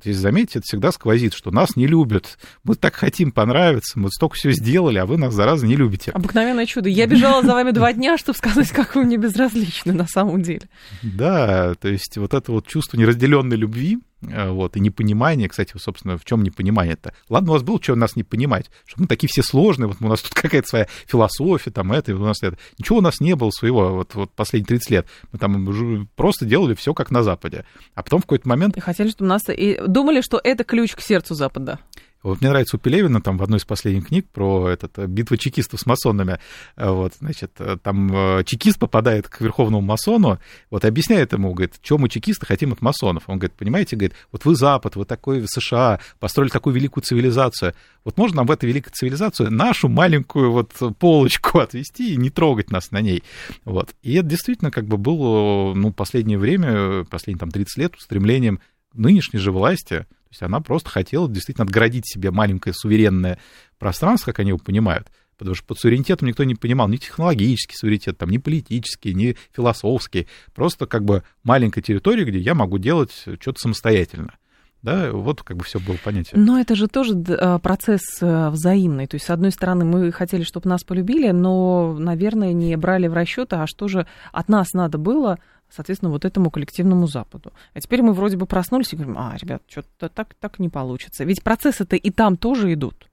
Здесь, 0.00 0.16
заметьте, 0.16 0.60
это 0.60 0.66
всегда 0.66 0.92
сквозит, 0.92 1.34
что 1.34 1.50
нас 1.50 1.76
не 1.76 1.86
любят. 1.86 2.38
Мы 2.64 2.74
так 2.74 2.94
хотим 2.94 3.32
понравиться, 3.32 3.98
мы 3.98 4.10
столько 4.10 4.34
все 4.34 4.52
сделали, 4.52 4.98
а 4.98 5.04
вы 5.04 5.18
нас, 5.18 5.34
зараза, 5.34 5.66
не 5.66 5.76
любите. 5.76 6.10
Обыкновенное 6.12 6.64
чудо. 6.64 6.88
Я 6.88 7.06
бежала 7.06 7.42
за 7.42 7.52
вами 7.52 7.72
два 7.72 7.92
дня, 7.92 8.16
чтобы 8.16 8.38
сказать, 8.38 8.70
как 8.70 8.94
вы 8.94 9.04
мне 9.04 9.18
безразличны 9.18 9.92
на 9.92 10.06
самом 10.06 10.42
деле. 10.42 10.68
Да, 11.02 11.74
то 11.74 11.88
есть 11.88 12.16
вот 12.16 12.32
это 12.32 12.50
вот 12.52 12.66
чувство 12.66 12.96
неразделенной 12.96 13.56
любви, 13.56 13.98
Э, 14.22 14.50
вот, 14.50 14.76
и 14.76 14.80
непонимание, 14.80 15.48
кстати, 15.48 15.72
собственно, 15.78 16.18
в 16.18 16.24
чем 16.24 16.42
непонимание-то? 16.42 17.14
Ладно, 17.28 17.50
у 17.50 17.52
вас 17.54 17.62
было, 17.62 17.80
что 17.82 17.94
нас 17.94 18.16
не 18.16 18.22
понимать, 18.22 18.70
что 18.84 19.00
мы 19.00 19.06
такие 19.06 19.28
все 19.28 19.42
сложные, 19.42 19.88
вот 19.88 19.96
у 20.00 20.08
нас 20.08 20.20
тут 20.20 20.34
какая-то 20.34 20.68
своя 20.68 20.88
философия, 21.06 21.70
там 21.70 21.92
это, 21.92 22.14
у 22.14 22.18
нас 22.18 22.42
это. 22.42 22.58
Ничего 22.78 22.98
у 22.98 23.02
нас 23.02 23.20
не 23.20 23.34
было 23.34 23.50
своего 23.50 23.94
вот, 23.94 24.14
вот 24.14 24.30
последние 24.32 24.66
30 24.66 24.90
лет. 24.90 25.06
Мы 25.32 25.38
там 25.38 26.08
просто 26.16 26.44
делали 26.44 26.74
все 26.74 26.92
как 26.92 27.10
на 27.10 27.22
Западе. 27.22 27.64
А 27.94 28.02
потом 28.02 28.20
в 28.20 28.24
какой-то 28.24 28.48
момент... 28.48 28.76
И 28.76 28.80
хотели, 28.80 29.08
чтобы 29.10 29.28
нас... 29.28 29.42
И 29.60 29.78
думали, 29.86 30.22
что 30.22 30.40
это 30.42 30.64
ключ 30.64 30.94
к 30.94 31.02
сердцу 31.02 31.34
Запада. 31.34 31.78
Вот 32.22 32.40
мне 32.40 32.50
нравится 32.50 32.76
у 32.76 32.78
Пелевина 32.80 33.20
там 33.20 33.36
в 33.36 33.42
одной 33.42 33.58
из 33.58 33.64
последних 33.64 34.08
книг 34.08 34.26
про 34.32 34.68
этот, 34.68 34.98
э, 34.98 35.06
битву 35.06 35.36
чекистов 35.36 35.80
с 35.80 35.86
масонами. 35.86 36.38
Э, 36.76 36.90
вот, 36.90 37.12
значит, 37.18 37.52
э, 37.58 37.76
там 37.82 38.44
чекист 38.44 38.78
попадает 38.78 39.28
к 39.28 39.40
верховному 39.40 39.82
масону, 39.82 40.38
вот, 40.70 40.84
и 40.84 40.88
объясняет 40.88 41.32
ему, 41.32 41.52
говорит, 41.52 41.74
что 41.82 41.98
мы 41.98 42.08
чекисты 42.08 42.46
хотим 42.46 42.72
от 42.72 42.80
масонов. 42.80 43.24
Он 43.26 43.38
говорит, 43.38 43.54
понимаете, 43.56 43.96
говорит, 43.96 44.14
вот 44.32 44.46
вы 44.46 44.54
Запад, 44.54 44.96
вы 44.96 45.04
такой 45.04 45.44
США, 45.46 46.00
построили 46.18 46.50
такую 46.50 46.74
великую 46.74 47.04
цивилизацию. 47.04 47.74
Вот 48.04 48.16
можно 48.16 48.38
нам 48.38 48.46
в 48.46 48.50
эту 48.50 48.66
великую 48.66 48.94
цивилизацию 48.94 49.50
нашу 49.50 49.88
маленькую 49.88 50.52
вот 50.52 50.72
полочку 50.98 51.58
отвести 51.58 52.14
и 52.14 52.16
не 52.16 52.30
трогать 52.30 52.70
нас 52.70 52.90
на 52.92 53.00
ней. 53.02 53.22
Вот. 53.66 53.94
И 54.02 54.14
это 54.14 54.28
действительно 54.28 54.70
как 54.70 54.86
бы 54.86 54.96
было, 54.96 55.74
ну, 55.74 55.92
последнее 55.92 56.38
время, 56.38 57.04
последние 57.04 57.40
там 57.40 57.50
30 57.50 57.76
лет 57.78 57.96
устремлением 57.96 58.60
нынешней 58.94 59.38
же 59.38 59.52
власти, 59.52 60.06
то 60.30 60.32
есть 60.32 60.42
она 60.42 60.60
просто 60.60 60.90
хотела 60.90 61.28
действительно 61.28 61.64
отгородить 61.64 62.06
себе 62.06 62.30
маленькое 62.30 62.72
суверенное 62.72 63.38
пространство, 63.78 64.30
как 64.30 64.40
они 64.40 64.50
его 64.50 64.58
понимают. 64.58 65.08
Потому 65.36 65.54
что 65.54 65.64
под 65.64 65.78
суверенитетом 65.78 66.28
никто 66.28 66.44
не 66.44 66.54
понимал 66.54 66.86
ни 66.88 66.98
технологический 66.98 67.74
суверенитет, 67.74 68.18
там, 68.18 68.28
ни 68.28 68.36
политический, 68.36 69.14
ни 69.14 69.36
философский. 69.56 70.28
Просто 70.54 70.86
как 70.86 71.04
бы 71.04 71.22
маленькая 71.44 71.80
территория, 71.80 72.24
где 72.24 72.38
я 72.38 72.54
могу 72.54 72.78
делать 72.78 73.10
что-то 73.40 73.58
самостоятельно. 73.58 74.34
Да, 74.82 75.12
вот 75.12 75.42
как 75.42 75.56
бы 75.58 75.64
все 75.64 75.78
было 75.78 75.96
понятие. 76.02 76.40
Но 76.40 76.58
это 76.58 76.74
же 76.74 76.88
тоже 76.88 77.14
а, 77.28 77.58
процесс 77.58 78.00
э, 78.20 78.48
взаимный. 78.48 79.06
То 79.06 79.16
есть, 79.16 79.26
с 79.26 79.30
одной 79.30 79.50
стороны, 79.50 79.84
мы 79.84 80.10
хотели, 80.10 80.42
чтобы 80.42 80.70
нас 80.70 80.84
полюбили, 80.84 81.30
но, 81.30 81.96
наверное, 81.98 82.54
не 82.54 82.76
брали 82.76 83.06
в 83.06 83.12
расчет, 83.12 83.52
а 83.52 83.66
что 83.66 83.88
же 83.88 84.06
от 84.32 84.48
нас 84.48 84.72
надо 84.72 84.96
было 84.96 85.38
соответственно, 85.70 86.10
вот 86.10 86.24
этому 86.24 86.50
коллективному 86.50 87.06
Западу. 87.06 87.52
А 87.74 87.80
теперь 87.80 88.02
мы 88.02 88.12
вроде 88.12 88.36
бы 88.36 88.46
проснулись 88.46 88.92
и 88.92 88.96
говорим, 88.96 89.16
а, 89.18 89.36
ребят, 89.36 89.62
что-то 89.68 90.08
так, 90.08 90.34
так 90.34 90.58
не 90.58 90.68
получится. 90.68 91.24
Ведь 91.24 91.42
процессы-то 91.42 91.96
и 91.96 92.10
там 92.10 92.36
тоже 92.36 92.72
идут. 92.72 93.08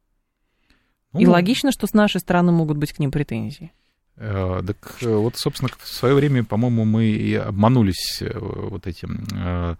Ну, 1.13 1.20
и 1.20 1.26
логично, 1.26 1.72
что 1.72 1.88
с 1.88 1.93
нашей 1.93 2.20
стороны 2.20 2.52
могут 2.52 2.78
быть 2.78 2.93
к 2.93 3.00
ним 3.00 3.12
претензии. 3.12 3.72
Э, 4.17 4.62
так 4.65 4.98
э, 5.02 5.15
вот, 5.15 5.38
собственно, 5.38 5.70
в 5.78 5.88
свое 5.88 6.15
время, 6.15 6.43
по-моему, 6.43 6.86
мы 6.86 7.06
и 7.06 7.36
обманулись 7.36 8.22
э, 8.22 8.38
вот 8.38 8.88
этим 8.88 9.78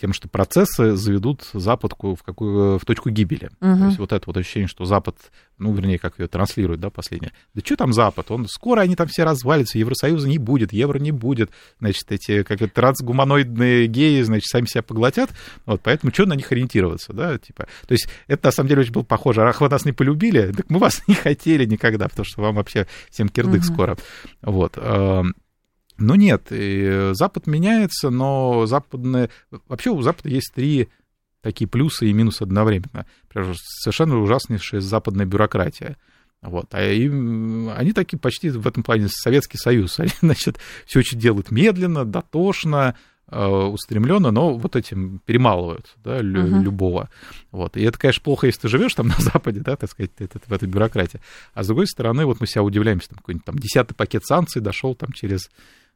тем, 0.00 0.12
что 0.12 0.28
процессы 0.28 0.94
заведут 0.94 1.48
Запад 1.52 1.94
в, 1.98 2.22
какую, 2.24 2.78
в 2.78 2.84
точку 2.84 3.10
гибели. 3.10 3.50
Угу. 3.60 3.78
То 3.78 3.84
есть 3.86 3.98
вот 3.98 4.12
это 4.12 4.22
вот 4.26 4.36
ощущение, 4.36 4.68
что 4.68 4.84
Запад, 4.84 5.16
ну, 5.58 5.72
вернее, 5.74 5.98
как 5.98 6.20
ее 6.20 6.28
транслирует, 6.28 6.80
да, 6.80 6.90
последнее. 6.90 7.32
Да 7.54 7.62
что 7.64 7.76
там 7.76 7.92
Запад? 7.92 8.30
Он, 8.30 8.46
скоро 8.48 8.80
они 8.80 8.94
там 8.94 9.08
все 9.08 9.24
развалятся, 9.24 9.78
Евросоюза 9.78 10.28
не 10.28 10.38
будет, 10.38 10.72
евро 10.72 10.98
не 10.98 11.10
будет, 11.10 11.50
значит, 11.80 12.10
эти 12.10 12.44
как 12.44 12.62
это, 12.62 12.72
трансгуманоидные 12.72 13.88
геи, 13.88 14.22
значит, 14.22 14.46
сами 14.46 14.66
себя 14.66 14.82
поглотят, 14.82 15.30
вот, 15.66 15.80
поэтому 15.82 16.12
что 16.12 16.26
на 16.26 16.34
них 16.34 16.50
ориентироваться, 16.52 17.12
да, 17.12 17.36
типа. 17.38 17.66
То 17.86 17.92
есть 17.92 18.08
это, 18.28 18.46
на 18.46 18.52
самом 18.52 18.68
деле, 18.68 18.82
очень 18.82 18.92
было 18.92 19.02
похоже. 19.02 19.42
Ах, 19.42 19.60
вы 19.60 19.68
нас 19.68 19.84
не 19.84 19.92
полюбили, 19.92 20.52
так 20.52 20.70
мы 20.70 20.78
вас 20.78 21.02
не 21.08 21.14
хотели 21.14 21.64
никогда, 21.64 22.08
потому 22.08 22.24
что 22.24 22.42
вам 22.42 22.54
вообще 22.54 22.86
всем 23.10 23.28
кирдык 23.28 23.62
угу. 23.62 23.72
скоро. 23.72 23.98
Вот. 24.42 24.78
Ну 25.98 26.14
нет, 26.14 26.52
Запад 27.16 27.46
меняется, 27.46 28.10
но 28.10 28.66
западные... 28.66 29.30
Вообще 29.66 29.90
у 29.90 30.00
Запада 30.02 30.28
есть 30.28 30.52
три 30.54 30.88
такие 31.42 31.68
плюсы 31.68 32.08
и 32.08 32.12
минусы 32.12 32.42
одновременно. 32.42 33.06
Например, 33.24 33.54
совершенно 33.56 34.18
ужаснейшая 34.18 34.80
западная 34.80 35.26
бюрократия. 35.26 35.96
Вот. 36.40 36.66
А 36.72 36.82
им, 36.82 37.70
они 37.70 37.92
такие 37.92 38.18
почти 38.18 38.50
в 38.50 38.66
этом 38.66 38.82
плане 38.82 39.08
Советский 39.08 39.58
Союз. 39.58 39.98
Они, 39.98 40.10
значит, 40.20 40.58
все 40.86 41.00
очень 41.00 41.18
делают 41.18 41.50
медленно, 41.50 42.04
дотошно, 42.04 42.94
э, 43.28 43.46
устремленно, 43.46 44.30
но 44.30 44.56
вот 44.56 44.76
этим 44.76 45.20
перемалывают 45.24 45.94
да, 46.04 46.20
лю- 46.20 46.46
uh-huh. 46.46 46.62
любого. 46.62 47.08
Вот. 47.50 47.76
И 47.76 47.82
это, 47.82 47.98
конечно, 47.98 48.22
плохо, 48.22 48.46
если 48.46 48.62
ты 48.62 48.68
живешь 48.68 48.94
там 48.94 49.08
на 49.08 49.16
Западе, 49.18 49.60
да, 49.60 49.76
так 49.76 49.90
сказать, 49.90 50.12
это, 50.18 50.38
в 50.44 50.52
этой 50.52 50.68
бюрократии. 50.68 51.20
А 51.54 51.64
с 51.64 51.66
другой 51.66 51.86
стороны, 51.86 52.24
вот 52.24 52.40
мы 52.40 52.46
себя 52.46 52.62
удивляемся, 52.62 53.10
там 53.10 53.18
какой-нибудь 53.18 53.44
там 53.44 53.58
десятый 53.58 53.94
пакет 53.94 54.24
санкций 54.24 54.62
дошел 54.62 54.94
там 54.94 55.12
через 55.12 55.50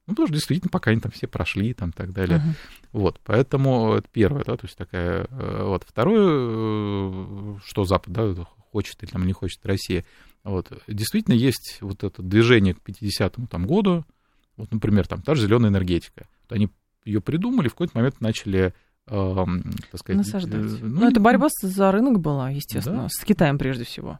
ну, 0.07 0.14
тоже 0.14 0.32
действительно, 0.32 0.70
пока 0.70 0.90
они 0.90 1.00
там 1.00 1.12
все 1.12 1.26
прошли, 1.26 1.74
там, 1.74 1.90
и 1.90 1.92
так 1.92 2.12
далее. 2.12 2.38
Uh-huh. 2.38 2.88
Вот, 2.92 3.20
поэтому 3.24 3.94
это 3.94 4.09
первое, 4.11 4.44
да, 4.44 4.57
то 4.57 4.66
есть 4.66 4.76
такая... 4.76 5.26
Э, 5.30 5.64
вот, 5.64 5.84
второе, 5.86 6.26
э, 6.28 7.59
что 7.64 7.84
Запад, 7.84 8.12
да, 8.12 8.34
хочет 8.72 9.03
или 9.03 9.11
там 9.11 9.26
не 9.26 9.32
хочет 9.32 9.64
Россия, 9.64 10.05
вот, 10.44 10.72
действительно 10.88 11.34
есть 11.34 11.78
вот 11.80 12.03
это 12.03 12.22
движение 12.22 12.74
к 12.74 12.78
50-му 12.78 13.46
там 13.46 13.66
году, 13.66 14.05
вот, 14.57 14.72
например, 14.72 15.07
там 15.07 15.22
та 15.22 15.34
же 15.34 15.42
зеленая 15.42 15.70
энергетика. 15.70 16.26
Вот 16.42 16.57
они 16.57 16.68
ее 17.05 17.20
придумали, 17.20 17.68
в 17.68 17.72
какой-то 17.72 17.96
момент 17.96 18.20
начали 18.20 18.74
э, 19.07 19.46
так 19.90 20.00
сказать... 20.00 20.18
Насаждать. 20.18 20.55
Э, 20.55 20.78
ну, 20.82 21.00
ну, 21.00 21.09
это 21.09 21.20
борьба 21.20 21.48
за 21.62 21.92
рынок 21.92 22.20
была, 22.20 22.50
естественно, 22.50 23.03
да? 23.03 23.09
с 23.09 23.24
Китаем 23.24 23.59
прежде 23.59 23.84
всего. 23.84 24.18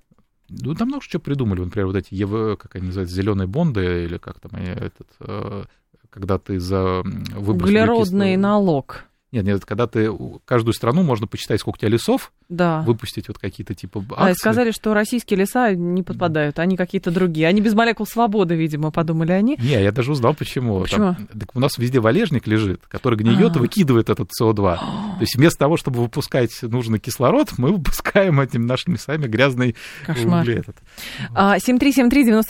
Ну, 0.61 0.75
там 0.75 0.89
много 0.89 1.05
чего 1.05 1.21
придумали. 1.21 1.61
Например, 1.61 1.87
вот 1.87 1.97
эти 1.97 2.15
ЕВ, 2.15 2.59
как 2.59 2.77
они 2.77 2.87
называются, 2.87 3.17
зеленые 3.17 3.47
бонды, 3.47 4.05
или 4.05 4.19
как 4.19 4.41
там, 4.41 4.61
этот, 4.61 5.09
э, 5.21 5.65
когда 6.11 6.39
ты 6.39 6.61
за 6.61 7.03
выброс... 7.03 7.69
Углеродный 7.69 8.37
налог. 8.37 9.05
Нет, 9.33 9.47
нет, 9.47 9.65
когда 9.65 9.87
ты 9.87 10.11
каждую 10.45 10.75
страну 10.75 11.03
можно 11.03 11.27
посчитать, 11.27 11.59
сколько 11.59 11.77
у 11.77 11.81
тебя 11.81 11.89
лесов, 11.89 12.33
да. 12.51 12.83
выпустить 12.83 13.29
вот 13.29 13.39
какие-то 13.39 13.75
типа 13.75 14.01
акции. 14.01 14.25
Да, 14.25 14.31
и 14.31 14.35
сказали, 14.35 14.71
что 14.73 14.93
российские 14.93 15.39
леса 15.41 15.75
не 15.75 16.03
подпадают, 16.03 16.59
они 16.59 16.77
какие-то 16.77 17.11
другие. 17.11 17.49
Они 17.49 17.63
без 17.63 17.73
молекул 17.73 18.07
свободы, 18.07 18.55
видимо, 18.57 18.91
подумали 18.91 19.33
они. 19.33 19.57
Не, 19.57 19.83
я 19.83 19.91
даже 19.91 20.13
узнал, 20.13 20.35
почему. 20.35 20.83
Почему? 20.83 21.15
Там, 21.15 21.27
так 21.29 21.57
у 21.57 21.61
нас 21.61 21.79
везде 21.79 21.99
валежник 22.01 22.47
лежит, 22.47 22.83
который 22.89 23.19
гниет 23.19 23.57
и 23.57 23.59
а. 23.59 23.63
выкидывает 23.63 24.11
этот 24.11 24.29
СО2. 24.39 24.55
То 24.57 25.17
есть 25.21 25.37
вместо 25.37 25.59
того, 25.59 25.79
чтобы 25.79 26.01
выпускать 26.01 26.51
нужный 26.61 26.99
кислород, 26.99 27.53
мы 27.57 27.73
выпускаем 27.73 28.39
этим 28.39 28.67
нашими 28.67 28.95
лесами 28.95 29.27
грязный 29.27 29.77
Кошмар. 30.05 30.43
угле 30.43 30.57
этот. 30.57 30.77
7373948, 31.35 32.43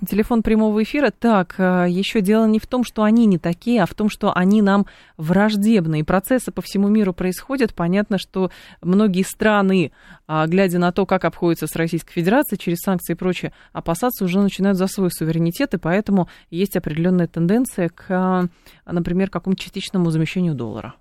а, 0.00 0.06
телефон 0.06 0.42
прямого 0.42 0.82
эфира. 0.82 1.10
Так, 1.10 1.56
а, 1.58 1.84
еще 1.84 2.22
дело 2.22 2.46
не 2.46 2.58
в 2.58 2.66
том, 2.66 2.82
что 2.82 3.02
они 3.02 3.26
не 3.26 3.36
такие, 3.36 3.82
а 3.82 3.86
в 3.86 3.92
том, 3.92 4.08
что 4.08 4.34
они 4.34 4.62
нам 4.62 4.86
враждебны. 5.20 6.00
И 6.00 6.02
процессы 6.02 6.50
по 6.50 6.62
всему 6.62 6.88
миру 6.88 7.12
происходят. 7.12 7.74
Понятно, 7.74 8.18
что 8.18 8.50
многие 8.80 9.22
страны, 9.22 9.92
а, 10.26 10.46
глядя 10.46 10.78
на 10.78 10.92
то, 10.92 11.06
как 11.06 11.24
обходится 11.24 11.66
с 11.66 11.76
Российской 11.76 12.14
Федерацией 12.14 12.58
через 12.58 12.78
санкции 12.78 13.12
и 13.12 13.16
прочее, 13.16 13.52
опасаться 13.72 14.24
уже 14.24 14.40
начинают 14.40 14.78
за 14.78 14.86
свой 14.86 15.10
суверенитет, 15.10 15.74
и 15.74 15.78
поэтому 15.78 16.28
есть 16.50 16.76
определенная 16.76 17.26
тенденция 17.26 17.90
к, 17.90 18.04
а, 18.08 18.46
например, 18.86 19.30
какому-то 19.30 19.62
частичному 19.62 20.10
замещению 20.10 20.54
доллара. 20.54 20.94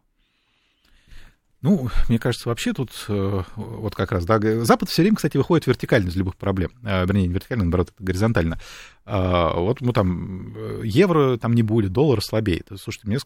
Ну, 1.62 1.90
мне 2.08 2.20
кажется, 2.20 2.48
вообще 2.48 2.72
тут 2.72 2.92
э, 3.10 3.42
вот 3.56 3.94
как 3.94 4.14
раз, 4.14 4.24
да, 4.24 4.40
Запад 4.64 4.88
все 4.88 5.02
время, 5.02 5.18
кстати, 5.18 5.36
выходит 5.36 5.68
вертикально 5.68 6.08
из 6.08 6.16
любых 6.16 6.38
проблем. 6.38 6.72
Э, 6.84 7.06
вернее, 7.06 7.28
не 7.28 7.34
вертикально, 7.34 7.66
наоборот, 7.66 7.94
горизонтально. 8.00 8.60
А, 9.12 9.60
вот 9.60 9.82
ну 9.82 9.92
там 9.92 10.54
э, 10.56 10.82
евро 10.84 11.38
там 11.38 11.54
не 11.54 11.64
будет, 11.64 11.92
доллар 11.92 12.22
слабеет. 12.22 12.68
Слушайте, 12.80 13.08
мне 13.08 13.18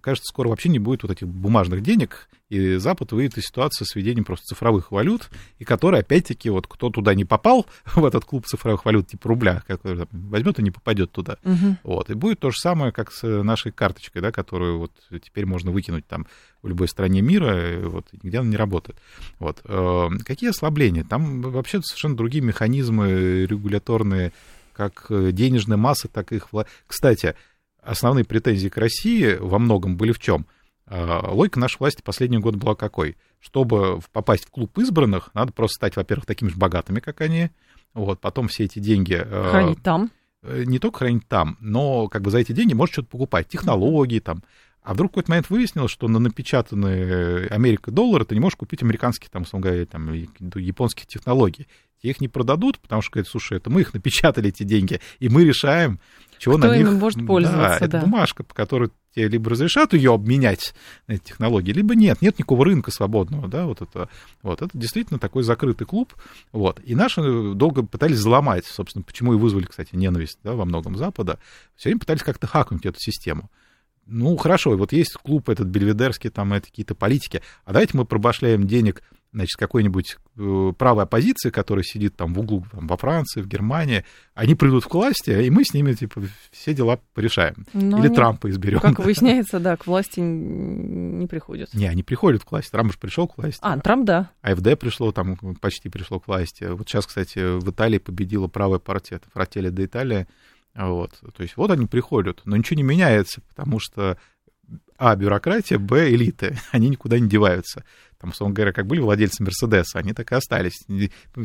кажется, 0.00 0.26
скоро 0.26 0.48
вообще 0.48 0.70
не 0.70 0.78
будет 0.78 1.02
вот 1.02 1.12
этих 1.12 1.28
бумажных 1.28 1.82
денег, 1.82 2.30
и 2.48 2.76
Запад 2.76 3.12
выйдет 3.12 3.36
из 3.36 3.44
ситуации 3.44 3.84
с 3.84 3.94
введением 3.94 4.24
просто 4.24 4.46
цифровых 4.46 4.90
валют, 4.92 5.28
и 5.58 5.64
которые, 5.64 6.00
опять-таки, 6.00 6.48
вот 6.48 6.66
кто 6.66 6.88
туда 6.88 7.14
не 7.14 7.26
попал, 7.26 7.66
в 7.84 8.02
этот 8.06 8.24
клуб 8.24 8.46
цифровых 8.46 8.86
валют, 8.86 9.08
типа 9.08 9.28
рубля, 9.28 9.62
который 9.66 10.06
возьмет 10.10 10.58
и 10.58 10.62
не 10.62 10.70
попадет 10.70 11.12
туда. 11.12 11.36
Угу. 11.44 11.76
Вот. 11.82 12.08
И 12.08 12.14
будет 12.14 12.40
то 12.40 12.50
же 12.50 12.56
самое, 12.56 12.90
как 12.90 13.12
с 13.12 13.22
нашей 13.22 13.72
карточкой, 13.72 14.22
да, 14.22 14.32
которую 14.32 14.78
вот 14.78 14.92
теперь 15.22 15.44
можно 15.44 15.70
выкинуть 15.70 16.06
там 16.06 16.26
в 16.62 16.68
любой 16.68 16.88
стране 16.88 17.20
мира, 17.20 17.78
вот, 17.82 18.06
нигде 18.22 18.38
она 18.38 18.48
не 18.48 18.56
работает. 18.56 18.98
Вот. 19.38 19.60
Э, 19.64 20.08
какие 20.24 20.48
ослабления? 20.48 21.04
Там 21.04 21.42
вообще 21.42 21.82
совершенно 21.82 22.16
другие 22.16 22.42
механизмы 22.42 23.44
регуляторные 23.44 24.32
как 24.76 25.06
э, 25.08 25.32
денежной 25.32 25.78
массы, 25.78 26.08
так 26.08 26.32
и 26.32 26.36
их... 26.36 26.48
Кстати, 26.86 27.34
основные 27.82 28.24
претензии 28.24 28.68
к 28.68 28.76
России 28.76 29.36
во 29.40 29.58
многом 29.58 29.96
были 29.96 30.12
в 30.12 30.18
чем? 30.18 30.46
А, 30.86 31.30
логика 31.30 31.58
нашей 31.58 31.78
власти 31.78 32.02
последний 32.02 32.38
год 32.38 32.56
была 32.56 32.74
какой? 32.74 33.16
Чтобы 33.40 34.00
попасть 34.12 34.44
в 34.44 34.50
клуб 34.50 34.76
избранных, 34.78 35.30
надо 35.34 35.52
просто 35.52 35.76
стать, 35.76 35.96
во-первых, 35.96 36.26
такими 36.26 36.50
же 36.50 36.56
богатыми, 36.56 37.00
как 37.00 37.22
они, 37.22 37.50
вот, 37.94 38.20
потом 38.20 38.48
все 38.48 38.64
эти 38.64 38.78
деньги... 38.78 39.14
Э, 39.14 39.50
хранить 39.50 39.82
там. 39.82 40.10
Э, 40.42 40.64
не 40.66 40.78
только 40.78 40.98
хранить 40.98 41.26
там, 41.26 41.56
но 41.60 42.08
как 42.08 42.20
бы 42.20 42.30
за 42.30 42.38
эти 42.38 42.52
деньги 42.52 42.74
можешь 42.74 42.92
что-то 42.92 43.08
покупать, 43.08 43.48
технологии 43.48 44.20
там. 44.20 44.42
А 44.86 44.94
вдруг 44.94 45.10
в 45.10 45.14
какой-то 45.14 45.30
момент 45.30 45.50
выяснилось, 45.50 45.90
что 45.90 46.06
на 46.06 46.20
напечатанные 46.20 47.48
Америкой 47.48 47.92
доллары 47.92 48.24
ты 48.24 48.36
не 48.36 48.40
можешь 48.40 48.56
купить 48.56 48.82
американские, 48.82 49.28
там, 49.32 49.42
условно 49.42 49.68
говоря, 49.68 49.84
там, 49.84 50.12
японских 50.12 51.06
технологий 51.06 51.66
их 52.02 52.20
не 52.20 52.28
продадут, 52.28 52.78
потому 52.78 53.02
что 53.02 53.12
говорят, 53.12 53.28
слушай, 53.28 53.56
это 53.56 53.70
мы 53.70 53.80
их 53.80 53.94
напечатали, 53.94 54.48
эти 54.48 54.62
деньги, 54.62 55.00
и 55.18 55.28
мы 55.28 55.44
решаем, 55.44 55.98
чего 56.38 56.56
Кто 56.58 56.68
на 56.68 56.76
них... 56.76 56.88
может 56.92 57.26
пользоваться, 57.26 57.80
да, 57.80 57.86
да. 57.86 57.98
это 57.98 58.06
бумажка, 58.06 58.44
по 58.44 58.54
которой 58.54 58.90
тебе 59.14 59.28
либо 59.28 59.50
разрешат 59.50 59.94
ее 59.94 60.12
обменять 60.12 60.74
на 61.06 61.14
эти 61.14 61.24
технологии, 61.24 61.72
либо 61.72 61.94
нет, 61.94 62.20
нет 62.22 62.38
никакого 62.38 62.64
рынка 62.64 62.90
свободного, 62.90 63.48
да, 63.48 63.66
вот 63.66 63.80
это, 63.82 64.08
вот 64.42 64.62
это 64.62 64.70
действительно 64.78 65.18
такой 65.18 65.42
закрытый 65.42 65.86
клуб, 65.86 66.14
вот, 66.52 66.80
и 66.84 66.94
наши 66.94 67.54
долго 67.54 67.82
пытались 67.82 68.18
взломать, 68.18 68.66
собственно, 68.66 69.02
почему 69.02 69.34
и 69.34 69.36
вызвали, 69.36 69.64
кстати, 69.64 69.96
ненависть, 69.96 70.38
да, 70.44 70.52
во 70.52 70.64
многом 70.64 70.96
Запада, 70.96 71.38
все 71.74 71.88
время 71.88 72.00
пытались 72.00 72.22
как-то 72.22 72.46
хакнуть 72.46 72.86
эту 72.86 73.00
систему. 73.00 73.50
Ну, 74.06 74.36
хорошо, 74.36 74.76
вот 74.76 74.92
есть 74.92 75.14
клуб 75.14 75.48
этот 75.48 75.66
бельведерский, 75.66 76.30
там, 76.30 76.52
это 76.52 76.66
какие-то 76.66 76.94
политики, 76.94 77.42
а 77.64 77.72
давайте 77.72 77.96
мы 77.96 78.04
пробашляем 78.04 78.66
денег 78.66 79.02
значит, 79.36 79.56
какой-нибудь 79.58 80.16
э, 80.38 80.72
правой 80.78 81.04
оппозиции, 81.04 81.50
которая 81.50 81.82
сидит 81.82 82.16
там 82.16 82.32
в 82.32 82.40
углу 82.40 82.64
там, 82.72 82.86
во 82.86 82.96
Франции, 82.96 83.42
в 83.42 83.46
Германии, 83.46 84.04
они 84.34 84.54
придут 84.54 84.86
к 84.86 84.94
власти, 84.94 85.30
и 85.30 85.50
мы 85.50 85.62
с 85.62 85.74
ними, 85.74 85.92
типа, 85.92 86.22
все 86.50 86.72
дела 86.72 87.00
порешаем. 87.12 87.66
Но 87.74 87.98
Или 87.98 88.06
они, 88.06 88.16
Трампа 88.16 88.48
изберем. 88.48 88.80
Как 88.80 88.98
выясняется, 89.04 89.60
да, 89.60 89.76
к 89.76 89.86
власти 89.86 90.20
не 90.20 91.26
приходят. 91.26 91.74
Не, 91.74 91.86
они 91.86 92.02
приходят 92.02 92.44
к 92.44 92.50
власти. 92.50 92.70
Трамп 92.70 92.92
же 92.92 92.98
пришел 92.98 93.28
к 93.28 93.36
власти. 93.36 93.58
А, 93.60 93.78
Трамп, 93.78 94.06
да. 94.06 94.30
АФД 94.40 94.78
пришло, 94.78 95.12
там 95.12 95.36
почти 95.60 95.90
пришло 95.90 96.18
к 96.18 96.28
власти. 96.28 96.64
Вот 96.64 96.88
сейчас, 96.88 97.06
кстати, 97.06 97.58
в 97.58 97.70
Италии 97.70 97.98
победила 97.98 98.48
правая 98.48 98.78
партия, 98.78 99.16
это 99.16 99.26
Фрателли 99.34 99.68
де 99.68 99.84
Италия. 99.84 100.26
Вот. 100.76 101.12
То 101.34 101.42
есть 101.42 101.56
вот 101.56 101.70
они 101.70 101.86
приходят, 101.86 102.42
но 102.44 102.56
ничего 102.56 102.76
не 102.76 102.82
меняется, 102.82 103.40
потому 103.48 103.80
что 103.80 104.18
а, 104.98 105.16
бюрократия, 105.16 105.78
б, 105.78 106.10
элиты. 106.10 106.58
Они 106.72 106.88
никуда 106.88 107.18
не 107.18 107.28
деваются. 107.28 107.84
Там, 108.20 108.30
условно 108.30 108.54
говоря, 108.54 108.72
как 108.72 108.86
были 108.86 109.00
владельцы 109.00 109.42
Мерседеса, 109.42 109.98
они 109.98 110.12
так 110.12 110.32
и 110.32 110.34
остались. 110.34 110.84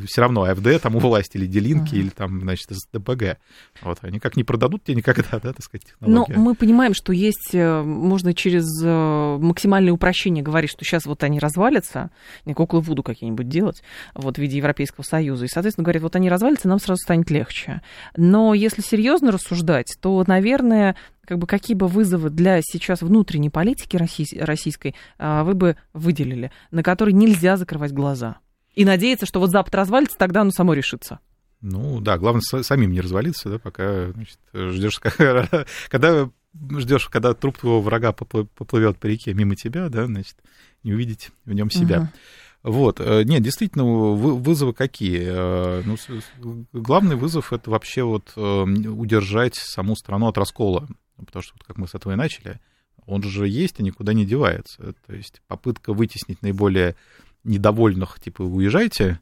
Все 0.05 0.21
равно 0.21 0.43
АФД 0.43 0.81
там 0.81 0.95
у 0.95 0.99
власти 0.99 1.37
или 1.37 1.45
Делинки, 1.45 1.95
uh-huh. 1.95 1.99
или 1.99 2.09
там, 2.09 2.41
значит, 2.41 2.67
ДПГ. 2.93 3.37
Вот, 3.81 3.99
они 4.01 4.19
как 4.19 4.37
не 4.37 4.43
продадут 4.43 4.83
тебе 4.83 4.95
никогда, 4.95 5.39
да, 5.39 5.53
так 5.53 5.63
сказать, 5.63 5.85
технологии. 5.85 6.33
Но 6.33 6.39
мы 6.39 6.55
понимаем, 6.55 6.93
что 6.93 7.13
есть, 7.13 7.53
э, 7.53 7.81
можно 7.81 8.33
через 8.33 8.65
э, 8.83 9.37
максимальное 9.39 9.93
упрощение 9.93 10.43
говорить, 10.43 10.71
что 10.71 10.85
сейчас 10.85 11.05
вот 11.05 11.23
они 11.23 11.39
развалятся, 11.39 12.11
не 12.45 12.53
куклы 12.53 12.81
Вуду 12.81 13.03
какие-нибудь 13.03 13.49
делать, 13.49 13.83
вот 14.13 14.37
в 14.37 14.41
виде 14.41 14.57
Европейского 14.57 15.03
Союза, 15.03 15.45
и, 15.45 15.49
соответственно, 15.49 15.83
говорят, 15.83 16.03
вот 16.03 16.15
они 16.15 16.29
развалятся, 16.29 16.67
нам 16.67 16.79
сразу 16.79 17.01
станет 17.01 17.29
легче. 17.29 17.81
Но 18.15 18.53
если 18.53 18.81
серьезно 18.81 19.31
рассуждать, 19.31 19.97
то, 20.01 20.23
наверное, 20.25 20.95
как 21.25 21.37
бы 21.37 21.47
какие 21.47 21.75
бы 21.75 21.87
вызовы 21.87 22.29
для 22.29 22.59
сейчас 22.61 23.01
внутренней 23.01 23.49
политики 23.49 23.95
российской 23.95 24.95
а, 25.17 25.43
вы 25.43 25.53
бы 25.53 25.77
выделили, 25.93 26.51
на 26.69 26.83
которые 26.83 27.13
нельзя 27.13 27.57
закрывать 27.57 27.91
глаза? 27.91 28.37
И 28.73 28.85
надеяться, 28.85 29.25
что 29.25 29.39
вот 29.39 29.49
Запад 29.49 29.73
развалится, 29.75 30.17
тогда 30.17 30.41
оно 30.41 30.51
само 30.51 30.73
решится. 30.73 31.19
Ну 31.61 31.99
да, 32.01 32.17
главное 32.17 32.41
самим 32.41 32.91
не 32.91 33.01
развалиться, 33.01 33.49
да, 33.49 33.59
пока 33.59 34.11
значит, 34.11 34.39
ждешь, 34.53 34.99
когда 35.89 36.29
ждешь, 36.77 37.07
когда 37.09 37.33
труп 37.33 37.59
твоего 37.59 37.81
врага 37.81 38.11
поплывет 38.13 38.97
по 38.97 39.05
реке 39.05 39.33
мимо 39.33 39.55
тебя, 39.55 39.89
да, 39.89 40.05
значит, 40.05 40.37
не 40.83 40.93
увидеть 40.93 41.29
в 41.45 41.53
нем 41.53 41.69
себя. 41.69 41.99
Угу. 41.99 42.09
Вот, 42.63 42.99
э, 42.99 43.23
нет, 43.23 43.41
действительно, 43.41 43.85
вызовы 43.85 44.73
какие? 44.73 45.23
Э, 45.23 45.83
ну, 45.83 45.97
главный 46.73 47.15
вызов 47.15 47.53
это 47.53 47.71
вообще 47.71 48.03
вот 48.03 48.33
э, 48.35 48.41
удержать 48.41 49.55
саму 49.55 49.95
страну 49.95 50.27
от 50.27 50.37
раскола, 50.37 50.87
потому 51.17 51.41
что, 51.41 51.55
как 51.65 51.77
мы 51.77 51.87
с 51.87 51.95
этого 51.95 52.13
и 52.13 52.15
начали, 52.15 52.59
он 53.11 53.23
же 53.23 53.47
есть 53.47 53.79
и 53.79 53.83
никуда 53.83 54.13
не 54.13 54.25
девается. 54.25 54.93
То 55.05 55.13
есть 55.13 55.41
попытка 55.47 55.93
вытеснить 55.93 56.41
наиболее 56.41 56.95
недовольных, 57.43 58.19
типа, 58.19 58.43
уезжайте, 58.43 59.19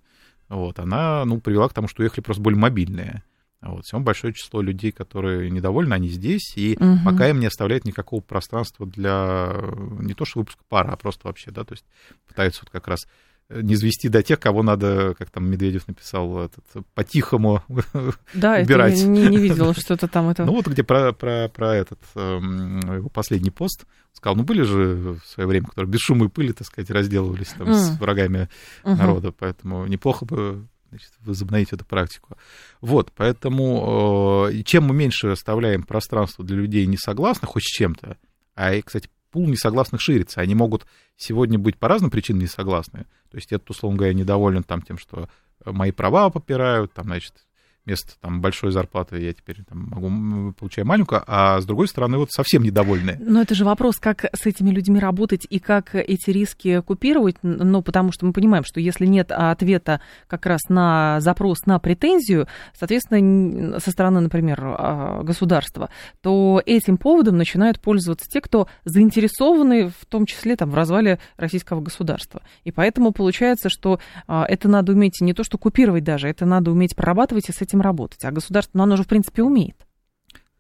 вот, 0.47 0.79
она, 0.79 1.25
ну, 1.25 1.39
привела 1.39 1.67
к 1.67 1.73
тому, 1.73 1.87
что 1.87 2.01
уехали 2.01 2.21
просто 2.21 2.41
более 2.41 2.59
мобильные. 2.59 3.23
Вот, 3.61 3.85
всем 3.85 4.03
большое 4.03 4.33
число 4.33 4.61
людей, 4.61 4.91
которые 4.91 5.49
недовольны, 5.49 5.93
они 5.93 6.07
здесь, 6.07 6.53
и 6.55 6.77
угу. 6.79 6.99
пока 7.03 7.29
им 7.29 7.39
не 7.39 7.47
оставляет 7.47 7.83
никакого 7.83 8.21
пространства 8.21 8.85
для 8.85 9.53
не 9.99 10.13
то 10.13 10.23
что 10.23 10.39
выпуска 10.39 10.63
пара, 10.69 10.91
а 10.91 10.97
просто 10.97 11.27
вообще, 11.27 11.51
да, 11.51 11.63
то 11.65 11.73
есть 11.73 11.85
пытаются 12.27 12.61
вот 12.63 12.69
как 12.69 12.87
раз 12.87 13.05
не 13.49 13.75
звести 13.75 14.09
до 14.09 14.21
тех, 14.21 14.39
кого 14.39 14.61
надо, 14.63 15.15
как 15.17 15.29
там 15.29 15.49
Медведев 15.49 15.87
написал, 15.87 16.45
этот, 16.45 16.63
по-тихому 16.93 17.63
да, 18.33 18.59
убирать. 18.61 18.95
Да, 18.95 19.07
не, 19.07 19.27
не 19.27 19.37
видел 19.37 19.73
что-то 19.73 20.07
там. 20.07 20.29
Это... 20.29 20.45
Ну 20.45 20.53
вот 20.53 20.67
где 20.67 20.83
про, 20.83 21.13
про, 21.13 21.49
про 21.49 21.75
этот 21.75 21.99
эм, 22.15 22.79
его 22.79 23.09
последний 23.09 23.49
пост 23.49 23.85
сказал, 24.13 24.35
ну 24.35 24.43
были 24.43 24.61
же 24.61 25.19
в 25.23 25.25
свое 25.25 25.47
время, 25.47 25.67
которые 25.67 25.91
без 25.91 25.99
шума 25.99 26.25
и 26.25 26.29
пыли, 26.29 26.53
так 26.53 26.67
сказать, 26.67 26.89
разделывались 26.91 27.53
там 27.57 27.69
mm. 27.69 27.73
с 27.73 27.99
врагами 27.99 28.49
uh-huh. 28.83 28.95
народа, 28.95 29.31
поэтому 29.31 29.85
неплохо 29.87 30.25
бы 30.25 30.67
значит, 30.89 31.11
возобновить 31.21 31.71
эту 31.71 31.85
практику. 31.85 32.37
Вот, 32.81 33.11
поэтому 33.15 34.47
э, 34.49 34.63
чем 34.63 34.85
мы 34.85 34.95
меньше 34.95 35.27
оставляем 35.27 35.83
пространство 35.83 36.43
для 36.43 36.57
людей 36.57 36.85
несогласных 36.85 37.51
хоть 37.51 37.63
с 37.63 37.71
чем-то, 37.71 38.17
а, 38.55 38.81
кстати, 38.81 39.09
пул 39.31 39.47
несогласных 39.47 40.01
ширится. 40.01 40.41
Они 40.41 40.55
могут 40.55 40.85
сегодня 41.17 41.57
быть 41.59 41.77
по 41.77 41.87
разным 41.87 42.11
причинам 42.11 42.41
несогласны. 42.41 43.05
То 43.29 43.37
есть 43.37 43.51
этот, 43.51 43.69
условно 43.69 43.97
говоря, 43.97 44.13
недоволен 44.13 44.63
там 44.63 44.81
тем, 44.81 44.97
что 44.97 45.29
мои 45.65 45.91
права 45.91 46.29
попирают, 46.29 46.93
там, 46.93 47.05
значит, 47.05 47.33
вместо 47.89 48.11
там, 48.21 48.39
большой 48.39 48.71
зарплаты 48.71 49.19
я 49.19 49.33
теперь 49.33 49.63
там, 49.67 49.89
могу 49.89 50.53
получать 50.53 50.85
маленькую, 50.85 51.23
а 51.25 51.59
с 51.59 51.65
другой 51.65 51.87
стороны 51.87 52.19
вот 52.19 52.31
совсем 52.31 52.61
недовольные. 52.61 53.17
Но 53.19 53.41
это 53.41 53.55
же 53.55 53.65
вопрос, 53.65 53.97
как 53.97 54.25
с 54.25 54.45
этими 54.45 54.69
людьми 54.69 54.99
работать 54.99 55.47
и 55.49 55.59
как 55.59 55.95
эти 55.95 56.29
риски 56.29 56.81
купировать, 56.81 57.37
ну, 57.41 57.81
потому 57.81 58.11
что 58.11 58.27
мы 58.27 58.33
понимаем, 58.33 58.63
что 58.63 58.79
если 58.79 59.07
нет 59.07 59.31
ответа 59.31 60.01
как 60.27 60.45
раз 60.45 60.61
на 60.69 61.19
запрос, 61.19 61.65
на 61.65 61.79
претензию, 61.79 62.47
соответственно, 62.77 63.79
со 63.79 63.89
стороны, 63.89 64.19
например, 64.19 64.59
а, 64.61 65.23
государства, 65.23 65.89
то 66.21 66.61
этим 66.65 66.97
поводом 66.97 67.37
начинают 67.37 67.81
пользоваться 67.81 68.29
те, 68.29 68.39
кто 68.39 68.67
заинтересованы 68.85 69.89
в 69.89 70.05
том 70.07 70.27
числе 70.27 70.55
там, 70.55 70.69
в 70.69 70.75
развале 70.75 71.19
российского 71.37 71.81
государства. 71.81 72.43
И 72.63 72.71
поэтому 72.71 73.13
получается, 73.13 73.69
что 73.69 73.99
а, 74.27 74.45
это 74.45 74.67
надо 74.67 74.91
уметь 74.91 75.21
не 75.21 75.33
то, 75.33 75.43
что 75.43 75.57
купировать 75.57 76.03
даже, 76.03 76.27
это 76.27 76.45
надо 76.45 76.71
уметь 76.71 76.95
прорабатывать 76.95 77.49
и 77.49 77.51
с 77.51 77.61
этим 77.61 77.78
этим 77.79 77.81
работать. 77.81 78.23
А 78.25 78.31
государство, 78.31 78.77
ну, 78.77 78.83
оно 78.83 78.97
же, 78.97 79.03
в 79.03 79.07
принципе, 79.07 79.43
умеет. 79.43 79.75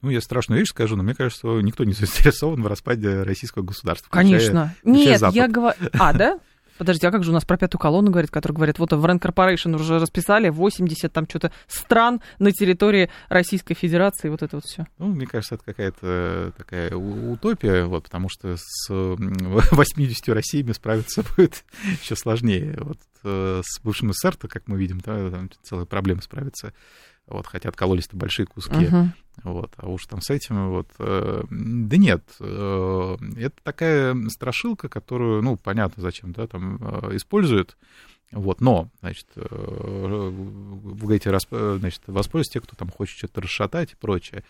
Ну, 0.01 0.09
я 0.09 0.21
страшную 0.21 0.59
вещь 0.59 0.69
скажу, 0.69 0.95
но 0.95 1.03
мне 1.03 1.13
кажется, 1.13 1.47
никто 1.47 1.83
не 1.83 1.93
заинтересован 1.93 2.63
в 2.63 2.67
распаде 2.67 3.23
российского 3.23 3.63
государства. 3.63 4.09
Конечно. 4.09 4.73
Нет, 4.83 5.19
Запад. 5.19 5.35
я 5.35 5.47
говорю... 5.47 5.77
А, 5.99 6.13
да? 6.13 6.39
Подожди, 6.79 7.05
а 7.05 7.11
как 7.11 7.25
же 7.25 7.31
у 7.31 7.33
нас 7.33 7.43
про 7.43 7.57
пятую 7.57 7.77
колонну 7.79 8.09
говорит, 8.09 8.31
который 8.31 8.53
говорит, 8.53 8.79
вот 8.79 8.93
в 8.93 9.05
Rand 9.05 9.19
Corporation 9.19 9.75
уже 9.75 9.99
расписали 9.99 10.47
80 10.47 11.11
там 11.11 11.27
что-то 11.27 11.51
стран 11.67 12.21
на 12.39 12.53
территории 12.53 13.09
Российской 13.27 13.73
Федерации, 13.73 14.29
вот 14.29 14.43
это 14.43 14.55
вот 14.55 14.63
все. 14.63 14.87
Ну, 14.97 15.07
мне 15.07 15.27
кажется, 15.27 15.55
это 15.55 15.65
какая-то 15.65 16.53
такая 16.57 16.95
утопия, 16.95 17.83
вот, 17.83 18.05
потому 18.05 18.29
что 18.29 18.55
с 18.57 18.89
80 18.89 20.29
Россиями 20.29 20.71
справиться 20.71 21.25
будет 21.35 21.65
еще 22.01 22.15
сложнее. 22.15 22.77
Вот 22.79 22.99
э, 23.25 23.61
с 23.61 23.81
бывшим 23.81 24.13
СССР, 24.13 24.37
как 24.37 24.69
мы 24.69 24.77
видим, 24.77 25.01
да, 25.05 25.29
там 25.29 25.49
целая 25.61 25.85
проблема 25.85 26.21
справиться 26.21 26.71
вот, 27.29 27.47
хотя 27.47 27.69
откололись-то 27.69 28.17
большие 28.17 28.45
куски, 28.45 28.85
uh-huh. 28.85 29.07
вот, 29.43 29.71
а 29.77 29.87
уж 29.87 30.05
там 30.07 30.21
с 30.21 30.29
этим, 30.29 30.69
вот, 30.69 30.87
э, 30.99 31.43
да 31.49 31.97
нет, 31.97 32.23
э, 32.39 33.17
это 33.37 33.55
такая 33.63 34.15
страшилка, 34.29 34.89
которую, 34.89 35.41
ну, 35.41 35.55
понятно, 35.57 36.01
зачем, 36.01 36.31
да, 36.31 36.47
там, 36.47 36.77
э, 36.81 37.15
используют, 37.15 37.77
вот, 38.31 38.61
но, 38.61 38.89
значит, 39.01 39.27
э, 39.35 39.41
вы 39.49 40.95
говорите, 40.95 41.31
расп... 41.31 41.49
значит, 41.51 42.01
воспользуйтесь 42.07 42.53
те, 42.53 42.61
кто 42.61 42.75
там 42.75 42.89
хочет 42.89 43.17
что-то 43.17 43.41
расшатать 43.41 43.93
и 43.93 43.95
прочее. 43.95 44.43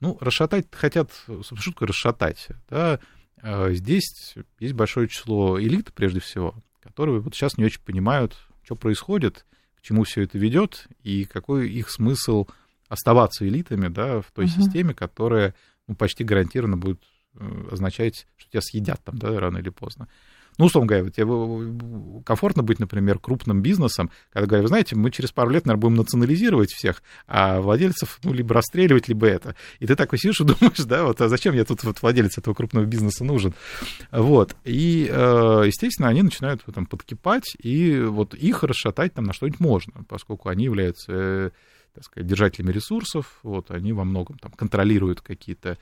Ну, 0.00 0.18
расшатать 0.20 0.66
хотят, 0.72 1.10
собственно, 1.26 1.60
шутка 1.60 1.86
расшатать, 1.86 2.48
да, 2.68 3.00
э, 3.42 3.72
здесь 3.72 4.34
есть 4.58 4.74
большое 4.74 5.08
число 5.08 5.60
элит, 5.60 5.92
прежде 5.94 6.20
всего, 6.20 6.54
которые 6.82 7.20
вот 7.20 7.34
сейчас 7.34 7.56
не 7.56 7.64
очень 7.64 7.80
понимают, 7.80 8.36
что 8.62 8.76
происходит, 8.76 9.46
чему 9.84 10.04
все 10.04 10.22
это 10.22 10.38
ведет 10.38 10.88
и 11.02 11.24
какой 11.26 11.70
их 11.70 11.90
смысл 11.90 12.46
оставаться 12.88 13.46
элитами 13.46 13.88
да, 13.88 14.20
в 14.20 14.30
той 14.32 14.46
угу. 14.46 14.52
системе, 14.52 14.94
которая 14.94 15.54
ну, 15.86 15.94
почти 15.94 16.24
гарантированно 16.24 16.76
будет 16.76 17.02
э, 17.34 17.68
означать, 17.70 18.26
что 18.36 18.50
тебя 18.50 18.60
съедят 18.62 19.00
там, 19.04 19.18
да, 19.18 19.38
рано 19.38 19.58
или 19.58 19.68
поздно. 19.68 20.08
Ну, 20.58 20.66
условно 20.66 20.88
говоря, 20.88 21.10
тебе 21.10 22.22
комфортно 22.24 22.62
быть, 22.62 22.78
например, 22.78 23.18
крупным 23.18 23.60
бизнесом, 23.60 24.10
когда 24.32 24.46
говорят, 24.46 24.64
вы 24.64 24.68
знаете, 24.68 24.96
мы 24.96 25.10
через 25.10 25.32
пару 25.32 25.50
лет, 25.50 25.66
наверное, 25.66 25.80
будем 25.80 25.96
национализировать 25.96 26.70
всех, 26.70 27.02
а 27.26 27.60
владельцев, 27.60 28.20
ну, 28.22 28.32
либо 28.32 28.54
расстреливать, 28.54 29.08
либо 29.08 29.26
это. 29.26 29.56
И 29.80 29.86
ты 29.86 29.96
такой 29.96 30.18
сидишь 30.18 30.40
и 30.40 30.44
думаешь, 30.44 30.84
да, 30.84 31.04
вот, 31.04 31.20
а 31.20 31.28
зачем 31.28 31.54
я 31.54 31.64
тут 31.64 31.82
вот 31.84 32.00
владелец 32.02 32.38
этого 32.38 32.54
крупного 32.54 32.84
бизнеса 32.84 33.24
нужен? 33.24 33.54
Вот. 34.12 34.54
И, 34.64 35.08
э, 35.10 35.62
естественно, 35.66 36.08
они 36.08 36.22
начинают 36.22 36.62
там 36.72 36.86
подкипать, 36.86 37.56
и 37.60 38.00
вот 38.00 38.34
их 38.34 38.62
расшатать 38.62 39.14
там 39.14 39.24
на 39.24 39.32
что-нибудь 39.32 39.60
можно, 39.60 40.04
поскольку 40.08 40.48
они 40.48 40.64
являются 40.64 41.12
э, 41.12 41.50
так 41.94 42.04
сказать, 42.04 42.26
держателями 42.28 42.72
ресурсов, 42.72 43.38
вот, 43.42 43.70
они 43.70 43.92
во 43.92 44.04
многом 44.04 44.38
там 44.38 44.52
контролируют 44.52 45.20
какие-то 45.20 45.78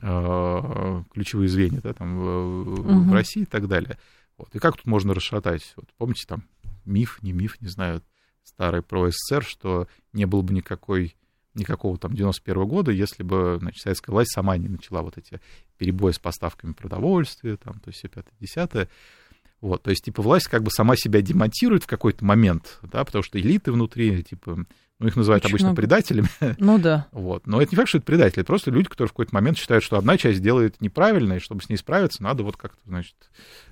ключевые 0.00 1.48
звенья 1.48 1.80
да, 1.80 1.92
там, 1.94 2.18
в, 2.18 2.80
угу. 2.80 3.00
в 3.00 3.12
России 3.12 3.42
и 3.42 3.46
так 3.46 3.66
далее. 3.68 3.98
Вот. 4.36 4.54
И 4.54 4.58
как 4.58 4.76
тут 4.76 4.86
можно 4.86 5.14
расшатать? 5.14 5.72
Вот, 5.76 5.86
помните, 5.96 6.24
там 6.26 6.44
миф, 6.84 7.18
не 7.22 7.32
миф, 7.32 7.60
не 7.60 7.68
знаю, 7.68 8.02
старый 8.44 8.82
про 8.82 9.10
СССР, 9.10 9.44
что 9.44 9.88
не 10.12 10.26
было 10.26 10.42
бы 10.42 10.54
никакой, 10.54 11.16
никакого 11.54 11.98
там 11.98 12.14
91 12.14 12.62
-го 12.62 12.66
года, 12.66 12.92
если 12.92 13.22
бы 13.22 13.58
значит, 13.60 13.82
советская 13.82 14.12
власть 14.12 14.32
сама 14.32 14.56
не 14.56 14.68
начала 14.68 15.02
вот 15.02 15.18
эти 15.18 15.40
перебои 15.78 16.12
с 16.12 16.18
поставками 16.18 16.72
продовольствия, 16.72 17.56
там, 17.56 17.80
то 17.80 17.88
есть 17.88 17.98
все 17.98 18.08
пятое, 18.08 18.34
десятое. 18.38 18.88
Вот, 19.62 19.82
то 19.82 19.90
есть, 19.90 20.04
типа, 20.04 20.22
власть 20.22 20.48
как 20.48 20.62
бы 20.62 20.70
сама 20.70 20.96
себя 20.96 21.22
демонтирует 21.22 21.84
в 21.84 21.86
какой-то 21.86 22.24
момент, 22.24 22.78
да, 22.82 23.04
потому 23.04 23.22
что 23.22 23.40
элиты 23.40 23.72
внутри, 23.72 24.22
типа, 24.22 24.66
ну, 24.98 25.08
их 25.08 25.16
называют 25.16 25.44
Очень 25.44 25.54
обычно 25.54 25.74
предателями. 25.74 26.28
Ну 26.58 26.78
да. 26.78 27.06
Вот. 27.12 27.46
Но 27.46 27.60
это 27.60 27.72
не 27.72 27.76
факт, 27.76 27.88
что 27.88 27.98
это 27.98 28.06
предатели, 28.06 28.40
это 28.40 28.46
просто 28.46 28.70
люди, 28.70 28.88
которые 28.88 29.08
в 29.08 29.12
какой-то 29.12 29.34
момент 29.34 29.58
считают, 29.58 29.84
что 29.84 29.98
одна 29.98 30.16
часть 30.16 30.40
делает 30.40 30.80
неправильно, 30.80 31.34
и 31.34 31.38
чтобы 31.38 31.62
с 31.62 31.68
ней 31.68 31.76
справиться, 31.76 32.22
надо 32.22 32.42
вот 32.42 32.56
как-то, 32.56 32.80
значит, 32.86 33.14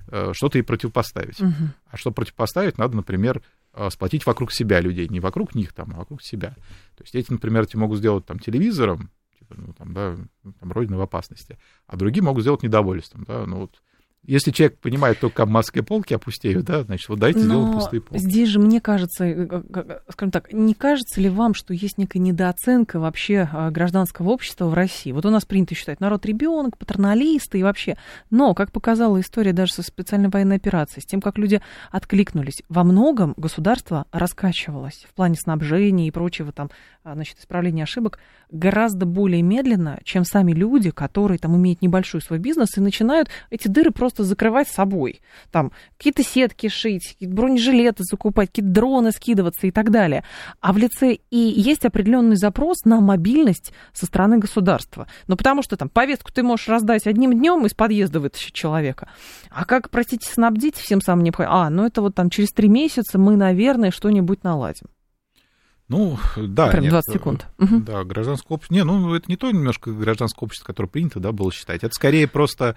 э, 0.08 0.32
что-то 0.34 0.58
ей 0.58 0.62
противопоставить. 0.62 1.40
Угу. 1.40 1.52
А 1.90 1.96
что 1.96 2.10
противопоставить, 2.10 2.76
надо, 2.76 2.96
например, 2.96 3.42
э, 3.72 3.88
сплотить 3.90 4.26
вокруг 4.26 4.52
себя 4.52 4.80
людей, 4.80 5.08
не 5.08 5.20
вокруг 5.20 5.54
них, 5.54 5.72
там, 5.72 5.92
а 5.94 5.98
вокруг 5.98 6.22
себя. 6.22 6.50
То 6.96 7.04
есть 7.04 7.14
эти, 7.14 7.32
например, 7.32 7.62
эти 7.62 7.76
могут 7.76 7.98
сделать 7.98 8.26
там 8.26 8.38
телевизором, 8.38 9.10
типа, 9.38 9.54
ну, 9.56 9.72
там, 9.72 9.94
да, 9.94 10.16
там, 10.60 10.72
родина 10.72 10.98
в 10.98 11.00
опасности, 11.00 11.58
а 11.86 11.96
другие 11.96 12.22
могут 12.22 12.42
сделать 12.42 12.62
недовольством, 12.62 13.24
да, 13.26 13.46
ну, 13.46 13.60
вот 13.60 13.80
если 14.26 14.50
человек 14.50 14.78
понимает 14.78 15.18
только 15.20 15.44
маской 15.46 15.82
полки 15.82 16.14
опустеют, 16.14 16.64
да, 16.64 16.82
значит, 16.82 17.08
вот 17.08 17.18
дайте 17.18 17.40
сделаем 17.40 17.72
пустые 17.72 18.00
полки. 18.00 18.22
Здесь 18.22 18.48
же, 18.48 18.58
мне 18.58 18.80
кажется, 18.80 19.24
э, 19.24 19.62
скажем 20.10 20.30
так, 20.30 20.52
не 20.52 20.74
кажется 20.74 21.20
ли 21.20 21.28
вам, 21.28 21.54
что 21.54 21.74
есть 21.74 21.98
некая 21.98 22.20
недооценка 22.20 22.98
вообще 22.98 23.48
а, 23.52 23.70
гражданского 23.70 24.30
общества 24.30 24.66
в 24.66 24.74
России? 24.74 25.12
Вот 25.12 25.26
у 25.26 25.30
нас 25.30 25.44
принято 25.44 25.74
считать 25.74 26.00
народ 26.00 26.24
ребенок, 26.26 26.78
патерналисты 26.78 27.58
и 27.58 27.62
вообще. 27.62 27.96
Но, 28.30 28.54
как 28.54 28.72
показала 28.72 29.20
история 29.20 29.52
даже 29.52 29.74
со 29.74 29.82
специальной 29.82 30.30
военной 30.30 30.56
операцией, 30.56 31.02
с 31.02 31.06
тем, 31.06 31.20
как 31.20 31.38
люди 31.38 31.60
откликнулись, 31.90 32.62
во 32.68 32.84
многом 32.84 33.34
государство 33.36 34.06
раскачивалось 34.10 35.06
в 35.08 35.14
плане 35.14 35.36
снабжения 35.36 36.08
и 36.08 36.10
прочего 36.10 36.52
там, 36.52 36.70
а, 37.02 37.14
значит, 37.14 37.38
исправления 37.38 37.82
ошибок 37.82 38.18
гораздо 38.50 39.04
более 39.04 39.42
медленно, 39.42 39.98
чем 40.04 40.24
сами 40.24 40.52
люди, 40.52 40.90
которые 40.90 41.38
там 41.38 41.56
имеют 41.56 41.82
небольшой 41.82 42.22
свой 42.22 42.38
бизнес 42.38 42.76
и 42.76 42.80
начинают 42.80 43.28
эти 43.50 43.68
дыры 43.68 43.90
просто 43.90 44.13
просто 44.14 44.24
закрывать 44.24 44.68
собой. 44.68 45.20
Там 45.50 45.72
какие-то 45.96 46.22
сетки 46.22 46.68
шить, 46.68 47.12
какие-то 47.12 47.34
бронежилеты 47.34 48.04
закупать, 48.04 48.48
какие-то 48.48 48.70
дроны 48.70 49.12
скидываться 49.12 49.66
и 49.66 49.70
так 49.70 49.90
далее. 49.90 50.24
А 50.60 50.72
в 50.72 50.78
лице 50.78 51.18
и 51.30 51.36
есть 51.36 51.84
определенный 51.84 52.36
запрос 52.36 52.84
на 52.84 53.00
мобильность 53.00 53.72
со 53.92 54.06
стороны 54.06 54.38
государства. 54.38 55.06
Ну, 55.26 55.36
потому 55.36 55.62
что 55.62 55.76
там 55.76 55.88
повестку 55.88 56.32
ты 56.32 56.42
можешь 56.42 56.68
раздать 56.68 57.06
одним 57.06 57.32
днем 57.32 57.66
из 57.66 57.74
подъезда 57.74 58.20
вытащить 58.20 58.54
человека. 58.54 59.08
А 59.50 59.64
как, 59.64 59.90
простите, 59.90 60.28
снабдить 60.30 60.76
всем 60.76 61.00
самым 61.00 61.24
необходимым? 61.24 61.56
А, 61.56 61.70
ну 61.70 61.84
это 61.84 62.00
вот 62.00 62.14
там 62.14 62.30
через 62.30 62.52
три 62.52 62.68
месяца 62.68 63.18
мы, 63.18 63.36
наверное, 63.36 63.90
что-нибудь 63.90 64.44
наладим. 64.44 64.86
Ну, 65.88 66.18
да. 66.36 66.68
Прям 66.68 66.88
20 66.88 67.08
нет, 67.08 67.16
секунд. 67.16 67.46
Да, 67.58 68.04
гражданское 68.04 68.54
общество. 68.54 68.74
Не, 68.74 68.84
ну, 68.84 69.14
это 69.14 69.26
не 69.28 69.36
то 69.36 69.50
немножко 69.50 69.92
гражданское 69.92 70.44
общество, 70.44 70.66
которое 70.66 70.88
принято, 70.88 71.20
да, 71.20 71.32
было 71.32 71.52
считать. 71.52 71.84
Это 71.84 71.94
скорее 71.94 72.26
просто 72.26 72.76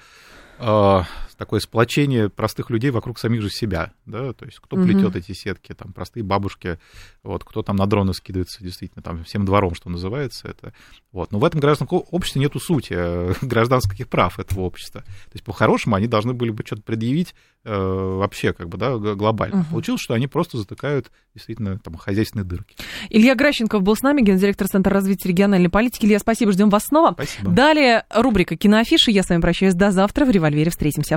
э, 0.60 1.02
такое 1.38 1.60
сплочение 1.60 2.30
простых 2.30 2.70
людей 2.70 2.92
вокруг 2.92 3.20
самих 3.20 3.42
же 3.42 3.50
себя, 3.50 3.94
да, 4.06 4.34
то 4.34 4.46
есть 4.46 4.60
кто 4.60 4.76
угу. 4.76 4.86
плетет 4.86 5.16
эти 5.16 5.34
сетки, 5.34 5.74
там, 5.74 5.94
простые 5.94 6.24
бабушки, 6.24 6.80
вот, 7.24 7.44
кто 7.44 7.62
там 7.64 7.76
на 7.76 7.86
дроны 7.86 8.14
скидывается, 8.14 8.64
действительно, 8.64 9.04
там, 9.04 9.24
всем 9.24 9.46
двором, 9.46 9.76
что 9.76 9.90
называется, 9.90 10.48
это, 10.48 10.74
вот, 11.12 11.32
но 11.32 11.40
в 11.40 11.46
этом 11.46 11.60
гражданском 11.60 12.04
обществе 12.12 12.42
нету 12.42 12.60
сути 12.60 12.94
э, 12.98 13.34
гражданских 13.42 14.08
прав 14.08 14.40
этого 14.40 14.62
общества, 14.62 15.02
то 15.02 15.32
есть 15.34 15.46
по-хорошему 15.46 15.96
они 15.96 16.08
должны 16.08 16.34
были 16.34 16.50
бы 16.50 16.64
что-то 16.66 16.82
предъявить 16.82 17.36
э, 17.64 17.74
вообще, 17.74 18.54
как 18.54 18.70
бы, 18.70 18.78
да, 18.78 18.98
глобально. 18.98 19.62
Угу. 19.62 19.68
Получилось, 19.72 20.02
что 20.02 20.14
они 20.14 20.28
просто 20.28 20.58
затыкают, 20.58 21.12
действительно, 21.36 21.78
там, 21.80 21.96
хозяйственные 21.96 22.46
дырки. 22.46 22.76
Илья 23.10 23.36
Гращенков 23.36 23.84
был 23.84 23.96
с 23.96 24.02
нами, 24.02 24.22
гендиректор 24.22 24.68
Центра 24.68 24.94
развития 24.94 25.30
региональной 25.30 25.70
политики. 25.70 26.06
Илья, 26.06 26.20
спасибо, 26.20 26.52
ждем 26.52 26.70
вас 26.70 26.86
снова. 26.86 27.14
Спасибо. 27.14 27.52
Далее 27.52 28.06
рубрика 28.10 28.56
«Киноафиши». 28.56 29.12
Я 29.12 29.24
с 29.24 29.30
вами 29.30 29.42
прощаюсь 29.42 29.74
до 29.74 29.92
завтра. 29.92 30.26
В 30.26 30.32
«Револьвере» 30.32 30.72
встретимся. 30.72 31.16